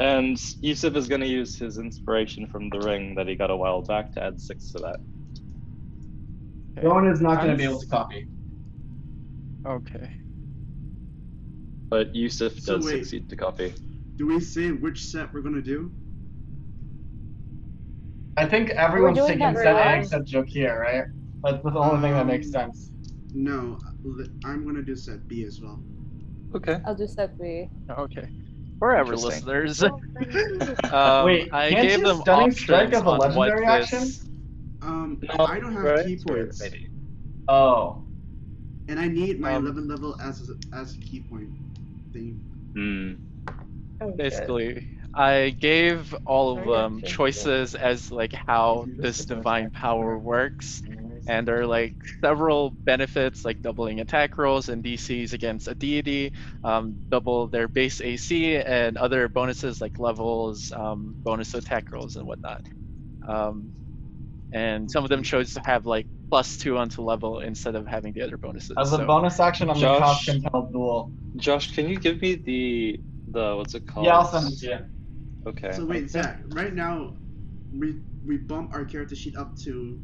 and 0.00 0.38
Yusuf 0.60 0.94
is 0.96 1.08
gonna 1.08 1.24
use 1.26 1.58
his 1.58 1.78
inspiration 1.78 2.46
from 2.46 2.68
the 2.70 2.78
ring 2.80 3.14
that 3.14 3.26
he 3.28 3.34
got 3.34 3.50
a 3.50 3.56
while 3.56 3.80
back 3.82 4.12
to 4.12 4.22
add 4.22 4.38
six 4.40 4.70
to 4.72 4.78
that. 4.78 4.96
Okay. 6.76 6.86
Rowan 6.86 7.06
is 7.08 7.20
not 7.20 7.36
going 7.38 7.50
to 7.52 7.56
be 7.56 7.64
able 7.64 7.80
to 7.80 7.86
copy. 7.86 8.26
Okay. 9.66 10.10
But 11.88 12.14
Yusuf 12.14 12.58
So 12.58 12.76
does 12.76 12.86
wait. 12.86 12.98
succeed 13.04 13.28
to 13.30 13.36
copy. 13.36 13.72
do 14.16 14.26
we 14.26 14.40
say 14.40 14.70
which 14.72 15.04
set 15.06 15.32
we're 15.32 15.42
gonna 15.42 15.62
do? 15.62 15.90
I 18.36 18.46
think 18.46 18.70
everyone's 18.70 19.18
taking 19.18 19.40
that 19.40 19.56
set 19.56 19.76
A 19.76 19.98
except 20.00 20.24
Jokir, 20.26 20.78
right? 20.80 21.04
That's 21.44 21.62
the 21.62 21.70
only 21.78 22.00
thing 22.02 22.12
that 22.12 22.26
makes 22.26 22.46
Um, 22.48 22.52
sense. 22.52 22.90
No, 23.34 23.78
I'm 24.44 24.64
gonna 24.66 24.82
do 24.82 24.94
set 24.94 25.26
B 25.28 25.44
as 25.44 25.60
well. 25.60 25.80
Okay. 26.54 26.78
I'll 26.86 26.94
just 26.94 27.14
set 27.14 27.38
B. 27.38 27.68
Okay. 27.90 28.28
For 28.78 28.92
our 28.94 29.00
Interesting. 29.00 29.30
listeners, 29.46 29.82
um, 30.92 31.24
Wait, 31.26 31.48
I 31.52 31.70
can't 31.70 31.88
gave 31.88 32.02
them 32.02 32.20
stunning 32.20 32.42
options 32.50 32.60
strike 32.60 32.92
of 32.92 33.06
a 33.06 33.10
on 33.10 33.18
what 33.18 33.36
legendary 33.36 33.66
action? 33.66 33.98
this- 34.00 34.28
Um, 34.82 35.18
No, 35.38 35.44
I 35.46 35.60
don't 35.60 35.72
have 35.72 35.84
right? 35.84 36.04
key 36.06 36.18
points, 36.26 36.60
Maybe. 36.60 36.88
Oh. 37.48 38.02
and 38.88 38.98
I 38.98 39.06
need 39.08 39.38
my 39.40 39.54
Um, 39.54 39.64
11 39.66 39.86
level 39.88 40.16
as 40.20 40.48
a, 40.50 40.76
as 40.76 40.94
a 40.94 40.98
key 40.98 41.20
point 41.20 41.50
thing. 42.12 42.40
Hmm. 42.74 43.12
Oh, 44.00 44.08
shit. 44.08 44.16
Basically, 44.16 44.84
I 45.14 45.50
gave 45.60 46.12
all 46.26 46.58
of 46.58 46.66
them 46.66 47.00
choices 47.02 47.74
as 47.76 48.10
like 48.10 48.32
how 48.32 48.86
this 48.96 49.24
divine 49.24 49.70
power 49.70 50.18
works, 50.18 50.82
and 51.26 51.46
there 51.46 51.60
are 51.60 51.66
like 51.66 51.94
several 52.20 52.76
benefits 52.84 53.44
like 53.44 53.62
doubling 53.62 54.00
attack 54.00 54.38
rolls 54.38 54.68
and 54.68 54.82
DCs 54.82 55.32
against 55.32 55.68
a 55.68 55.74
deity, 55.74 56.32
um, 56.64 57.00
double 57.10 57.48
their 57.48 57.68
base 57.68 58.00
AC, 58.00 58.56
and 58.56 58.96
other 58.96 59.28
bonuses 59.28 59.80
like 59.80 59.98
levels, 59.98 60.72
um, 60.74 61.16
bonus 61.24 61.54
attack 61.54 61.92
rolls, 61.92 62.16
and 62.16 62.26
whatnot. 62.26 62.60
Um, 63.26 63.72
and 64.52 64.90
some 64.90 65.04
of 65.04 65.10
them 65.10 65.22
chose 65.22 65.52
to 65.54 65.62
have 65.64 65.86
like 65.86 66.06
plus 66.30 66.56
two 66.58 66.78
onto 66.78 67.02
level 67.02 67.40
instead 67.40 67.74
of 67.74 67.86
having 67.86 68.12
the 68.12 68.22
other 68.22 68.38
bonuses. 68.38 68.76
As 68.78 68.92
a 68.92 68.96
so- 68.96 69.06
bonus 69.06 69.38
action, 69.40 69.70
I'm 69.70 69.78
going 69.78 69.94
to 69.94 70.00
cast 70.00 70.24
Josh. 70.24 70.34
Compel 70.40 70.68
Duel. 70.72 71.12
Josh, 71.36 71.74
can 71.74 71.88
you 71.88 71.96
give 71.96 72.20
me 72.20 72.34
the 72.34 73.00
the 73.28 73.56
what's 73.56 73.74
it 73.74 73.86
called? 73.86 74.06
Yeah, 74.06 74.18
I'll 74.18 74.26
send 74.26 74.52
it 74.52 74.58
to 74.58 74.66
you. 74.66 74.78
Okay. 75.46 75.72
So 75.72 75.84
wait, 75.86 76.10
Zach. 76.10 76.42
Right 76.50 76.74
now, 76.74 77.14
we 77.72 77.96
we 78.24 78.38
bump 78.38 78.74
our 78.74 78.84
character 78.84 79.16
sheet 79.16 79.36
up 79.36 79.56
to 79.64 79.98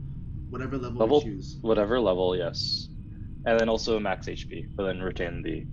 whatever 0.50 0.78
level, 0.78 1.00
Level? 1.00 1.18
we 1.18 1.24
choose. 1.24 1.56
Whatever 1.62 2.00
level, 2.00 2.36
yes. 2.36 2.88
And 3.46 3.58
then 3.60 3.68
also 3.68 3.98
max 3.98 4.26
HP, 4.26 4.66
but 4.76 4.84
then 4.84 5.00
retain 5.00 5.42
the 5.42 5.64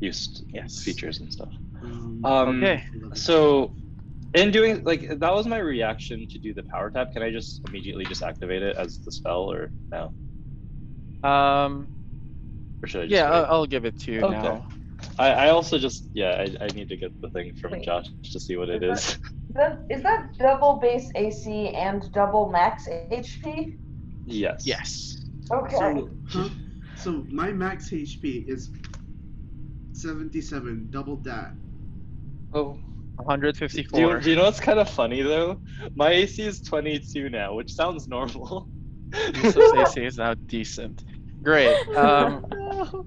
used 0.00 0.44
Yes. 0.52 0.78
features 0.80 1.20
and 1.20 1.32
stuff. 1.32 1.50
Um, 1.82 2.20
Um, 2.24 2.62
Okay. 2.62 2.84
So, 3.14 3.74
in 4.34 4.50
doing 4.50 4.82
like 4.84 5.08
that 5.08 5.32
was 5.32 5.46
my 5.46 5.58
reaction 5.58 6.26
to 6.30 6.38
do 6.38 6.52
the 6.54 6.62
power 6.64 6.90
tap. 6.90 7.12
Can 7.12 7.22
I 7.22 7.30
just 7.30 7.60
immediately 7.68 8.04
just 8.04 8.22
activate 8.22 8.62
it 8.62 8.76
as 8.76 8.98
the 9.04 9.12
spell, 9.12 9.50
or 9.50 9.72
no? 9.90 10.12
Um, 11.22 11.88
Or 12.82 12.88
should 12.88 13.02
I 13.02 13.06
just 13.06 13.14
yeah. 13.14 13.30
I'll, 13.30 13.46
I'll 13.46 13.66
give 13.66 13.84
it 13.84 13.98
to 14.00 14.12
you 14.12 14.24
Okay. 14.24 14.32
now. 14.32 14.66
I, 15.18 15.30
I 15.30 15.48
also 15.50 15.78
just 15.78 16.08
yeah 16.12 16.44
I, 16.44 16.64
I 16.64 16.66
need 16.68 16.88
to 16.88 16.96
get 16.96 17.12
the 17.20 17.30
thing 17.30 17.52
from 17.60 17.72
Wait. 17.72 17.84
Josh 17.84 18.06
to 18.32 18.40
see 18.40 18.56
what 18.56 18.68
it 18.68 18.82
Is 18.82 18.98
is. 18.98 19.18
That, 19.54 19.78
is 19.88 20.02
that 20.02 20.26
double 20.38 20.78
base 20.78 21.10
AC 21.14 21.68
and 21.70 22.12
double 22.12 22.50
max 22.50 22.86
HP? 22.86 23.68
Yes. 24.30 24.66
Yes. 24.66 25.24
Okay. 25.50 25.76
So, 25.76 26.10
huh? 26.28 26.48
so 26.96 27.26
my 27.30 27.50
max 27.52 27.90
HP 27.90 28.48
is 28.48 28.70
77, 29.92 30.88
double 30.90 31.16
that. 31.18 31.52
Oh. 32.52 32.78
Do 33.18 33.24
154. 33.24 34.00
you, 34.00 34.20
do 34.20 34.30
you 34.30 34.36
know 34.36 34.44
what's 34.44 34.60
kind 34.60 34.78
of 34.78 34.88
funny 34.88 35.22
though? 35.22 35.60
My 35.96 36.10
AC 36.10 36.40
is 36.40 36.60
22 36.60 37.28
now, 37.30 37.52
which 37.52 37.74
sounds 37.74 38.06
normal. 38.06 38.68
Yusuf's 39.34 39.72
AC 39.72 40.04
is 40.04 40.18
now 40.18 40.34
decent. 40.34 41.02
Great. 41.42 41.76
Um, 41.96 42.46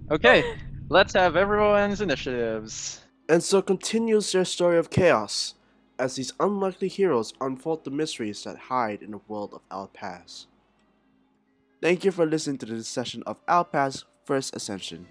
okay, 0.12 0.58
let's 0.90 1.14
have 1.14 1.38
everyone's 1.38 2.02
initiatives. 2.02 3.02
And 3.30 3.42
so 3.42 3.62
continues 3.62 4.34
their 4.34 4.44
story 4.44 4.78
of 4.78 4.90
chaos 4.90 5.54
as 5.98 6.16
these 6.16 6.34
unlikely 6.40 6.88
heroes 6.88 7.34
unfold 7.40 7.86
the 7.86 7.92
mysteries 7.92 8.44
that 8.44 8.58
hide 8.58 9.02
in 9.02 9.12
the 9.12 9.22
world 9.28 9.54
of 9.54 9.62
Alpaz. 9.70 10.48
Thank 11.82 12.06
you 12.06 12.12
for 12.12 12.28
listening 12.28 12.60
to 12.60 12.68
this 12.68 12.88
session 12.88 13.24
of 13.26 13.44
Alpaz 13.48 14.04
First 14.24 14.56
Ascension. 14.56 15.08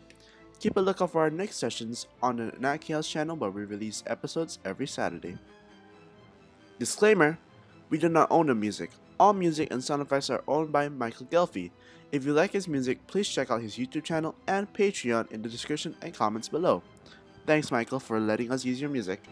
Keep 0.61 0.77
a 0.77 0.81
lookout 0.81 1.11
for 1.11 1.23
our 1.23 1.31
next 1.31 1.57
sessions 1.57 2.07
on 2.23 2.37
the 2.37 2.53
Nat 2.61 2.77
Chaos 2.77 3.09
channel 3.09 3.35
where 3.35 3.51
we 3.51 3.65
release 3.65 4.05
episodes 4.07 4.61
every 4.65 4.87
Saturday. 4.87 5.37
Disclaimer 6.79 7.37
We 7.89 7.99
do 7.99 8.09
not 8.09 8.31
own 8.31 8.47
the 8.47 8.55
music. 8.55 8.93
All 9.19 9.33
music 9.33 9.73
and 9.73 9.83
sound 9.83 10.01
effects 10.01 10.31
are 10.31 10.45
owned 10.47 10.71
by 10.71 10.89
Michael 10.89 11.27
Ghelfi. 11.27 11.73
If 12.13 12.25
you 12.25 12.33
like 12.35 12.53
his 12.53 12.69
music, 12.69 13.05
please 13.09 13.29
check 13.29 13.51
out 13.51 13.63
his 13.63 13.75
YouTube 13.77 14.05
channel 14.05 14.37
and 14.47 14.73
Patreon 14.73 15.33
in 15.33 15.43
the 15.43 15.49
description 15.49 15.97
and 16.03 16.15
comments 16.15 16.49
below. 16.49 16.85
Thanks, 17.47 17.73
Michael, 17.73 17.99
for 17.99 18.21
letting 18.21 18.53
us 18.53 18.65
use 18.65 18.81
your 18.81 18.91
music. 18.91 19.25